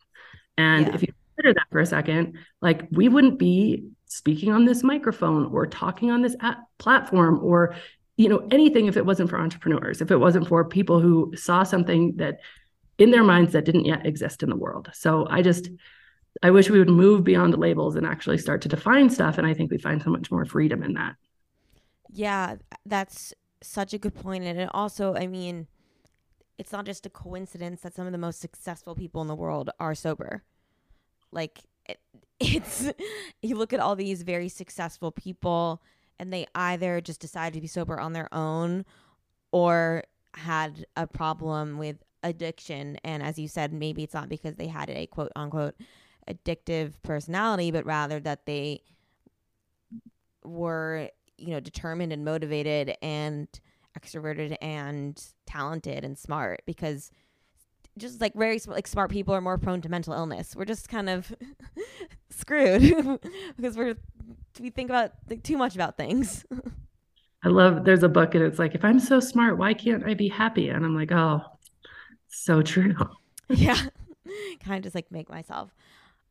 And 0.57 0.87
yeah. 0.87 0.95
if 0.95 1.01
you 1.01 1.13
consider 1.35 1.53
that 1.53 1.67
for 1.71 1.79
a 1.79 1.85
second, 1.85 2.37
like 2.61 2.87
we 2.91 3.07
wouldn't 3.07 3.39
be 3.39 3.85
speaking 4.11 4.51
on 4.51 4.65
this 4.65 4.83
microphone 4.83 5.45
or 5.45 5.65
talking 5.65 6.11
on 6.11 6.21
this 6.21 6.35
platform 6.77 7.39
or 7.41 7.75
you 8.17 8.27
know 8.27 8.45
anything 8.51 8.87
if 8.87 8.97
it 8.97 9.05
wasn't 9.05 9.29
for 9.29 9.39
entrepreneurs 9.39 10.01
if 10.01 10.11
it 10.11 10.17
wasn't 10.17 10.45
for 10.45 10.65
people 10.65 10.99
who 10.99 11.31
saw 11.35 11.63
something 11.63 12.13
that 12.17 12.39
in 12.97 13.11
their 13.11 13.23
minds 13.23 13.53
that 13.53 13.63
didn't 13.63 13.85
yet 13.85 14.05
exist 14.05 14.43
in 14.43 14.49
the 14.49 14.55
world. 14.55 14.89
So 14.93 15.25
i 15.29 15.41
just 15.41 15.69
i 16.43 16.51
wish 16.51 16.69
we 16.69 16.77
would 16.77 16.89
move 16.89 17.23
beyond 17.23 17.53
the 17.53 17.57
labels 17.57 17.95
and 17.95 18.05
actually 18.05 18.37
start 18.37 18.61
to 18.61 18.69
define 18.69 19.09
stuff 19.09 19.37
and 19.37 19.47
i 19.47 19.53
think 19.53 19.71
we 19.71 19.77
find 19.77 20.01
so 20.01 20.09
much 20.09 20.29
more 20.29 20.45
freedom 20.45 20.83
in 20.83 20.93
that. 20.93 21.15
Yeah 22.11 22.57
that's 22.85 23.33
such 23.63 23.93
a 23.93 23.97
good 23.97 24.15
point 24.15 24.43
and 24.43 24.59
it 24.59 24.69
also 24.73 25.15
i 25.15 25.25
mean 25.25 25.67
it's 26.57 26.71
not 26.71 26.85
just 26.85 27.05
a 27.05 27.09
coincidence 27.09 27.81
that 27.81 27.93
some 27.95 28.05
of 28.05 28.11
the 28.11 28.17
most 28.17 28.41
successful 28.41 28.93
people 28.93 29.21
in 29.21 29.27
the 29.27 29.35
world 29.35 29.69
are 29.79 29.95
sober 29.95 30.43
like 31.31 31.59
it, 31.87 31.99
it's 32.39 32.91
you 33.41 33.55
look 33.55 33.73
at 33.73 33.79
all 33.79 33.95
these 33.95 34.23
very 34.23 34.49
successful 34.49 35.11
people 35.11 35.81
and 36.19 36.31
they 36.31 36.45
either 36.55 37.01
just 37.01 37.19
decided 37.19 37.55
to 37.55 37.61
be 37.61 37.67
sober 37.67 37.99
on 37.99 38.13
their 38.13 38.33
own 38.33 38.85
or 39.51 40.03
had 40.33 40.85
a 40.95 41.07
problem 41.07 41.77
with 41.77 41.97
addiction. 42.23 42.97
And 43.03 43.23
as 43.23 43.39
you 43.39 43.47
said 43.47 43.73
maybe 43.73 44.03
it's 44.03 44.13
not 44.13 44.29
because 44.29 44.55
they 44.55 44.67
had 44.67 44.89
a 44.89 45.07
quote 45.07 45.31
unquote 45.35 45.75
addictive 46.29 46.93
personality 47.03 47.71
but 47.71 47.85
rather 47.85 48.19
that 48.19 48.45
they 48.45 48.81
were 50.43 51.09
you 51.37 51.49
know 51.49 51.59
determined 51.59 52.13
and 52.13 52.23
motivated 52.23 52.95
and 53.01 53.47
extroverted 53.99 54.55
and 54.61 55.23
talented 55.45 56.03
and 56.03 56.17
smart 56.17 56.61
because 56.65 57.11
just 58.01 58.19
like 58.19 58.33
very 58.33 58.59
like 58.67 58.87
smart 58.87 59.11
people 59.11 59.33
are 59.33 59.41
more 59.41 59.57
prone 59.57 59.81
to 59.81 59.89
mental 59.89 60.13
illness. 60.13 60.55
We're 60.55 60.65
just 60.65 60.89
kind 60.89 61.09
of 61.09 61.33
screwed 62.29 62.81
because 63.55 63.77
we're 63.77 63.95
we 64.59 64.69
think 64.69 64.89
about 64.89 65.13
like, 65.29 65.43
too 65.43 65.57
much 65.57 65.75
about 65.75 65.97
things. 65.97 66.45
I 67.43 67.49
love 67.49 67.85
there's 67.85 68.03
a 68.03 68.09
book 68.09 68.35
and 68.35 68.43
it's 68.43 68.59
like 68.59 68.75
if 68.75 68.83
I'm 68.83 68.99
so 68.99 69.19
smart, 69.19 69.57
why 69.57 69.73
can't 69.73 70.05
I 70.05 70.13
be 70.13 70.27
happy? 70.27 70.69
And 70.69 70.83
I'm 70.83 70.95
like, 70.95 71.11
oh, 71.11 71.41
so 72.27 72.61
true. 72.61 72.95
yeah, 73.49 73.77
kind 74.63 74.77
of 74.77 74.83
just 74.83 74.95
like 74.95 75.11
make 75.11 75.29
myself. 75.29 75.73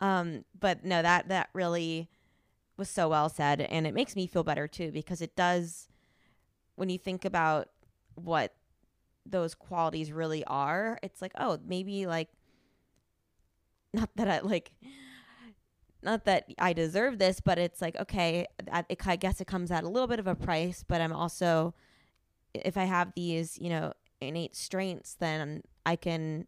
Um, 0.01 0.45
but 0.59 0.85
no, 0.85 1.03
that 1.03 1.29
that 1.29 1.51
really 1.53 2.09
was 2.77 2.89
so 2.89 3.09
well 3.09 3.29
said, 3.29 3.61
and 3.61 3.87
it 3.87 3.95
makes 3.95 4.17
me 4.17 4.27
feel 4.27 4.43
better 4.43 4.69
too 4.69 4.91
because 4.91 5.21
it 5.23 5.37
does. 5.37 5.87
When 6.77 6.89
you 6.89 6.99
think 6.99 7.27
about 7.27 7.69
what 8.15 8.55
those 9.27 9.55
qualities 9.55 10.13
really 10.13 10.45
are, 10.45 10.99
it's 11.03 11.23
like, 11.23 11.33
oh, 11.39 11.59
maybe 11.65 12.07
like 12.07 12.29
not 13.93 14.11
that 14.17 14.29
I 14.29 14.41
like 14.41 14.73
not 16.03 16.25
that 16.25 16.47
I 16.59 16.73
deserve 16.73 17.19
this, 17.19 17.41
but 17.41 17.59
it's 17.59 17.83
like, 17.83 17.95
okay, 18.01 18.47
it, 18.59 18.99
I 19.07 19.17
guess 19.17 19.41
it 19.41 19.47
comes 19.47 19.71
at 19.71 19.85
a 19.85 19.89
little 19.89 20.09
bit 20.09 20.19
of 20.19 20.27
a 20.27 20.35
price, 20.35 20.85
but 20.87 21.01
I'm 21.01 21.13
also 21.13 21.75
if 22.55 22.77
I 22.77 22.85
have 22.85 23.13
these, 23.15 23.59
you 23.59 23.69
know, 23.69 23.93
innate 24.21 24.57
strengths, 24.57 25.15
then 25.15 25.63
I 25.87 25.97
can 25.97 26.47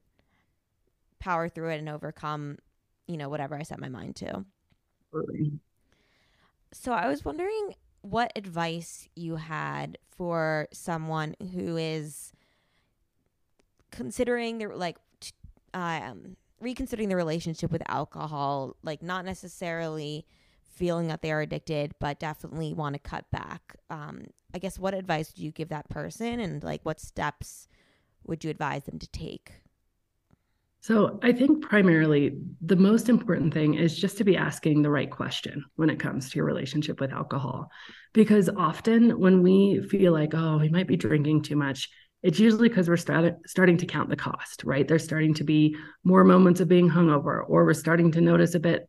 power 1.21 1.49
through 1.49 1.71
it 1.71 1.79
and 1.79 1.89
overcome, 1.89 2.59
you 3.07 3.17
know, 3.17 3.29
whatever 3.29 3.55
I 3.57 3.63
set 3.63 3.79
my 3.79 3.89
mind 3.89 4.17
to. 4.17 4.45
So 6.73 6.93
I 6.93 7.07
was 7.07 7.25
wondering 7.25 7.75
what 8.01 8.33
advice 8.35 9.09
you 9.15 9.37
had 9.37 9.99
for 10.17 10.67
someone 10.73 11.37
who 11.55 11.77
is 11.77 12.33
considering 13.93 14.59
their 14.59 14.75
like 14.75 14.97
um 15.75 16.37
reconsidering 16.61 17.09
the 17.09 17.17
relationship 17.17 17.71
with 17.71 17.83
alcohol 17.89 18.77
like 18.83 19.03
not 19.03 19.25
necessarily 19.25 20.27
feeling 20.75 21.07
that 21.09 21.23
they 21.23 21.31
are 21.31 21.43
addicted 21.43 21.93
but 22.01 22.19
definitely 22.19 22.73
want 22.73 22.95
to 22.95 22.99
cut 22.99 23.31
back 23.31 23.77
um 23.91 24.25
i 24.55 24.59
guess 24.59 24.79
what 24.79 24.95
advice 24.95 25.33
do 25.33 25.43
you 25.43 25.53
give 25.53 25.69
that 25.69 25.89
person 25.89 26.41
and 26.41 26.65
like 26.65 26.81
what 26.83 27.01
steps 27.01 27.69
would 28.25 28.43
you 28.43 28.51
advise 28.51 28.85
them 28.85 28.99
to 28.99 29.07
take 29.09 29.53
so 30.83 31.21
I 31.23 31.31
think 31.31 31.63
primarily 31.63 32.37
the 32.61 32.75
most 32.75 33.09
important 33.09 33.55
thing 33.55 33.75
is 33.75 33.97
just 33.97 34.19
to 34.19 34.25
be 34.25 34.37
asking 34.37 34.83
the 34.83 34.91
right 34.91 35.09
question 35.09 35.65
when 35.77 35.89
it 35.89 36.01
comes 36.01 36.29
to 36.29 36.37
your 36.37 36.45
relationship 36.45 36.99
with 36.99 37.13
alcohol. 37.13 37.71
Because 38.13 38.49
often 38.49 39.21
when 39.21 39.45
we 39.45 39.81
feel 39.89 40.13
like, 40.13 40.35
oh, 40.35 40.59
we 40.59 40.71
might 40.71 40.89
be 40.89 40.97
drinking 40.97 41.43
too 41.43 41.55
much, 41.55 41.89
it's 42.23 42.39
usually 42.39 42.69
because 42.69 42.89
we're 42.89 42.97
start, 42.97 43.35
starting 43.47 43.77
to 43.79 43.87
count 43.87 44.09
the 44.09 44.17
cost, 44.17 44.63
right? 44.65 44.87
There's 44.87 45.05
starting 45.05 45.35
to 45.35 45.45
be 45.45 45.77
more 46.05 46.25
moments 46.25 46.61
of 46.61 46.69
being 46.69 46.89
hungover, 46.89 47.43
or 47.49 47.65
we're 47.65 47.75
starting 47.75 48.13
to 48.13 48.21
notice 48.21 48.55
a 48.55 48.61
bit 48.61 48.89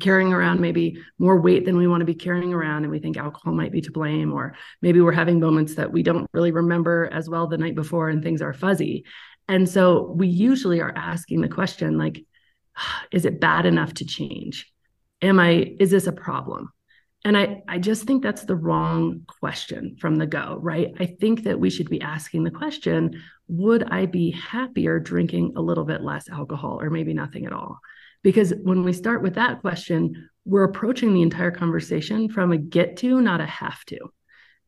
carrying 0.00 0.32
around 0.32 0.60
maybe 0.60 0.98
more 1.18 1.38
weight 1.38 1.64
than 1.64 1.76
we 1.76 1.86
want 1.86 2.00
to 2.00 2.06
be 2.06 2.14
carrying 2.14 2.54
around 2.54 2.82
and 2.82 2.90
we 2.90 2.98
think 2.98 3.16
alcohol 3.16 3.52
might 3.52 3.70
be 3.70 3.82
to 3.82 3.92
blame 3.92 4.32
or 4.32 4.54
maybe 4.80 5.00
we're 5.00 5.12
having 5.12 5.38
moments 5.38 5.74
that 5.74 5.92
we 5.92 6.02
don't 6.02 6.28
really 6.32 6.52
remember 6.52 7.08
as 7.12 7.28
well 7.28 7.46
the 7.46 7.58
night 7.58 7.74
before 7.74 8.08
and 8.08 8.22
things 8.22 8.40
are 8.40 8.54
fuzzy. 8.54 9.04
And 9.46 9.68
so 9.68 10.14
we 10.16 10.26
usually 10.26 10.80
are 10.80 10.92
asking 10.96 11.42
the 11.42 11.48
question 11.48 11.98
like 11.98 12.24
is 13.12 13.24
it 13.24 13.40
bad 13.40 13.66
enough 13.66 13.94
to 13.94 14.04
change? 14.04 14.72
Am 15.22 15.38
i 15.38 15.74
is 15.78 15.90
this 15.90 16.06
a 16.06 16.12
problem 16.12 16.72
and 17.24 17.38
I, 17.38 17.62
I 17.66 17.78
just 17.78 18.04
think 18.04 18.22
that's 18.22 18.44
the 18.44 18.56
wrong 18.56 19.22
question 19.40 19.96
from 19.98 20.16
the 20.16 20.26
go, 20.26 20.58
right? 20.60 20.92
I 21.00 21.06
think 21.06 21.44
that 21.44 21.58
we 21.58 21.70
should 21.70 21.88
be 21.88 22.02
asking 22.02 22.44
the 22.44 22.50
question 22.50 23.22
would 23.46 23.82
I 23.84 24.06
be 24.06 24.30
happier 24.30 24.98
drinking 24.98 25.52
a 25.56 25.60
little 25.60 25.84
bit 25.84 26.02
less 26.02 26.30
alcohol 26.30 26.80
or 26.80 26.88
maybe 26.88 27.12
nothing 27.12 27.44
at 27.44 27.52
all? 27.52 27.78
Because 28.22 28.54
when 28.62 28.84
we 28.84 28.94
start 28.94 29.22
with 29.22 29.34
that 29.34 29.60
question, 29.60 30.30
we're 30.46 30.64
approaching 30.64 31.12
the 31.12 31.22
entire 31.22 31.50
conversation 31.50 32.30
from 32.30 32.52
a 32.52 32.56
get 32.56 32.96
to, 32.98 33.20
not 33.20 33.42
a 33.42 33.46
have 33.46 33.84
to. 33.86 33.98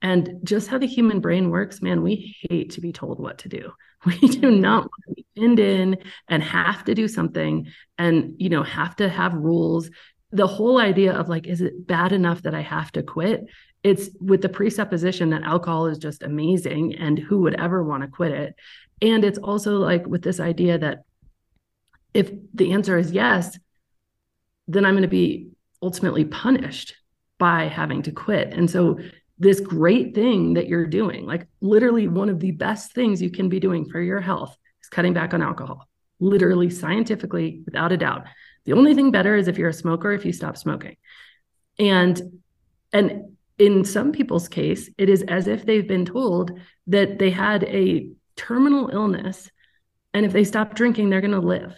And 0.03 0.41
just 0.45 0.69
how 0.69 0.79
the 0.79 0.87
human 0.87 1.21
brain 1.21 1.51
works, 1.51 1.81
man, 1.81 2.03
we 2.03 2.37
hate 2.49 2.73
to 2.73 2.83
be 2.83 2.93
told 2.93 3.19
what 3.19 3.39
to 3.39 3.49
do. 3.49 3.73
We 4.05 4.21
do 4.21 4.29
mm-hmm. 4.29 4.61
not 4.61 4.83
want 4.83 5.05
to 5.09 5.15
be 5.17 5.27
pinned 5.35 5.59
in 5.59 5.97
and 6.29 6.41
have 6.41 6.85
to 6.85 6.95
do 6.95 7.09
something 7.09 7.67
and, 7.99 8.35
you 8.37 8.51
know, 8.51 8.63
have 8.63 8.95
to 8.97 9.09
have 9.09 9.35
rules 9.35 9.91
the 10.33 10.47
whole 10.47 10.79
idea 10.79 11.13
of 11.13 11.29
like, 11.29 11.47
is 11.47 11.61
it 11.61 11.87
bad 11.87 12.13
enough 12.13 12.43
that 12.43 12.55
I 12.55 12.63
have 12.63 12.93
to 12.93 13.03
quit? 13.03 13.47
It's 13.83 14.11
with 14.21 14.43
the 14.43 14.49
presupposition 14.49 15.31
that 15.31 15.43
alcohol 15.43 15.87
is 15.87 15.99
just 15.99 16.23
amazing 16.23 16.97
and 16.97 17.19
who 17.19 17.43
would 17.43 17.55
ever 17.55 17.85
want 17.85 18.03
to 18.03 18.09
quit 18.09 18.33
it. 18.33 18.55
And 19.01 19.25
it's 19.25 19.39
also 19.39 19.79
like 19.79 20.07
with 20.07 20.23
this 20.23 20.41
idea 20.41 20.79
that 20.79 21.05
if 22.15 22.31
the 22.55 22.73
answer 22.73 22.99
is 22.99 23.13
yes, 23.13 23.59
then 24.67 24.85
I'm 24.85 24.95
going 24.95 25.03
to 25.03 25.09
be 25.09 25.51
ultimately 25.83 26.25
punished 26.25 26.97
by 27.39 27.65
having 27.65 28.03
to 28.03 28.13
quit. 28.13 28.53
And 28.53 28.71
so, 28.71 28.99
this 29.39 29.61
great 29.61 30.15
thing 30.15 30.55
that 30.55 30.67
you're 30.67 30.87
doing, 30.87 31.27
like 31.27 31.47
literally 31.61 32.09
one 32.09 32.31
of 32.31 32.41
the 32.41 32.53
best 32.53 32.95
things 32.95 33.21
you 33.21 33.31
can 33.31 33.51
be 33.51 33.61
doing 33.61 33.85
for 33.85 34.01
your 34.01 34.19
health, 34.19 34.57
is 34.83 34.89
cutting 34.89 35.13
back 35.13 35.35
on 35.35 35.43
alcohol. 35.43 35.87
Literally, 36.21 36.71
scientifically, 36.71 37.61
without 37.67 37.93
a 37.93 37.99
doubt. 37.99 38.25
The 38.67 38.73
only 38.73 38.95
thing 38.95 39.11
better 39.11 39.37
is 39.37 39.49
if 39.49 39.59
you're 39.59 39.71
a 39.71 39.75
smoker, 39.75 40.13
if 40.13 40.25
you 40.25 40.33
stop 40.33 40.57
smoking. 40.57 40.97
And 41.79 42.41
and 42.93 43.37
in 43.59 43.85
some 43.85 44.13
people's 44.13 44.49
case, 44.49 44.91
it 44.99 45.09
is 45.09 45.23
as 45.23 45.47
if 45.47 45.65
they've 45.65 45.87
been 45.87 46.05
told 46.05 46.53
that 46.89 47.19
they 47.19 47.31
had 47.31 47.65
a 47.65 48.11
terminal 48.37 48.91
illness 48.91 49.51
and 50.13 50.25
if 50.25 50.33
they 50.33 50.45
stop 50.45 50.75
drinking, 50.75 51.11
they're 51.11 51.21
going 51.21 51.31
to 51.33 51.41
live. 51.41 51.75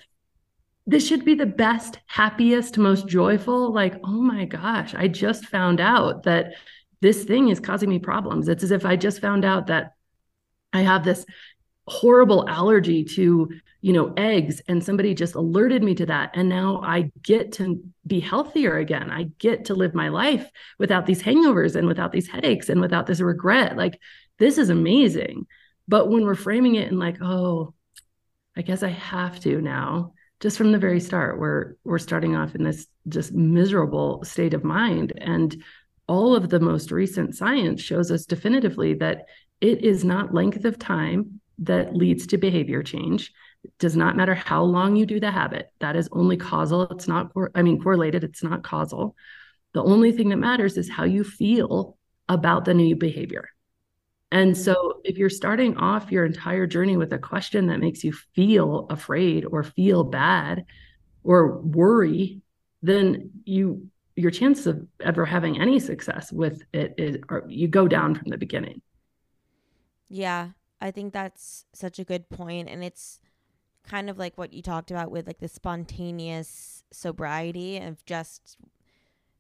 This 0.87 1.07
should 1.07 1.25
be 1.25 1.35
the 1.35 1.47
best, 1.47 1.99
happiest, 2.07 2.79
most 2.79 3.07
joyful 3.07 3.73
like, 3.73 4.01
"Oh 4.05 4.23
my 4.23 4.45
gosh, 4.45 4.95
I 4.95 5.09
just 5.09 5.47
found 5.47 5.81
out 5.81 6.23
that 6.23 6.55
this 7.01 7.25
thing 7.25 7.49
is 7.49 7.61
causing 7.61 7.91
me 7.91 7.99
problems." 7.99 8.49
It's 8.49 8.63
as 8.63 8.71
if 8.71 8.87
I 8.87 8.97
just 8.97 9.21
found 9.21 9.45
out 9.45 9.67
that 9.67 9.93
I 10.73 10.83
have 10.83 11.05
this 11.05 11.27
horrible 11.89 12.49
allergy 12.49 13.05
to 13.05 13.51
you 13.81 13.93
know 13.93 14.13
eggs 14.17 14.61
and 14.69 14.83
somebody 14.83 15.15
just 15.15 15.35
alerted 15.35 15.83
me 15.83 15.95
to 15.95 16.07
that. 16.07 16.31
And 16.35 16.49
now 16.49 16.81
i 16.83 17.11
get 17.23 17.53
to 17.53 17.83
be 18.07 18.21
healthier 18.21 18.77
again. 18.79 19.11
I 19.11 19.25
get 19.39 19.67
to 19.67 19.75
live 19.75 19.95
my 19.95 20.09
life 20.09 20.51
without 20.79 21.07
these 21.07 21.23
hangovers 21.23 21.77
and 21.77 21.87
without 21.87 22.13
these 22.13 22.29
headaches 22.29 22.69
and 22.69 22.81
without 22.81 23.07
this 23.07 23.21
regret. 23.21 23.77
Like 23.77 24.01
this 24.39 24.59
is 24.59 24.71
amazing. 24.71 25.47
But 25.87 26.11
when 26.11 26.25
we're 26.25 26.35
framing 26.35 26.75
it 26.75 26.91
in 26.91 26.99
like 26.99 27.21
oh 27.23 27.75
i 28.57 28.63
guess 28.63 28.83
i 28.83 28.89
have 28.89 29.39
to 29.41 29.61
now 29.61 30.13
just 30.41 30.59
from 30.59 30.73
the 30.73 30.79
very 30.79 31.01
start 31.01 31.39
we're 31.39 31.75
we're 31.85 31.99
starting 31.99 32.35
off 32.35 32.55
in 32.55 32.65
this 32.65 32.87
just 33.09 33.33
miserable 33.33 34.23
state 34.25 34.55
of 34.55 34.65
mind. 34.65 35.13
And 35.17 35.63
all 36.07 36.35
of 36.35 36.49
the 36.49 36.61
most 36.61 36.91
recent 36.91 37.37
science 37.37 37.83
shows 37.83 38.11
us 38.11 38.25
definitively 38.25 38.95
that 38.95 39.27
it 39.61 39.85
is 39.85 40.05
not 40.05 40.35
length 40.35 40.65
of 40.65 40.79
time 40.79 41.41
that 41.59 41.95
leads 41.95 42.27
to 42.29 42.39
behavior 42.39 42.83
change. 42.83 43.33
It 43.65 43.73
does 43.79 43.97
not 43.97 44.17
matter 44.17 44.35
how 44.35 44.63
long 44.63 44.97
you 44.97 45.07
do 45.07 45.21
the 45.21 45.31
habit. 45.31 45.71
That 45.81 45.97
is 45.97 46.09
only 46.13 46.37
causal. 46.37 46.83
It's 46.91 47.09
not, 47.09 47.33
I 47.55 47.63
mean, 47.63 47.83
correlated. 47.83 48.25
It's 48.25 48.43
not 48.43 48.63
causal. 48.63 49.17
The 49.75 49.83
only 49.83 50.13
thing 50.13 50.29
that 50.31 50.37
matters 50.37 50.77
is 50.77 50.89
how 50.89 51.05
you 51.05 51.25
feel 51.25 51.99
about 52.29 52.65
the 52.65 52.75
new 52.75 52.97
behavior. 52.97 53.49
And 54.31 54.57
so, 54.57 55.01
if 55.05 55.17
you're 55.17 55.31
starting 55.31 55.79
off 55.79 56.13
your 56.13 56.27
entire 56.27 56.67
journey 56.67 56.99
with 56.99 57.13
a 57.15 57.19
question 57.19 57.69
that 57.69 57.81
makes 57.81 58.05
you 58.05 58.13
feel 58.35 58.87
afraid 58.91 59.47
or 59.47 59.63
feel 59.63 60.05
bad 60.05 60.67
or 61.25 61.59
worry, 61.61 62.43
then 62.83 63.31
you 63.45 63.89
your 64.17 64.31
chance 64.31 64.67
of 64.67 64.87
ever 65.01 65.25
having 65.25 65.61
any 65.61 65.79
success 65.79 66.33
with 66.33 66.61
it 66.73 66.95
is 66.99 67.17
you 67.47 67.69
go 67.69 67.89
down 67.89 68.15
from 68.15 68.29
the 68.31 68.37
beginning. 68.37 68.83
Yeah, 70.09 70.49
I 70.81 70.91
think 70.91 71.13
that's 71.13 71.65
such 71.73 71.99
a 71.99 72.05
good 72.05 72.29
point 72.29 72.69
and 72.69 72.85
it's 72.85 73.21
kind 73.85 74.11
of 74.11 74.19
like 74.19 74.37
what 74.37 74.53
you 74.53 74.63
talked 74.63 74.91
about 74.91 75.11
with 75.11 75.27
like 75.27 75.39
the 75.39 75.49
spontaneous 75.49 76.85
sobriety 76.93 77.79
of 77.79 78.05
just 78.05 78.59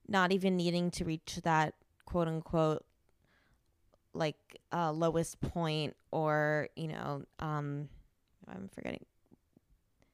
not 0.08 0.32
even 0.32 0.56
needing 0.56 0.90
to 0.90 1.04
reach 1.04 1.40
that 1.44 1.74
quote 2.06 2.28
unquote 2.28 2.84
like 4.14 4.36
uh, 4.72 4.90
lowest 4.90 5.40
point 5.40 5.94
or 6.10 6.68
you 6.76 6.88
know 6.88 7.22
um 7.38 7.88
i'm 8.48 8.68
forgetting. 8.74 9.04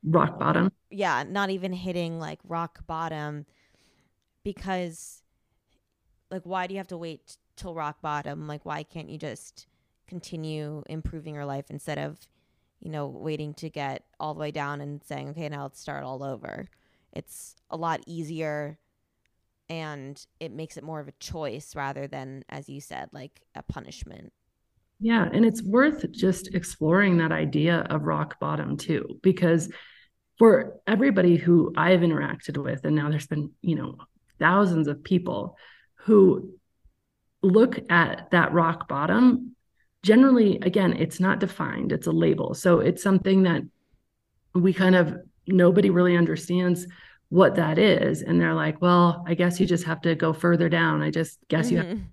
Rock 0.02 0.38
bottom? 0.38 0.72
Yeah 0.90 1.24
not 1.26 1.50
even 1.50 1.72
hitting 1.72 2.18
like 2.18 2.40
rock 2.44 2.86
bottom 2.86 3.46
because 4.42 5.22
like 6.30 6.42
why 6.42 6.66
do 6.66 6.74
you 6.74 6.78
have 6.78 6.88
to 6.88 6.98
wait 6.98 7.36
till 7.56 7.74
rock 7.74 8.00
bottom? 8.02 8.46
Like 8.46 8.66
why 8.66 8.82
can't 8.82 9.08
you 9.08 9.18
just 9.18 9.66
continue 10.06 10.82
improving 10.88 11.34
your 11.34 11.44
life 11.44 11.66
instead 11.70 11.98
of 11.98 12.18
you 12.80 12.90
know 12.90 13.06
waiting 13.06 13.54
to 13.54 13.70
get 13.70 14.04
all 14.20 14.34
the 14.34 14.40
way 14.40 14.50
down 14.50 14.80
and 14.80 15.02
saying 15.04 15.30
okay 15.30 15.48
now 15.48 15.62
let's 15.62 15.80
start 15.80 16.04
all 16.04 16.22
over. 16.22 16.68
It's 17.12 17.56
a 17.70 17.76
lot 17.76 18.00
easier 18.06 18.78
and 19.70 20.24
it 20.40 20.52
makes 20.52 20.76
it 20.76 20.84
more 20.84 21.00
of 21.00 21.08
a 21.08 21.12
choice 21.12 21.74
rather 21.74 22.06
than 22.06 22.44
as 22.48 22.68
you 22.68 22.80
said 22.80 23.08
like 23.12 23.40
a 23.54 23.62
punishment. 23.62 24.32
Yeah 25.00 25.28
and 25.32 25.44
it's 25.44 25.62
worth 25.62 26.10
just 26.12 26.54
exploring 26.54 27.18
that 27.18 27.32
idea 27.32 27.86
of 27.90 28.02
rock 28.02 28.38
bottom 28.40 28.76
too 28.76 29.18
because 29.22 29.70
for 30.38 30.80
everybody 30.86 31.36
who 31.36 31.72
i've 31.76 32.00
interacted 32.00 32.62
with 32.62 32.84
and 32.84 32.96
now 32.96 33.08
there's 33.08 33.26
been 33.26 33.50
you 33.62 33.76
know 33.76 33.96
thousands 34.38 34.88
of 34.88 35.04
people 35.04 35.56
who 35.94 36.54
look 37.42 37.78
at 37.90 38.30
that 38.30 38.52
rock 38.52 38.88
bottom 38.88 39.53
generally 40.04 40.58
again 40.60 40.92
it's 40.92 41.18
not 41.18 41.40
defined 41.40 41.90
it's 41.90 42.06
a 42.06 42.12
label. 42.12 42.54
So 42.54 42.78
it's 42.78 43.02
something 43.02 43.42
that 43.44 43.62
we 44.54 44.72
kind 44.72 44.94
of 44.94 45.16
nobody 45.48 45.90
really 45.90 46.16
understands 46.16 46.86
what 47.30 47.56
that 47.56 47.78
is. 47.78 48.22
And 48.22 48.40
they're 48.40 48.54
like 48.54 48.80
well 48.80 49.24
i 49.26 49.34
guess 49.34 49.58
you 49.58 49.66
just 49.66 49.84
have 49.84 50.02
to 50.02 50.14
go 50.14 50.32
further 50.32 50.68
down. 50.68 51.02
I 51.02 51.10
just 51.10 51.38
guess 51.48 51.66
mm-hmm. 51.66 51.72
you 51.72 51.78
have 51.78 51.96
mm-hmm. 51.96 52.04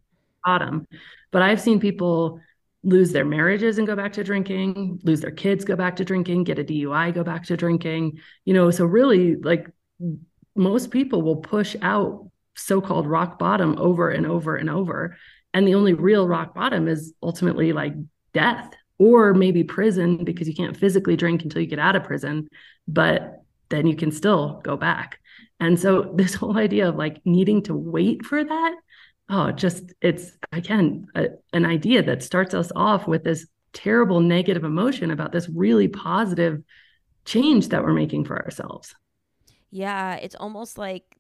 bottom. 0.46 0.88
But 1.32 1.42
i've 1.42 1.62
seen 1.62 1.80
people 1.80 2.40
lose 2.84 3.12
their 3.12 3.26
marriages 3.26 3.78
and 3.78 3.86
go 3.86 3.96
back 3.96 4.14
to 4.14 4.24
drinking 4.24 5.00
lose 5.04 5.22
their 5.22 5.30
kids 5.30 5.64
go 5.64 5.76
back 5.76 5.96
to 5.98 6.04
drinking 6.04 6.44
get 6.44 6.58
a 6.58 6.64
dui 6.64 7.14
go 7.14 7.24
back 7.24 7.46
to 7.46 7.56
drinking 7.56 8.18
you 8.44 8.56
know? 8.56 8.72
So 8.72 8.86
really 8.86 9.36
like 9.36 9.68
most 10.56 10.90
people 10.90 11.22
will 11.22 11.38
push 11.38 11.76
out 11.82 12.28
so-called 12.56 13.08
rock 13.08 13.38
bottom 13.38 13.78
over 13.78 14.10
and 14.10 14.26
over 14.26 14.56
and 14.56 14.70
over 14.70 15.16
and 15.54 15.68
the 15.68 15.76
only 15.76 15.94
real 15.94 16.28
rock 16.28 16.54
bottom 16.56 16.88
is 16.88 17.14
ultimately 17.22 17.74
like 17.74 17.94
death 18.34 18.74
or 18.98 19.34
maybe 19.34 19.64
prison 19.64 20.24
because 20.24 20.48
you 20.48 20.54
can't 20.54 20.78
physically 20.78 21.16
drink 21.16 21.44
until 21.44 21.62
you 21.62 21.68
get 21.68 21.80
out 21.80 21.96
of 21.96 22.04
prison 22.04 22.48
but 22.88 23.42
then 23.72 23.88
you 23.88 23.96
can 23.96 24.12
still 24.12 24.62
go 24.64 24.78
back. 24.78 25.20
And 25.60 25.80
so 25.80 26.12
this 26.16 26.36
whole 26.36 26.58
idea 26.58 26.90
of 26.90 26.96
like 26.96 27.22
needing 27.26 27.64
to 27.64 27.74
wait 27.74 28.24
for 28.24 28.44
that, 28.44 28.76
oh, 29.30 29.52
just 29.52 29.94
it's 30.02 30.32
again 30.52 31.08
a, 31.16 31.30
an 31.54 31.66
idea 31.66 32.04
that 32.04 32.22
starts 32.22 32.54
us 32.54 32.72
off 32.76 33.08
with 33.08 33.24
this 33.24 33.48
terrible 33.74 34.20
negative 34.20 34.66
emotion 34.66 35.10
about 35.12 35.32
this 35.32 35.50
really 35.50 35.88
positive 35.88 36.62
change 37.24 37.70
that 37.70 37.84
we're 37.84 37.94
making 37.94 38.26
for 38.26 38.44
ourselves. 38.44 38.94
Yeah, 39.72 40.16
it's 40.16 40.36
almost 40.36 40.78
like 40.78 41.18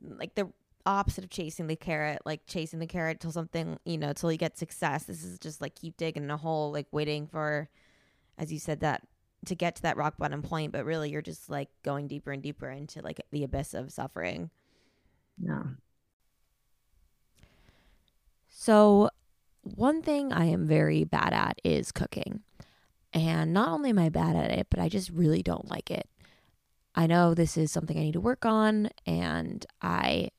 like 0.00 0.34
the 0.36 0.48
opposite 0.86 1.24
of 1.24 1.30
chasing 1.30 1.66
the 1.66 1.76
carrot, 1.76 2.22
like 2.24 2.46
chasing 2.46 2.78
the 2.78 2.86
carrot 2.86 3.20
till 3.20 3.32
something, 3.32 3.78
you 3.84 3.98
know, 3.98 4.12
till 4.12 4.32
you 4.32 4.38
get 4.38 4.56
success. 4.56 5.04
This 5.04 5.24
is 5.24 5.38
just 5.38 5.60
like 5.60 5.74
keep 5.74 5.96
digging 5.96 6.24
in 6.24 6.30
a 6.30 6.36
hole, 6.36 6.72
like 6.72 6.86
waiting 6.92 7.26
for, 7.26 7.68
as 8.38 8.52
you 8.52 8.58
said, 8.58 8.80
that 8.80 9.02
to 9.46 9.54
get 9.54 9.76
to 9.76 9.82
that 9.82 9.96
rock 9.96 10.16
bottom 10.18 10.42
point, 10.42 10.72
but 10.72 10.84
really 10.84 11.10
you're 11.10 11.22
just 11.22 11.50
like 11.50 11.68
going 11.82 12.08
deeper 12.08 12.32
and 12.32 12.42
deeper 12.42 12.70
into 12.70 13.02
like 13.02 13.20
the 13.32 13.44
abyss 13.44 13.74
of 13.74 13.92
suffering. 13.92 14.50
Yeah. 15.38 15.62
So, 18.48 19.10
one 19.62 20.00
thing 20.00 20.32
I 20.32 20.46
am 20.46 20.66
very 20.66 21.04
bad 21.04 21.32
at 21.32 21.60
is 21.64 21.92
cooking. 21.92 22.40
And 23.12 23.52
not 23.52 23.68
only 23.68 23.90
am 23.90 23.98
I 23.98 24.08
bad 24.08 24.36
at 24.36 24.50
it, 24.50 24.66
but 24.70 24.80
I 24.80 24.88
just 24.88 25.10
really 25.10 25.42
don't 25.42 25.70
like 25.70 25.90
it. 25.90 26.08
I 26.94 27.06
know 27.06 27.34
this 27.34 27.56
is 27.56 27.70
something 27.70 27.98
I 27.98 28.02
need 28.02 28.14
to 28.14 28.20
work 28.20 28.46
on, 28.46 28.88
and 29.06 29.64
I 29.82 30.30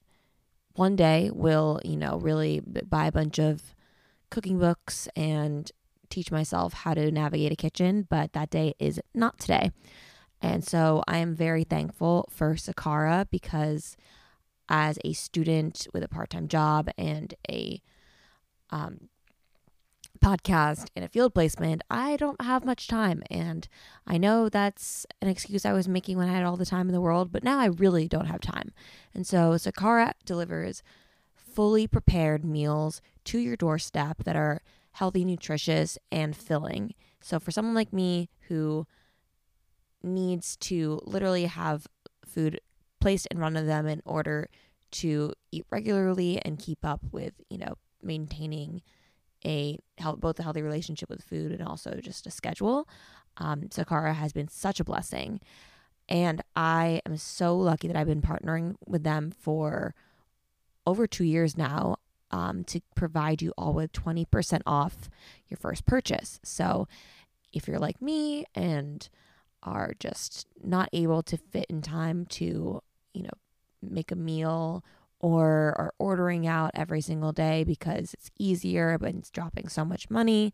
one 0.77 0.95
day 0.95 1.31
will, 1.33 1.79
you 1.83 1.97
know, 1.97 2.17
really 2.17 2.61
buy 2.61 3.07
a 3.07 3.11
bunch 3.11 3.39
of 3.39 3.75
cooking 4.29 4.59
books 4.59 5.07
and 5.15 5.71
teach 6.09 6.31
myself 6.31 6.73
how 6.73 6.93
to 6.93 7.11
navigate 7.11 7.51
a 7.51 7.55
kitchen, 7.55 8.07
but 8.09 8.33
that 8.33 8.49
day 8.49 8.73
is 8.79 8.99
not 9.13 9.39
today. 9.39 9.71
And 10.41 10.63
so 10.63 11.03
I 11.07 11.17
am 11.17 11.35
very 11.35 11.63
thankful 11.63 12.29
for 12.31 12.53
Sakara 12.55 13.27
because 13.29 13.97
as 14.69 14.99
a 15.03 15.13
student 15.13 15.87
with 15.93 16.03
a 16.03 16.07
part 16.07 16.29
time 16.29 16.47
job 16.47 16.89
and 16.97 17.33
a 17.49 17.81
um, 18.69 19.09
podcast 20.17 20.87
and 20.95 21.03
a 21.05 21.07
field 21.07 21.33
placement, 21.33 21.81
I 21.89 22.17
don't 22.17 22.41
have 22.41 22.65
much 22.65 22.87
time. 22.87 23.23
And 23.29 23.67
I 24.05 24.17
know 24.17 24.49
that's 24.49 25.05
an 25.21 25.27
excuse 25.27 25.65
I 25.65 25.73
was 25.73 25.87
making 25.87 26.17
when 26.17 26.29
I 26.29 26.33
had 26.33 26.43
all 26.43 26.57
the 26.57 26.65
time 26.65 26.87
in 26.87 26.93
the 26.93 27.01
world, 27.01 27.31
but 27.31 27.43
now 27.43 27.59
I 27.59 27.65
really 27.65 28.07
don't 28.07 28.25
have 28.27 28.41
time. 28.41 28.71
And 29.13 29.25
so 29.25 29.51
Sakara 29.51 30.13
delivers 30.25 30.83
fully 31.35 31.87
prepared 31.87 32.45
meals 32.45 33.01
to 33.25 33.39
your 33.39 33.55
doorstep 33.55 34.23
that 34.23 34.35
are 34.35 34.61
healthy, 34.91 35.25
nutritious, 35.25 35.97
and 36.11 36.35
filling. 36.35 36.93
So 37.21 37.39
for 37.39 37.51
someone 37.51 37.75
like 37.75 37.93
me 37.93 38.29
who 38.47 38.87
needs 40.03 40.55
to 40.57 40.99
literally 41.03 41.45
have 41.45 41.87
food 42.25 42.59
placed 42.99 43.27
in 43.27 43.37
front 43.37 43.57
of 43.57 43.65
them 43.65 43.87
in 43.87 44.01
order 44.05 44.49
to 44.89 45.33
eat 45.51 45.65
regularly 45.69 46.41
and 46.43 46.59
keep 46.59 46.83
up 46.83 47.01
with, 47.11 47.33
you 47.49 47.57
know, 47.57 47.75
maintaining 48.01 48.81
a 49.45 49.77
health, 49.97 50.19
both 50.19 50.39
a 50.39 50.43
healthy 50.43 50.61
relationship 50.61 51.09
with 51.09 51.23
food 51.23 51.51
and 51.51 51.61
also 51.61 51.99
just 52.01 52.27
a 52.27 52.31
schedule. 52.31 52.87
Um, 53.37 53.63
Sakara 53.63 54.13
has 54.15 54.33
been 54.33 54.47
such 54.47 54.79
a 54.79 54.83
blessing. 54.83 55.39
And 56.09 56.41
I 56.55 57.01
am 57.05 57.17
so 57.17 57.57
lucky 57.57 57.87
that 57.87 57.97
I've 57.97 58.07
been 58.07 58.21
partnering 58.21 58.75
with 58.85 59.03
them 59.03 59.31
for 59.31 59.93
over 60.85 61.05
two 61.05 61.25
years 61.25 61.57
now 61.57 61.97
um, 62.31 62.63
to 62.65 62.81
provide 62.95 63.41
you 63.41 63.53
all 63.57 63.73
with 63.73 63.91
20% 63.91 64.61
off 64.65 65.09
your 65.47 65.57
first 65.57 65.85
purchase. 65.85 66.39
So 66.43 66.87
if 67.53 67.67
you're 67.67 67.79
like 67.79 68.01
me 68.01 68.45
and 68.55 69.07
are 69.63 69.93
just 69.99 70.47
not 70.63 70.89
able 70.93 71.23
to 71.23 71.37
fit 71.37 71.65
in 71.69 71.81
time 71.81 72.25
to, 72.25 72.81
you 73.13 73.23
know, 73.23 73.29
make 73.81 74.11
a 74.11 74.15
meal 74.15 74.83
or 75.19 75.73
are 75.77 75.93
ordering 75.99 76.45
out 76.45 76.71
every 76.73 77.01
single 77.01 77.31
day 77.31 77.63
because 77.63 78.13
it's 78.13 78.29
easier 78.37 78.97
but 78.99 79.15
it's 79.15 79.31
dropping 79.31 79.67
so 79.67 79.83
much 79.83 80.09
money, 80.09 80.53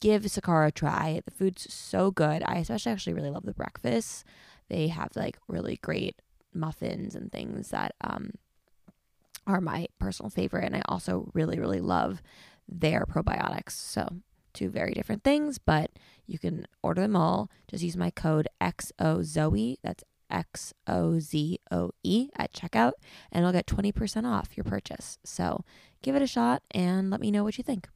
give 0.00 0.22
Sakara 0.22 0.68
a 0.68 0.72
try. 0.72 1.20
The 1.24 1.30
food's 1.30 1.72
so 1.72 2.10
good. 2.10 2.42
I 2.44 2.56
especially 2.56 2.92
actually 2.92 3.14
really 3.14 3.30
love 3.30 3.46
the 3.46 3.54
breakfast. 3.54 4.24
They 4.68 4.88
have 4.88 5.10
like 5.14 5.38
really 5.48 5.78
great 5.82 6.20
muffins 6.54 7.14
and 7.14 7.30
things 7.30 7.70
that 7.70 7.94
um, 8.02 8.32
are 9.46 9.60
my 9.60 9.86
personal 9.98 10.30
favorite. 10.30 10.64
And 10.64 10.76
I 10.76 10.82
also 10.86 11.30
really, 11.34 11.58
really 11.58 11.80
love 11.80 12.22
their 12.68 13.04
probiotics. 13.06 13.72
So, 13.72 14.08
two 14.52 14.68
very 14.68 14.92
different 14.92 15.24
things, 15.24 15.58
but 15.58 15.90
you 16.26 16.38
can 16.38 16.66
order 16.82 17.02
them 17.02 17.16
all. 17.16 17.50
Just 17.68 17.82
use 17.82 17.96
my 17.96 18.10
code 18.10 18.48
XOZOE. 18.60 19.76
That's 19.82 20.04
X 20.32 20.74
O 20.86 21.20
Z 21.20 21.58
O 21.70 21.92
E 22.02 22.30
at 22.36 22.52
checkout, 22.52 22.92
and 23.30 23.46
I'll 23.46 23.52
get 23.52 23.66
20% 23.66 24.24
off 24.24 24.56
your 24.56 24.64
purchase. 24.64 25.18
So, 25.24 25.64
give 26.02 26.16
it 26.16 26.22
a 26.22 26.26
shot 26.26 26.62
and 26.72 27.10
let 27.10 27.20
me 27.20 27.30
know 27.30 27.44
what 27.44 27.58
you 27.58 27.64
think. 27.64 27.88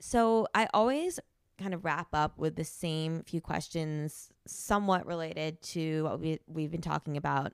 So, 0.00 0.46
I 0.54 0.68
always 0.72 1.18
kind 1.58 1.74
of 1.74 1.84
wrap 1.84 2.08
up 2.12 2.38
with 2.38 2.54
the 2.54 2.64
same 2.64 3.24
few 3.24 3.40
questions, 3.40 4.30
somewhat 4.46 5.04
related 5.06 5.60
to 5.62 6.04
what 6.04 6.20
we, 6.20 6.38
we've 6.46 6.70
been 6.70 6.80
talking 6.80 7.16
about 7.16 7.52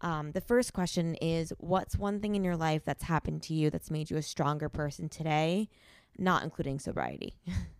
um, 0.00 0.32
the 0.32 0.40
first 0.40 0.72
question 0.72 1.14
is 1.16 1.52
What's 1.58 1.96
one 1.96 2.20
thing 2.20 2.34
in 2.34 2.44
your 2.44 2.56
life 2.56 2.82
that's 2.84 3.04
happened 3.04 3.42
to 3.44 3.54
you 3.54 3.70
that's 3.70 3.90
made 3.90 4.10
you 4.10 4.16
a 4.16 4.22
stronger 4.22 4.68
person 4.68 5.08
today, 5.08 5.68
not 6.18 6.42
including 6.42 6.78
sobriety? 6.78 7.34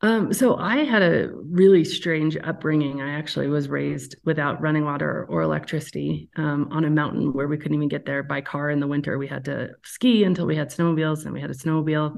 Um, 0.00 0.32
so 0.32 0.56
I 0.56 0.84
had 0.84 1.02
a 1.02 1.30
really 1.50 1.84
strange 1.84 2.36
upbringing. 2.44 3.00
I 3.00 3.14
actually 3.14 3.48
was 3.48 3.68
raised 3.68 4.14
without 4.24 4.60
running 4.60 4.84
water 4.84 5.26
or 5.28 5.42
electricity 5.42 6.28
um, 6.36 6.68
on 6.70 6.84
a 6.84 6.90
mountain 6.90 7.32
where 7.32 7.48
we 7.48 7.56
couldn't 7.56 7.74
even 7.74 7.88
get 7.88 8.06
there 8.06 8.22
by 8.22 8.40
car 8.40 8.70
in 8.70 8.78
the 8.78 8.86
winter. 8.86 9.18
We 9.18 9.26
had 9.26 9.44
to 9.46 9.70
ski 9.82 10.22
until 10.22 10.46
we 10.46 10.54
had 10.54 10.70
snowmobiles, 10.70 11.24
and 11.24 11.34
we 11.34 11.40
had 11.40 11.50
a 11.50 11.54
snowmobile. 11.54 12.16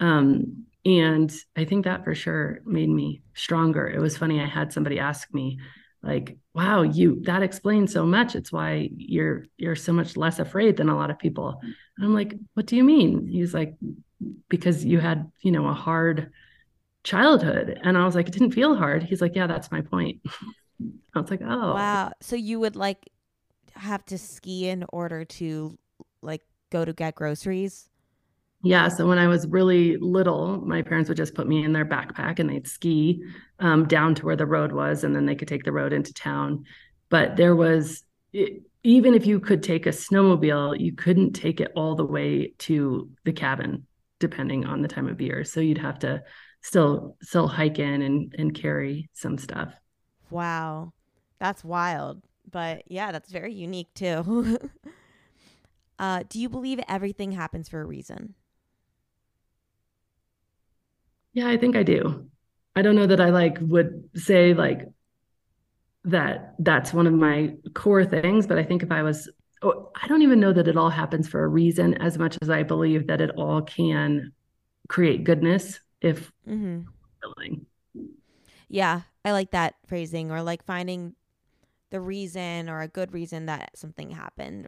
Um, 0.00 0.66
and 0.84 1.32
I 1.56 1.64
think 1.64 1.84
that 1.84 2.04
for 2.04 2.14
sure 2.14 2.60
made 2.66 2.90
me 2.90 3.22
stronger. 3.34 3.86
It 3.88 4.00
was 4.00 4.18
funny. 4.18 4.40
I 4.40 4.46
had 4.46 4.72
somebody 4.72 4.98
ask 4.98 5.32
me, 5.32 5.58
like, 6.02 6.36
"Wow, 6.52 6.82
you 6.82 7.22
that 7.22 7.42
explains 7.42 7.94
so 7.94 8.04
much. 8.04 8.34
It's 8.34 8.52
why 8.52 8.90
you're 8.94 9.46
you're 9.56 9.76
so 9.76 9.92
much 9.94 10.18
less 10.18 10.38
afraid 10.38 10.76
than 10.76 10.90
a 10.90 10.96
lot 10.96 11.10
of 11.10 11.18
people." 11.18 11.60
And 11.96 12.04
I'm 12.04 12.12
like, 12.12 12.34
"What 12.54 12.66
do 12.66 12.76
you 12.76 12.84
mean?" 12.84 13.26
He's 13.26 13.54
like, 13.54 13.76
"Because 14.50 14.84
you 14.84 14.98
had, 14.98 15.30
you 15.40 15.52
know, 15.52 15.66
a 15.66 15.72
hard." 15.72 16.30
Childhood. 17.04 17.78
And 17.82 17.98
I 17.98 18.04
was 18.04 18.14
like, 18.14 18.28
it 18.28 18.32
didn't 18.32 18.52
feel 18.52 18.76
hard. 18.76 19.02
He's 19.02 19.20
like, 19.20 19.34
yeah, 19.34 19.46
that's 19.46 19.70
my 19.70 19.80
point. 19.80 20.20
I 21.14 21.20
was 21.20 21.30
like, 21.30 21.42
oh. 21.42 21.74
Wow. 21.74 22.12
So 22.20 22.36
you 22.36 22.60
would 22.60 22.76
like 22.76 23.10
have 23.74 24.04
to 24.06 24.18
ski 24.18 24.68
in 24.68 24.84
order 24.92 25.24
to 25.24 25.78
like 26.22 26.42
go 26.70 26.84
to 26.84 26.92
get 26.92 27.14
groceries? 27.14 27.88
Yeah. 28.64 28.88
So 28.88 29.08
when 29.08 29.18
I 29.18 29.26
was 29.26 29.46
really 29.48 29.96
little, 29.96 30.60
my 30.64 30.82
parents 30.82 31.08
would 31.08 31.16
just 31.16 31.34
put 31.34 31.48
me 31.48 31.64
in 31.64 31.72
their 31.72 31.84
backpack 31.84 32.38
and 32.38 32.48
they'd 32.48 32.68
ski 32.68 33.22
um, 33.58 33.86
down 33.86 34.14
to 34.16 34.24
where 34.24 34.36
the 34.36 34.46
road 34.46 34.72
was, 34.72 35.02
and 35.04 35.14
then 35.14 35.26
they 35.26 35.34
could 35.34 35.48
take 35.48 35.64
the 35.64 35.72
road 35.72 35.92
into 35.92 36.14
town. 36.14 36.64
But 37.08 37.36
there 37.36 37.56
was, 37.56 38.04
even 38.32 39.14
if 39.14 39.26
you 39.26 39.40
could 39.40 39.62
take 39.62 39.86
a 39.86 39.90
snowmobile, 39.90 40.78
you 40.80 40.92
couldn't 40.92 41.32
take 41.32 41.60
it 41.60 41.72
all 41.74 41.96
the 41.96 42.04
way 42.04 42.54
to 42.58 43.10
the 43.24 43.32
cabin, 43.32 43.86
depending 44.20 44.64
on 44.64 44.80
the 44.80 44.88
time 44.88 45.08
of 45.08 45.20
year. 45.20 45.42
So 45.44 45.60
you'd 45.60 45.78
have 45.78 45.98
to 46.00 46.22
still 46.62 47.16
still 47.20 47.48
hike 47.48 47.78
in 47.78 48.02
and 48.02 48.34
and 48.38 48.54
carry 48.54 49.08
some 49.12 49.36
stuff. 49.36 49.74
Wow. 50.30 50.92
That's 51.38 51.64
wild. 51.64 52.22
But 52.50 52.84
yeah, 52.86 53.12
that's 53.12 53.30
very 53.30 53.52
unique 53.52 53.92
too. 53.94 54.58
uh, 55.98 56.22
do 56.28 56.40
you 56.40 56.48
believe 56.48 56.80
everything 56.88 57.32
happens 57.32 57.68
for 57.68 57.80
a 57.80 57.84
reason? 57.84 58.34
Yeah, 61.32 61.48
I 61.48 61.56
think 61.56 61.76
I 61.76 61.82
do. 61.82 62.28
I 62.76 62.82
don't 62.82 62.96
know 62.96 63.06
that 63.06 63.20
I 63.20 63.30
like 63.30 63.58
would 63.60 64.08
say 64.14 64.54
like 64.54 64.88
that 66.04 66.54
that's 66.58 66.92
one 66.92 67.06
of 67.06 67.14
my 67.14 67.54
core 67.74 68.04
things, 68.04 68.46
but 68.46 68.58
I 68.58 68.64
think 68.64 68.82
if 68.82 68.90
I 68.90 69.02
was 69.02 69.30
oh, 69.62 69.90
I 70.00 70.08
don't 70.08 70.22
even 70.22 70.40
know 70.40 70.52
that 70.52 70.68
it 70.68 70.76
all 70.76 70.90
happens 70.90 71.28
for 71.28 71.42
a 71.42 71.48
reason 71.48 71.94
as 71.94 72.18
much 72.18 72.36
as 72.42 72.50
I 72.50 72.62
believe 72.62 73.06
that 73.06 73.20
it 73.20 73.30
all 73.36 73.62
can 73.62 74.32
create 74.88 75.24
goodness 75.24 75.80
if 76.02 76.30
mm-hmm. 76.48 76.82
Yeah, 78.68 79.02
I 79.24 79.32
like 79.32 79.50
that 79.52 79.74
phrasing 79.86 80.30
or 80.30 80.42
like 80.42 80.64
finding 80.64 81.14
the 81.90 82.00
reason 82.00 82.68
or 82.68 82.80
a 82.80 82.88
good 82.88 83.12
reason 83.12 83.46
that 83.46 83.76
something 83.76 84.10
happened. 84.10 84.66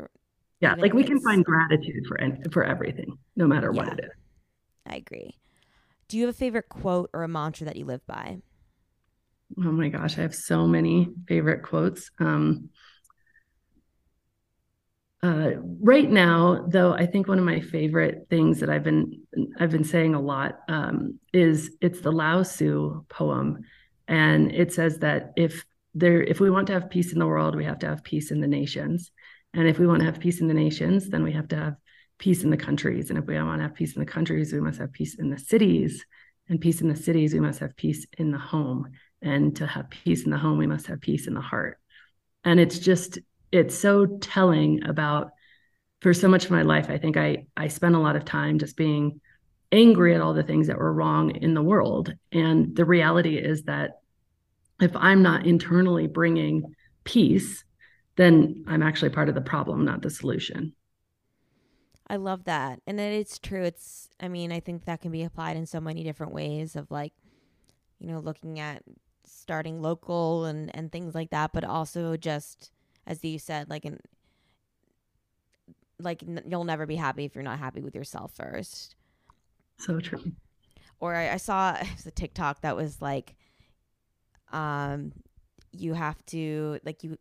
yeah, 0.61 0.75
like 0.79 0.93
we 0.93 1.05
can 1.05 1.21
find 1.21 1.45
gratitude 1.45 2.05
for 2.07 2.19
for 2.53 2.65
everything, 2.65 3.19
no 3.37 3.47
matter 3.47 3.71
yeah, 3.73 3.83
what 3.83 3.93
it 3.95 4.05
is. 4.05 4.11
I 4.87 4.97
agree. 4.97 5.39
Do 6.09 6.19
you 6.19 6.27
have 6.27 6.35
a 6.35 6.39
favorite 6.39 6.69
quote 6.69 7.11
or 7.15 7.23
a 7.23 7.29
mantra 7.29 7.65
that 7.65 7.77
you 7.77 7.87
live 7.87 8.07
by? 8.07 8.39
Oh 9.59 9.73
my 9.73 9.89
gosh, 9.89 10.19
I 10.19 10.23
have 10.23 10.35
so 10.35 10.67
many 10.67 11.09
favorite 11.29 11.63
quotes. 11.63 12.11
Um, 12.19 12.71
uh, 15.25 15.53
right 15.81 16.11
now, 16.11 16.67
though, 16.69 16.93
I 16.93 17.07
think 17.07 17.29
one 17.29 17.39
of 17.39 17.47
my 17.47 17.61
favorite 17.61 18.27
things 18.29 18.61
that 18.61 18.69
I've 18.69 18.85
been 18.85 19.23
I've 19.59 19.71
been 19.71 19.83
saying 19.85 20.15
a 20.15 20.21
lot 20.21 20.59
um, 20.69 21.19
is 21.33 21.75
it's 21.81 22.03
the 22.03 22.13
Lao 22.13 22.43
Tzu 22.43 23.07
poem, 23.09 23.65
and 24.07 24.53
it 24.53 24.75
says 24.75 24.99
that 24.99 25.33
if 25.35 25.65
there 25.95 26.23
if 26.23 26.41
we 26.41 26.51
want 26.51 26.67
to 26.67 26.75
have 26.75 26.91
peace 26.91 27.15
in 27.15 27.19
the 27.19 27.27
world, 27.27 27.57
we 27.57 27.65
have 27.65 27.79
to 27.79 27.87
have 27.87 28.05
peace 28.05 28.33
in 28.33 28.43
the 28.43 28.47
nations, 28.47 29.13
and 29.55 29.67
if 29.67 29.79
we 29.79 29.87
want 29.87 30.01
to 30.01 30.05
have 30.05 30.21
peace 30.21 30.43
in 30.43 30.49
the 30.49 30.53
nations, 30.53 31.09
then 31.09 31.23
we 31.23 31.33
have 31.33 31.49
to 31.49 31.57
have 31.57 31.77
peace 32.19 32.45
in 32.45 32.51
the 32.51 32.59
countries, 32.59 33.09
and 33.09 33.19
if 33.19 33.25
we 33.25 33.35
want 33.37 33.61
to 33.61 33.63
have 33.63 33.75
peace 33.75 33.97
in 33.97 34.01
the 34.01 34.13
countries, 34.13 34.53
we 34.53 34.61
must 34.61 34.79
have 34.79 34.93
peace 34.93 35.15
in 35.15 35.31
the 35.31 35.39
cities, 35.39 36.05
and 36.51 36.61
peace 36.61 36.83
in 36.83 36.89
the 36.89 36.97
cities, 36.97 37.33
we 37.33 37.41
must 37.41 37.61
have 37.61 37.75
peace 37.77 38.07
in 38.19 38.31
the 38.31 38.37
home, 38.37 38.91
and 39.23 39.57
to 39.57 39.67
have 39.67 39.89
peace 39.89 40.25
in 40.25 40.31
the 40.31 40.37
home, 40.37 40.59
we 40.59 40.67
must 40.67 40.89
have 40.89 41.01
peace 41.01 41.27
in 41.27 41.33
the 41.33 41.41
heart, 41.41 41.79
and 42.45 42.61
it's 42.61 42.79
just 42.79 43.19
it's 43.55 43.79
so 43.79 44.07
telling 44.21 44.85
about 44.85 45.31
for 46.01 46.13
so 46.13 46.29
much 46.29 46.45
of 46.45 46.51
my 46.51 46.63
life 46.63 46.91
i 46.91 46.99
think 46.99 47.17
i 47.17 47.47
i 47.57 47.69
spent 47.69 47.95
a 47.95 47.99
lot 47.99 48.17
of 48.17 48.25
time 48.25 48.59
just 48.59 48.77
being 48.77 49.21
angry 49.75 50.15
at 50.15 50.21
all 50.21 50.35
the 50.35 50.43
things 50.43 50.69
that 50.69 50.79
were 50.79 50.93
wrong 50.93 51.35
in 51.35 51.53
the 51.55 51.63
world. 51.63 52.15
And 52.31 52.77
the 52.77 52.85
reality 52.85 53.37
is 53.37 53.65
that 53.65 53.99
if 54.81 54.95
i'm 54.97 55.23
not 55.23 55.47
internally 55.47 56.07
bringing 56.07 56.75
peace 57.05 57.65
then 58.17 58.65
i'm 58.69 58.83
actually 58.83 59.11
part 59.11 59.29
of 59.29 59.35
the 59.35 59.41
problem 59.41 59.85
not 59.85 60.03
the 60.03 60.11
solution. 60.11 60.75
I 62.07 62.17
love 62.17 62.45
that. 62.45 62.81
And 62.87 63.01
it's 63.01 63.39
true. 63.39 63.63
It's 63.63 64.09
i 64.21 64.29
mean 64.29 64.53
i 64.53 64.61
think 64.61 64.85
that 64.85 65.01
can 65.01 65.11
be 65.11 65.23
applied 65.23 65.57
in 65.57 65.67
so 65.67 65.81
many 65.81 66.05
different 66.05 66.33
ways 66.33 66.77
of 66.77 66.91
like 66.91 67.13
you 67.99 68.09
know 68.09 68.19
looking 68.19 68.59
at 68.61 68.83
starting 69.25 69.81
local 69.81 70.45
and 70.45 70.75
and 70.77 70.93
things 70.93 71.15
like 71.15 71.31
that 71.31 71.53
but 71.53 71.65
also 71.65 72.17
just 72.17 72.71
as 73.07 73.23
you 73.25 73.39
said, 73.39 73.69
like 73.71 73.85
an 73.85 73.99
like 75.99 76.23
n- 76.23 76.43
you'll 76.47 76.65
never 76.65 76.87
be 76.87 76.97
happy 76.97 77.25
if 77.25 77.35
you're 77.35 77.45
not 77.45 77.59
happy 77.59 77.81
with 77.81 77.95
yourself 77.95 78.33
first. 78.35 78.97
So 79.79 80.01
true. 80.01 80.33
Or 81.01 81.15
I, 81.15 81.33
I 81.33 81.37
saw 81.37 81.75
it 81.81 81.89
was 81.95 82.07
a 82.07 82.11
TikTok 82.11 82.61
that 82.63 82.77
was 82.77 83.01
like, 83.01 83.37
um, 84.53 85.13
you 85.73 85.95
have 85.95 86.25
to 86.27 86.79
like 86.85 87.03
you 87.03 87.19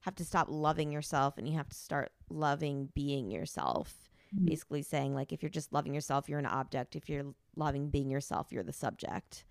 have 0.00 0.14
to 0.16 0.24
stop 0.24 0.48
loving 0.50 0.90
yourself 0.90 1.36
and 1.38 1.48
you 1.48 1.56
have 1.56 1.68
to 1.68 1.76
start 1.76 2.12
loving 2.28 2.88
being 2.94 3.30
yourself. 3.30 3.94
Mm-hmm. 4.34 4.46
Basically 4.46 4.82
saying 4.82 5.14
like 5.14 5.32
if 5.32 5.42
you're 5.42 5.50
just 5.50 5.72
loving 5.72 5.94
yourself, 5.94 6.28
you're 6.28 6.38
an 6.38 6.46
object. 6.46 6.96
If 6.96 7.08
you're 7.08 7.34
loving 7.56 7.90
being 7.90 8.10
yourself, 8.10 8.48
you're 8.50 8.62
the 8.62 8.72
subject. 8.72 9.44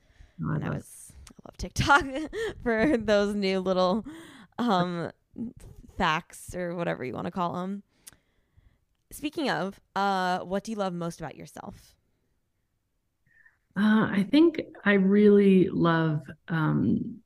Oh, 0.44 0.52
and 0.52 0.64
I 0.64 0.70
was 0.70 1.14
I 1.30 1.50
love 1.50 1.58
TikTok 1.58 2.06
for 2.64 2.98
those 2.98 3.36
new 3.36 3.60
little 3.60 4.06
um 4.58 5.12
facts 5.98 6.56
or 6.56 6.76
whatever 6.76 7.04
you 7.04 7.14
want 7.14 7.26
to 7.26 7.32
call 7.32 7.54
them. 7.54 7.84
Speaking 9.12 9.50
of, 9.50 9.80
uh, 9.96 10.40
what 10.40 10.64
do 10.64 10.72
you 10.72 10.78
love 10.78 10.94
most 10.94 11.20
about 11.20 11.36
yourself? 11.36 11.96
Uh, 13.76 14.08
I 14.12 14.28
think 14.30 14.62
I 14.86 14.94
really 14.94 15.70
love 15.70 16.22
um, 16.48 17.20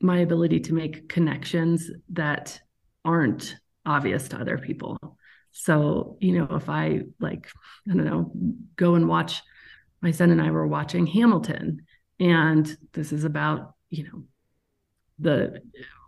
my 0.00 0.18
ability 0.18 0.60
to 0.60 0.74
make 0.74 1.08
connections 1.08 1.90
that 2.10 2.60
aren't 3.04 3.56
obvious 3.84 4.28
to 4.28 4.38
other 4.38 4.58
people. 4.58 4.96
So, 5.50 6.16
you 6.20 6.38
know, 6.38 6.56
if 6.56 6.68
I 6.68 7.02
like, 7.18 7.48
I 7.90 7.94
don't 7.94 8.04
know, 8.04 8.32
go 8.76 8.94
and 8.94 9.08
watch, 9.08 9.42
my 10.00 10.10
son 10.10 10.30
and 10.30 10.40
I 10.40 10.50
were 10.50 10.66
watching 10.66 11.06
Hamilton, 11.06 11.82
and 12.20 12.76
this 12.92 13.12
is 13.12 13.24
about, 13.24 13.74
you 13.90 14.04
know, 14.04 14.24
the 15.18 15.60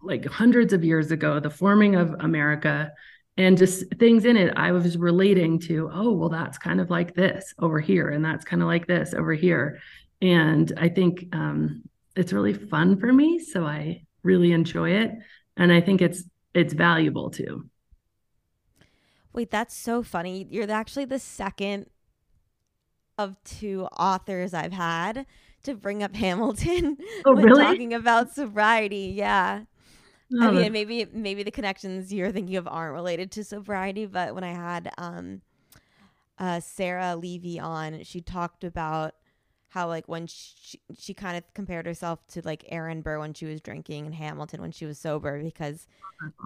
like 0.03 0.27
hundreds 0.27 0.73
of 0.73 0.85
years 0.85 1.11
ago, 1.11 1.41
the 1.41 1.51
forming 1.51 1.95
of 1.97 2.15
America 2.21 2.93
and 3.37 3.57
just 3.57 3.85
things 3.99 4.25
in 4.25 4.37
it 4.37 4.53
I 4.57 4.73
was 4.73 4.99
relating 4.99 5.59
to, 5.61 5.91
oh, 5.93 6.13
well, 6.13 6.29
that's 6.29 6.59
kind 6.59 6.81
of 6.81 6.91
like 6.91 7.15
this 7.15 7.55
over 7.59 7.81
here, 7.81 8.09
and 8.09 8.25
that's 8.25 8.45
kind 8.45 8.61
of 8.61 8.69
like 8.69 8.87
this 8.87 9.15
over 9.15 9.33
here. 9.33 9.79
And 10.21 10.73
I 10.77 10.89
think 10.89 11.27
um, 11.33 11.83
it's 12.17 12.33
really 12.33 12.53
fun 12.53 12.99
for 12.99 13.13
me. 13.13 13.39
So 13.39 13.65
I 13.65 14.03
really 14.23 14.53
enjoy 14.53 14.91
it. 14.91 15.13
And 15.57 15.73
I 15.73 15.81
think 15.81 16.03
it's 16.03 16.25
it's 16.53 16.75
valuable 16.75 17.31
too. 17.31 17.67
Wait, 19.33 19.51
that's 19.51 19.75
so 19.75 20.03
funny. 20.03 20.47
You're 20.51 20.71
actually 20.71 21.05
the 21.05 21.19
second 21.19 21.87
of 23.17 23.37
two 23.45 23.87
authors 23.99 24.53
I've 24.53 24.73
had 24.73 25.27
to 25.63 25.75
bring 25.75 26.03
up 26.03 26.17
Hamilton 26.17 26.97
oh, 27.25 27.33
really? 27.37 27.63
talking 27.63 27.95
about 27.95 28.35
sobriety. 28.35 29.15
Yeah. 29.17 29.63
I 30.39 30.49
mean, 30.49 30.73
maybe 30.73 31.07
maybe 31.13 31.43
the 31.43 31.51
connections 31.51 32.13
you're 32.13 32.31
thinking 32.33 32.57
of 32.57 32.69
aren't 32.69 32.95
related 32.95 33.31
to 33.33 33.45
sobriety, 33.45 34.07
but 34.07 34.35
when 34.35 34.45
I 34.45 34.53
had 34.53 34.93
um, 34.97 35.43
uh, 36.39 36.61
Sarah 36.61 37.17
Levy 37.17 37.59
on, 37.59 38.03
she 38.05 38.21
talked 38.21 38.65
about 38.65 39.15
how 39.69 39.87
like 39.87 40.09
when 40.09 40.27
she 40.27 40.81
she 40.99 41.15
kind 41.15 41.37
of 41.37 41.45
compared 41.55 41.87
herself 41.87 42.27
to 42.29 42.43
like 42.45 42.65
Aaron 42.69 43.03
Burr 43.03 43.19
when 43.19 43.35
she 43.35 43.47
was 43.47 43.61
drinking 43.61 44.07
and 44.07 44.15
Hamilton 44.15 44.61
when 44.61 44.73
she 44.73 44.85
was 44.85 44.99
sober 44.99 45.43
because 45.43 45.87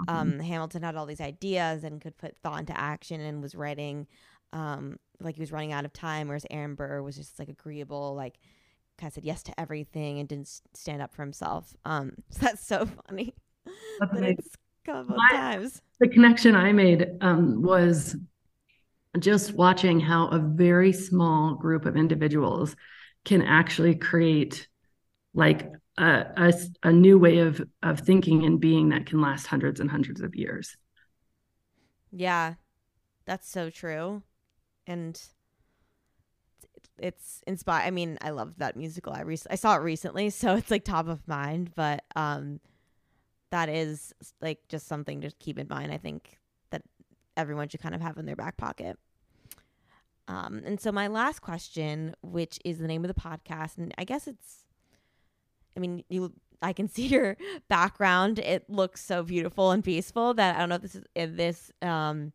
um, 0.08 0.38
Hamilton 0.38 0.82
had 0.82 0.94
all 0.94 1.06
these 1.06 1.20
ideas 1.20 1.84
and 1.84 2.00
could 2.00 2.16
put 2.18 2.36
thought 2.38 2.60
into 2.60 2.78
action 2.78 3.20
and 3.20 3.42
was 3.42 3.54
writing 3.54 4.06
um, 4.52 4.98
like 5.20 5.34
he 5.34 5.40
was 5.40 5.52
running 5.52 5.72
out 5.72 5.84
of 5.84 5.92
time, 5.92 6.28
whereas 6.28 6.46
Aaron 6.50 6.74
Burr 6.74 7.02
was 7.02 7.16
just 7.16 7.38
like 7.38 7.48
agreeable, 7.48 8.14
like 8.14 8.38
kind 8.98 9.10
of 9.10 9.14
said 9.14 9.24
yes 9.24 9.42
to 9.42 9.60
everything 9.60 10.20
and 10.20 10.28
didn't 10.28 10.60
stand 10.74 11.02
up 11.02 11.14
for 11.14 11.22
himself. 11.22 11.74
Um, 11.84 12.12
so 12.30 12.38
that's 12.40 12.66
so 12.66 12.86
funny. 13.08 13.34
That's 14.00 14.20
it's 14.20 14.56
couple 14.84 15.16
My, 15.16 15.28
times. 15.30 15.80
The 16.00 16.08
connection 16.08 16.54
I 16.54 16.72
made 16.72 17.06
um, 17.20 17.62
was 17.62 18.16
just 19.18 19.54
watching 19.54 20.00
how 20.00 20.28
a 20.28 20.38
very 20.38 20.92
small 20.92 21.54
group 21.54 21.86
of 21.86 21.96
individuals 21.96 22.74
can 23.24 23.42
actually 23.42 23.94
create 23.94 24.68
like 25.34 25.70
a, 25.98 26.26
a, 26.36 26.52
a 26.82 26.92
new 26.92 27.18
way 27.18 27.38
of 27.38 27.62
of 27.82 28.00
thinking 28.00 28.44
and 28.44 28.60
being 28.60 28.90
that 28.90 29.06
can 29.06 29.20
last 29.20 29.46
hundreds 29.46 29.80
and 29.80 29.90
hundreds 29.90 30.20
of 30.20 30.34
years. 30.34 30.76
Yeah, 32.10 32.54
that's 33.24 33.48
so 33.48 33.70
true, 33.70 34.22
and 34.86 35.20
it's 36.98 37.42
inspired. 37.46 37.86
I 37.86 37.90
mean, 37.90 38.18
I 38.20 38.30
love 38.30 38.54
that 38.58 38.76
musical. 38.76 39.12
I 39.12 39.22
rec- 39.22 39.46
I 39.50 39.56
saw 39.56 39.76
it 39.76 39.80
recently, 39.80 40.30
so 40.30 40.56
it's 40.56 40.70
like 40.70 40.84
top 40.84 41.08
of 41.08 41.26
mind. 41.26 41.72
But 41.74 42.04
um, 42.16 42.60
that 43.54 43.68
is 43.68 44.12
like 44.42 44.66
just 44.68 44.88
something 44.88 45.20
to 45.20 45.30
keep 45.38 45.60
in 45.60 45.68
mind. 45.70 45.92
I 45.92 45.96
think 45.96 46.40
that 46.70 46.82
everyone 47.36 47.68
should 47.68 47.80
kind 47.80 47.94
of 47.94 48.00
have 48.00 48.18
in 48.18 48.26
their 48.26 48.34
back 48.34 48.56
pocket. 48.56 48.98
Um, 50.26 50.62
and 50.64 50.80
so 50.80 50.90
my 50.90 51.06
last 51.06 51.40
question, 51.40 52.16
which 52.20 52.58
is 52.64 52.78
the 52.78 52.88
name 52.88 53.04
of 53.04 53.14
the 53.14 53.20
podcast, 53.20 53.78
and 53.78 53.94
I 53.96 54.02
guess 54.02 54.26
it's, 54.26 54.64
I 55.76 55.80
mean, 55.80 56.02
you, 56.08 56.32
I 56.62 56.72
can 56.72 56.88
see 56.94 57.06
your 57.06 57.36
background. 57.68 58.40
It 58.40 58.68
looks 58.68 59.04
so 59.04 59.22
beautiful 59.22 59.70
and 59.70 59.84
peaceful 59.84 60.34
that 60.34 60.56
I 60.56 60.58
don't 60.58 60.70
know 60.70 60.74
if 60.74 60.82
this 60.82 60.96
is 60.96 61.04
if 61.14 61.36
this 61.36 61.70
um 61.80 62.32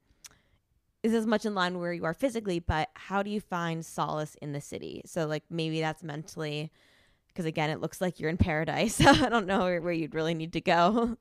is 1.04 1.14
as 1.14 1.26
much 1.28 1.46
in 1.46 1.54
line 1.54 1.80
where 1.80 1.92
you 1.92 2.06
are 2.06 2.14
physically, 2.14 2.60
but 2.60 2.90
how 2.94 3.24
do 3.24 3.30
you 3.30 3.42
find 3.42 3.86
solace 3.86 4.36
in 4.42 4.54
the 4.54 4.62
city? 4.62 5.02
So 5.06 5.26
like 5.26 5.44
maybe 5.50 5.82
that's 5.82 6.02
mentally, 6.02 6.72
because 7.40 7.48
again, 7.48 7.70
it 7.70 7.80
looks 7.80 8.02
like 8.02 8.20
you're 8.20 8.30
in 8.30 8.36
paradise. 8.36 9.00
I 9.06 9.30
don't 9.30 9.48
know 9.48 9.60
where, 9.60 9.94
you'd 9.94 10.14
really 10.14 10.34
need 10.34 10.52
to 10.54 10.62
go. 10.62 11.16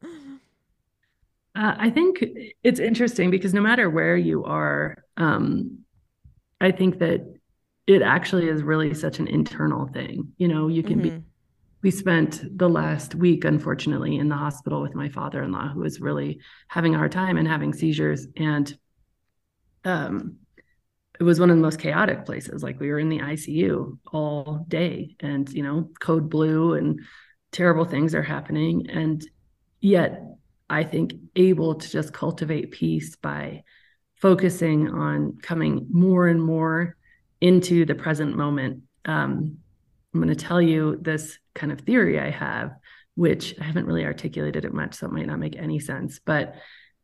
Uh, 1.54 1.74
I 1.78 1.90
think 1.90 2.24
it's 2.64 2.80
interesting 2.80 3.30
because 3.30 3.54
no 3.54 3.60
matter 3.60 3.88
where 3.88 4.16
you 4.16 4.44
are, 4.44 5.04
um, 5.16 5.78
I 6.60 6.72
think 6.72 6.98
that 6.98 7.20
it 7.86 8.02
actually 8.02 8.48
is 8.48 8.64
really 8.64 8.94
such 8.94 9.20
an 9.20 9.28
internal 9.28 9.86
thing. 9.86 10.32
You 10.38 10.48
know, 10.48 10.66
you 10.66 10.82
can 10.82 10.98
mm-hmm. 10.98 11.18
be. 11.18 11.24
We 11.82 11.92
spent 11.92 12.58
the 12.58 12.68
last 12.68 13.14
week, 13.14 13.44
unfortunately, 13.44 14.16
in 14.16 14.28
the 14.28 14.34
hospital 14.34 14.82
with 14.82 14.96
my 14.96 15.08
father-in-law, 15.08 15.68
who 15.68 15.80
was 15.80 16.00
really 16.00 16.40
having 16.66 16.96
a 16.96 16.98
hard 16.98 17.12
time 17.12 17.36
and 17.36 17.46
having 17.46 17.72
seizures, 17.72 18.26
and 18.36 18.76
um, 19.84 20.38
it 21.18 21.24
was 21.24 21.40
one 21.40 21.50
of 21.50 21.56
the 21.56 21.62
most 21.62 21.80
chaotic 21.80 22.24
places. 22.24 22.62
Like 22.62 22.78
we 22.78 22.90
were 22.90 22.98
in 22.98 23.08
the 23.08 23.18
ICU 23.18 23.98
all 24.12 24.64
day, 24.68 25.16
and 25.20 25.48
you 25.48 25.62
know, 25.62 25.90
code 26.00 26.30
blue, 26.30 26.74
and 26.74 27.00
terrible 27.52 27.84
things 27.84 28.14
are 28.14 28.22
happening, 28.22 28.88
and 28.90 29.24
yet 29.80 30.22
I 30.70 30.84
think 30.84 31.14
able 31.34 31.76
to 31.76 31.90
just 31.90 32.12
cultivate 32.12 32.72
peace 32.72 33.16
by 33.16 33.64
focusing 34.16 34.88
on 34.88 35.38
coming 35.42 35.86
more 35.90 36.28
and 36.28 36.42
more 36.42 36.96
into 37.40 37.84
the 37.84 37.94
present 37.94 38.36
moment. 38.36 38.82
Um, 39.04 39.58
I'm 40.12 40.20
going 40.20 40.28
to 40.28 40.34
tell 40.34 40.60
you 40.60 40.98
this 41.00 41.38
kind 41.54 41.72
of 41.72 41.80
theory 41.80 42.18
I 42.18 42.30
have, 42.30 42.72
which 43.14 43.54
I 43.60 43.64
haven't 43.64 43.86
really 43.86 44.04
articulated 44.04 44.64
it 44.64 44.72
much, 44.72 44.94
so 44.94 45.06
it 45.06 45.12
might 45.12 45.26
not 45.26 45.38
make 45.38 45.56
any 45.56 45.78
sense, 45.78 46.20
but 46.24 46.54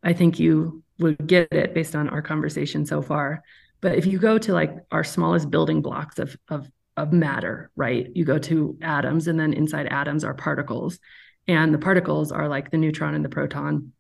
I 0.03 0.12
think 0.12 0.39
you 0.39 0.83
would 0.99 1.27
get 1.27 1.53
it 1.53 1.75
based 1.75 1.97
on 1.97 2.09
our 2.09 2.23
conversation 2.23 2.85
so 2.87 3.03
far. 3.03 3.43
But 3.85 3.97
if 3.97 4.07
you 4.07 4.18
go 4.18 4.39
to 4.39 4.55
like 4.55 4.78
our 4.91 5.05
smallest 5.05 5.51
building 5.51 5.82
blocks 5.82 6.18
of 6.18 6.35
of 6.49 6.66
of 6.97 7.12
matter, 7.12 7.70
right? 7.76 8.09
You 8.14 8.24
go 8.24 8.39
to 8.39 8.78
atoms, 8.80 9.28
and 9.28 9.39
then 9.39 9.53
inside 9.53 9.89
atoms 9.89 10.24
are 10.24 10.32
particles, 10.32 10.99
and 11.47 11.74
the 11.74 11.78
particles 11.78 12.32
are 12.32 12.49
like 12.49 12.70
the 12.70 12.78
neutron 12.78 13.14
and 13.14 13.22
the 13.22 13.28
proton. 13.28 13.93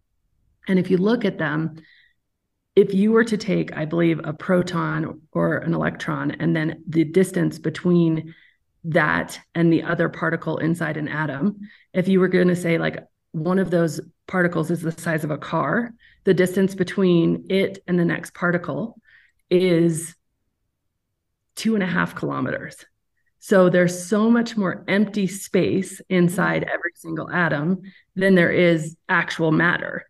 And 0.68 0.78
if 0.78 0.90
you 0.90 0.96
look 0.96 1.26
at 1.26 1.36
them, 1.36 1.74
if 2.74 2.94
you 2.94 3.12
were 3.12 3.24
to 3.24 3.36
take, 3.36 3.76
I 3.76 3.84
believe, 3.84 4.22
a 4.24 4.32
proton 4.32 5.20
or 5.32 5.58
an 5.58 5.74
electron, 5.74 6.30
and 6.30 6.56
then 6.56 6.82
the 6.88 7.04
distance 7.04 7.58
between 7.58 8.34
that 8.84 9.38
and 9.54 9.70
the 9.70 9.82
other 9.82 10.08
particle 10.08 10.56
inside 10.56 10.96
an 10.96 11.08
atom, 11.08 11.60
if 11.92 12.08
you 12.08 12.20
were 12.20 12.28
going 12.28 12.48
to 12.48 12.56
say, 12.56 12.78
like, 12.78 13.04
one 13.32 13.58
of 13.58 13.70
those 13.70 14.00
particles 14.26 14.70
is 14.70 14.80
the 14.80 14.92
size 14.92 15.24
of 15.24 15.30
a 15.30 15.36
car, 15.36 15.92
the 16.24 16.32
distance 16.32 16.74
between 16.74 17.44
it 17.50 17.80
and 17.86 17.98
the 17.98 18.04
next 18.06 18.32
particle 18.32 18.98
is 19.50 20.14
two 21.56 21.74
and 21.74 21.82
a 21.82 21.86
half 21.86 22.14
kilometers. 22.14 22.76
So 23.38 23.68
there's 23.68 24.06
so 24.06 24.30
much 24.30 24.56
more 24.56 24.84
empty 24.88 25.26
space 25.26 26.00
inside 26.08 26.62
mm-hmm. 26.62 26.74
every 26.74 26.92
single 26.94 27.30
atom 27.30 27.82
than 28.16 28.34
there 28.34 28.50
is 28.50 28.96
actual 29.08 29.52
matter. 29.52 30.06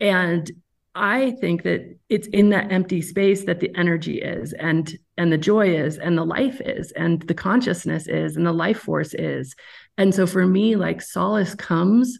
And 0.00 0.50
I 0.94 1.32
think 1.32 1.62
that 1.62 1.96
it's 2.08 2.26
in 2.28 2.50
that 2.50 2.72
empty 2.72 3.02
space 3.02 3.44
that 3.44 3.60
the 3.60 3.70
energy 3.76 4.20
is 4.20 4.52
and 4.52 4.90
and 5.16 5.30
the 5.30 5.38
joy 5.38 5.76
is 5.76 5.98
and 5.98 6.16
the 6.16 6.24
life 6.24 6.60
is 6.60 6.90
and 6.92 7.22
the 7.22 7.34
consciousness 7.34 8.08
is 8.08 8.36
and 8.36 8.46
the 8.46 8.52
life 8.52 8.80
force 8.80 9.14
is. 9.14 9.54
And 9.96 10.14
so 10.14 10.26
for 10.26 10.46
me 10.46 10.74
like 10.74 11.02
solace 11.02 11.54
comes 11.54 12.18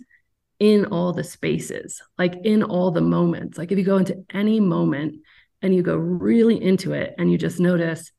in 0.60 0.84
all 0.86 1.12
the 1.12 1.24
spaces, 1.24 2.02
like 2.18 2.36
in 2.44 2.62
all 2.62 2.90
the 2.90 3.00
moments. 3.00 3.58
Like 3.58 3.72
if 3.72 3.78
you 3.78 3.84
go 3.84 3.96
into 3.96 4.24
any 4.32 4.60
moment 4.60 5.16
and 5.62 5.74
you 5.74 5.82
go 5.82 5.96
really 5.96 6.62
into 6.62 6.92
it 6.92 7.14
and 7.18 7.30
you 7.30 7.38
just 7.38 7.60
notice 7.60 8.10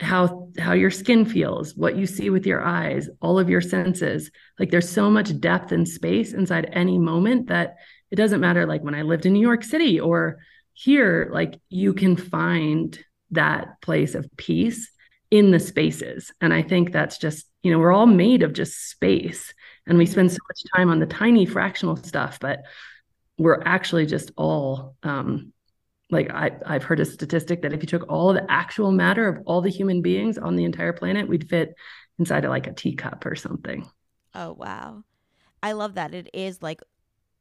how 0.00 0.48
how 0.58 0.72
your 0.72 0.90
skin 0.90 1.24
feels, 1.24 1.76
what 1.76 1.96
you 1.96 2.06
see 2.06 2.28
with 2.30 2.46
your 2.46 2.62
eyes, 2.62 3.08
all 3.20 3.38
of 3.38 3.48
your 3.48 3.60
senses. 3.60 4.30
Like 4.58 4.70
there's 4.70 4.88
so 4.88 5.10
much 5.10 5.38
depth 5.40 5.72
and 5.72 5.86
space 5.86 6.32
inside 6.32 6.70
any 6.72 6.98
moment 6.98 7.48
that 7.48 7.76
it 8.10 8.16
doesn't 8.16 8.40
matter 8.40 8.66
like 8.66 8.82
when 8.82 8.94
I 8.94 9.02
lived 9.02 9.26
in 9.26 9.32
New 9.32 9.40
York 9.40 9.62
City 9.62 10.00
or 10.00 10.38
here, 10.74 11.30
like 11.32 11.60
you 11.68 11.94
can 11.94 12.16
find 12.16 12.98
that 13.30 13.80
place 13.80 14.14
of 14.14 14.28
peace 14.36 14.90
in 15.30 15.50
the 15.50 15.60
spaces. 15.60 16.32
And 16.40 16.52
I 16.52 16.62
think 16.62 16.92
that's 16.92 17.16
just, 17.16 17.46
you 17.62 17.70
know, 17.70 17.78
we're 17.78 17.92
all 17.92 18.06
made 18.06 18.42
of 18.42 18.52
just 18.52 18.90
space 18.90 19.54
and 19.86 19.96
we 19.96 20.06
spend 20.06 20.30
so 20.30 20.38
much 20.48 20.62
time 20.76 20.90
on 20.90 20.98
the 20.98 21.06
tiny 21.06 21.46
fractional 21.46 21.96
stuff, 21.96 22.38
but 22.38 22.62
we're 23.38 23.62
actually 23.64 24.06
just 24.06 24.30
all 24.36 24.94
um, 25.02 25.52
like 26.12 26.30
I, 26.30 26.52
I've 26.66 26.84
heard 26.84 27.00
a 27.00 27.04
statistic 27.04 27.62
that 27.62 27.72
if 27.72 27.82
you 27.82 27.86
took 27.88 28.08
all 28.08 28.32
the 28.34 28.46
actual 28.50 28.92
matter 28.92 29.26
of 29.26 29.42
all 29.46 29.62
the 29.62 29.70
human 29.70 30.02
beings 30.02 30.38
on 30.38 30.56
the 30.56 30.64
entire 30.64 30.92
planet, 30.92 31.26
we'd 31.26 31.48
fit 31.48 31.74
inside 32.18 32.44
of 32.44 32.50
like 32.50 32.66
a 32.66 32.72
teacup 32.72 33.24
or 33.26 33.34
something. 33.34 33.88
Oh 34.34 34.52
wow. 34.52 35.04
I 35.62 35.72
love 35.72 35.94
that. 35.94 36.14
It 36.14 36.28
is 36.34 36.62
like 36.62 36.82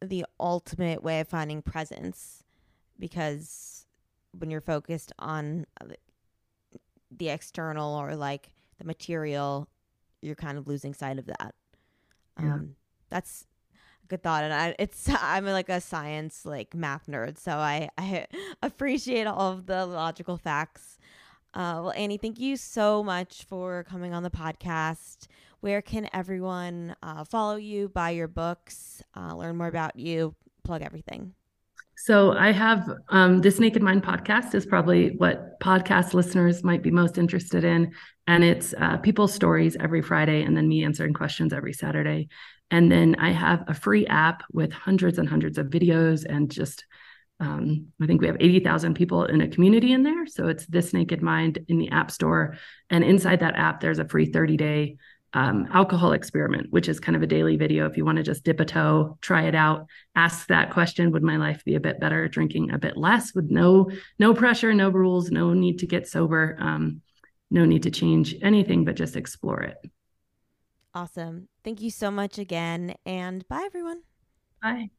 the 0.01 0.25
ultimate 0.39 1.03
way 1.03 1.19
of 1.19 1.27
finding 1.27 1.61
presence 1.61 2.43
because 2.97 3.85
when 4.37 4.49
you're 4.49 4.61
focused 4.61 5.11
on 5.19 5.65
the 7.15 7.29
external 7.29 7.95
or 7.95 8.15
like 8.15 8.51
the 8.79 8.85
material, 8.85 9.67
you're 10.21 10.35
kind 10.35 10.57
of 10.57 10.67
losing 10.67 10.93
sight 10.93 11.19
of 11.19 11.25
that. 11.25 11.55
Yeah. 12.39 12.53
Um, 12.53 12.75
that's 13.09 13.45
good 14.07 14.23
thought, 14.23 14.43
and 14.43 14.53
I 14.53 14.75
it's 14.79 15.09
I'm 15.21 15.45
like 15.45 15.69
a 15.69 15.81
science 15.81 16.45
like 16.45 16.73
math 16.73 17.07
nerd, 17.07 17.37
so 17.37 17.53
I 17.53 17.89
I 17.97 18.27
appreciate 18.63 19.27
all 19.27 19.51
of 19.51 19.65
the 19.65 19.85
logical 19.85 20.37
facts. 20.37 20.97
Uh, 21.53 21.83
well, 21.83 21.91
Annie, 21.91 22.17
thank 22.17 22.39
you 22.39 22.55
so 22.55 23.03
much 23.03 23.43
for 23.43 23.83
coming 23.83 24.13
on 24.13 24.23
the 24.23 24.29
podcast. 24.29 25.27
Where 25.59 25.81
can 25.81 26.09
everyone 26.13 26.95
uh, 27.03 27.25
follow 27.25 27.57
you, 27.57 27.89
buy 27.89 28.11
your 28.11 28.29
books, 28.29 29.03
uh, 29.15 29.35
learn 29.35 29.57
more 29.57 29.67
about 29.67 29.97
you, 29.97 30.33
plug 30.63 30.81
everything? 30.81 31.33
So 32.03 32.31
I 32.31 32.51
have 32.51 32.89
um, 33.09 33.41
this 33.41 33.59
Naked 33.59 33.83
Mind 33.83 34.01
podcast 34.01 34.55
is 34.55 34.65
probably 34.65 35.09
what 35.17 35.59
podcast 35.59 36.15
listeners 36.15 36.63
might 36.63 36.81
be 36.81 36.89
most 36.89 37.19
interested 37.19 37.63
in, 37.63 37.91
and 38.25 38.43
it's 38.43 38.73
uh, 38.75 38.97
people's 38.97 39.35
stories 39.35 39.77
every 39.79 40.01
Friday, 40.01 40.41
and 40.41 40.57
then 40.57 40.67
me 40.67 40.83
answering 40.83 41.13
questions 41.13 41.53
every 41.53 41.73
Saturday. 41.73 42.29
And 42.71 42.91
then 42.91 43.17
I 43.19 43.29
have 43.29 43.65
a 43.67 43.75
free 43.75 44.07
app 44.07 44.41
with 44.51 44.73
hundreds 44.73 45.19
and 45.19 45.29
hundreds 45.29 45.59
of 45.59 45.67
videos 45.67 46.25
and 46.25 46.49
just 46.49 46.85
um, 47.39 47.87
I 48.01 48.07
think 48.07 48.21
we 48.21 48.27
have 48.27 48.37
80,000 48.39 48.95
people 48.95 49.25
in 49.25 49.41
a 49.41 49.47
community 49.47 49.93
in 49.93 50.03
there. 50.03 50.25
So 50.27 50.47
it's 50.47 50.65
This 50.67 50.93
Naked 50.93 51.21
Mind 51.21 51.59
in 51.67 51.79
the 51.79 51.89
App 51.89 52.11
Store. 52.11 52.55
And 52.89 53.03
inside 53.03 53.39
that 53.39 53.57
app, 53.57 53.79
there's 53.79 53.97
a 53.97 54.07
free 54.07 54.27
30 54.27 54.57
day 54.57 54.97
um, 55.33 55.67
alcohol 55.71 56.11
experiment, 56.11 56.67
which 56.71 56.89
is 56.89 56.99
kind 56.99 57.15
of 57.15 57.21
a 57.21 57.27
daily 57.27 57.55
video. 57.55 57.85
If 57.85 57.97
you 57.97 58.05
want 58.05 58.17
to 58.17 58.23
just 58.23 58.43
dip 58.43 58.59
a 58.59 58.65
toe, 58.65 59.17
try 59.21 59.43
it 59.43 59.55
out, 59.55 59.87
ask 60.15 60.47
that 60.47 60.71
question: 60.71 61.11
Would 61.11 61.23
my 61.23 61.37
life 61.37 61.63
be 61.63 61.75
a 61.75 61.79
bit 61.79 61.99
better 61.99 62.27
drinking 62.27 62.71
a 62.71 62.77
bit 62.77 62.97
less? 62.97 63.33
With 63.33 63.49
no 63.49 63.89
no 64.19 64.33
pressure, 64.33 64.73
no 64.73 64.89
rules, 64.89 65.31
no 65.31 65.53
need 65.53 65.79
to 65.79 65.87
get 65.87 66.07
sober, 66.07 66.57
um, 66.59 67.01
no 67.49 67.65
need 67.65 67.83
to 67.83 67.91
change 67.91 68.35
anything, 68.41 68.85
but 68.85 68.95
just 68.95 69.15
explore 69.15 69.61
it. 69.61 69.77
Awesome. 70.93 71.47
Thank 71.63 71.81
you 71.81 71.89
so 71.89 72.11
much 72.11 72.37
again, 72.37 72.95
and 73.05 73.47
bye 73.47 73.63
everyone. 73.65 74.03
Bye. 74.61 74.91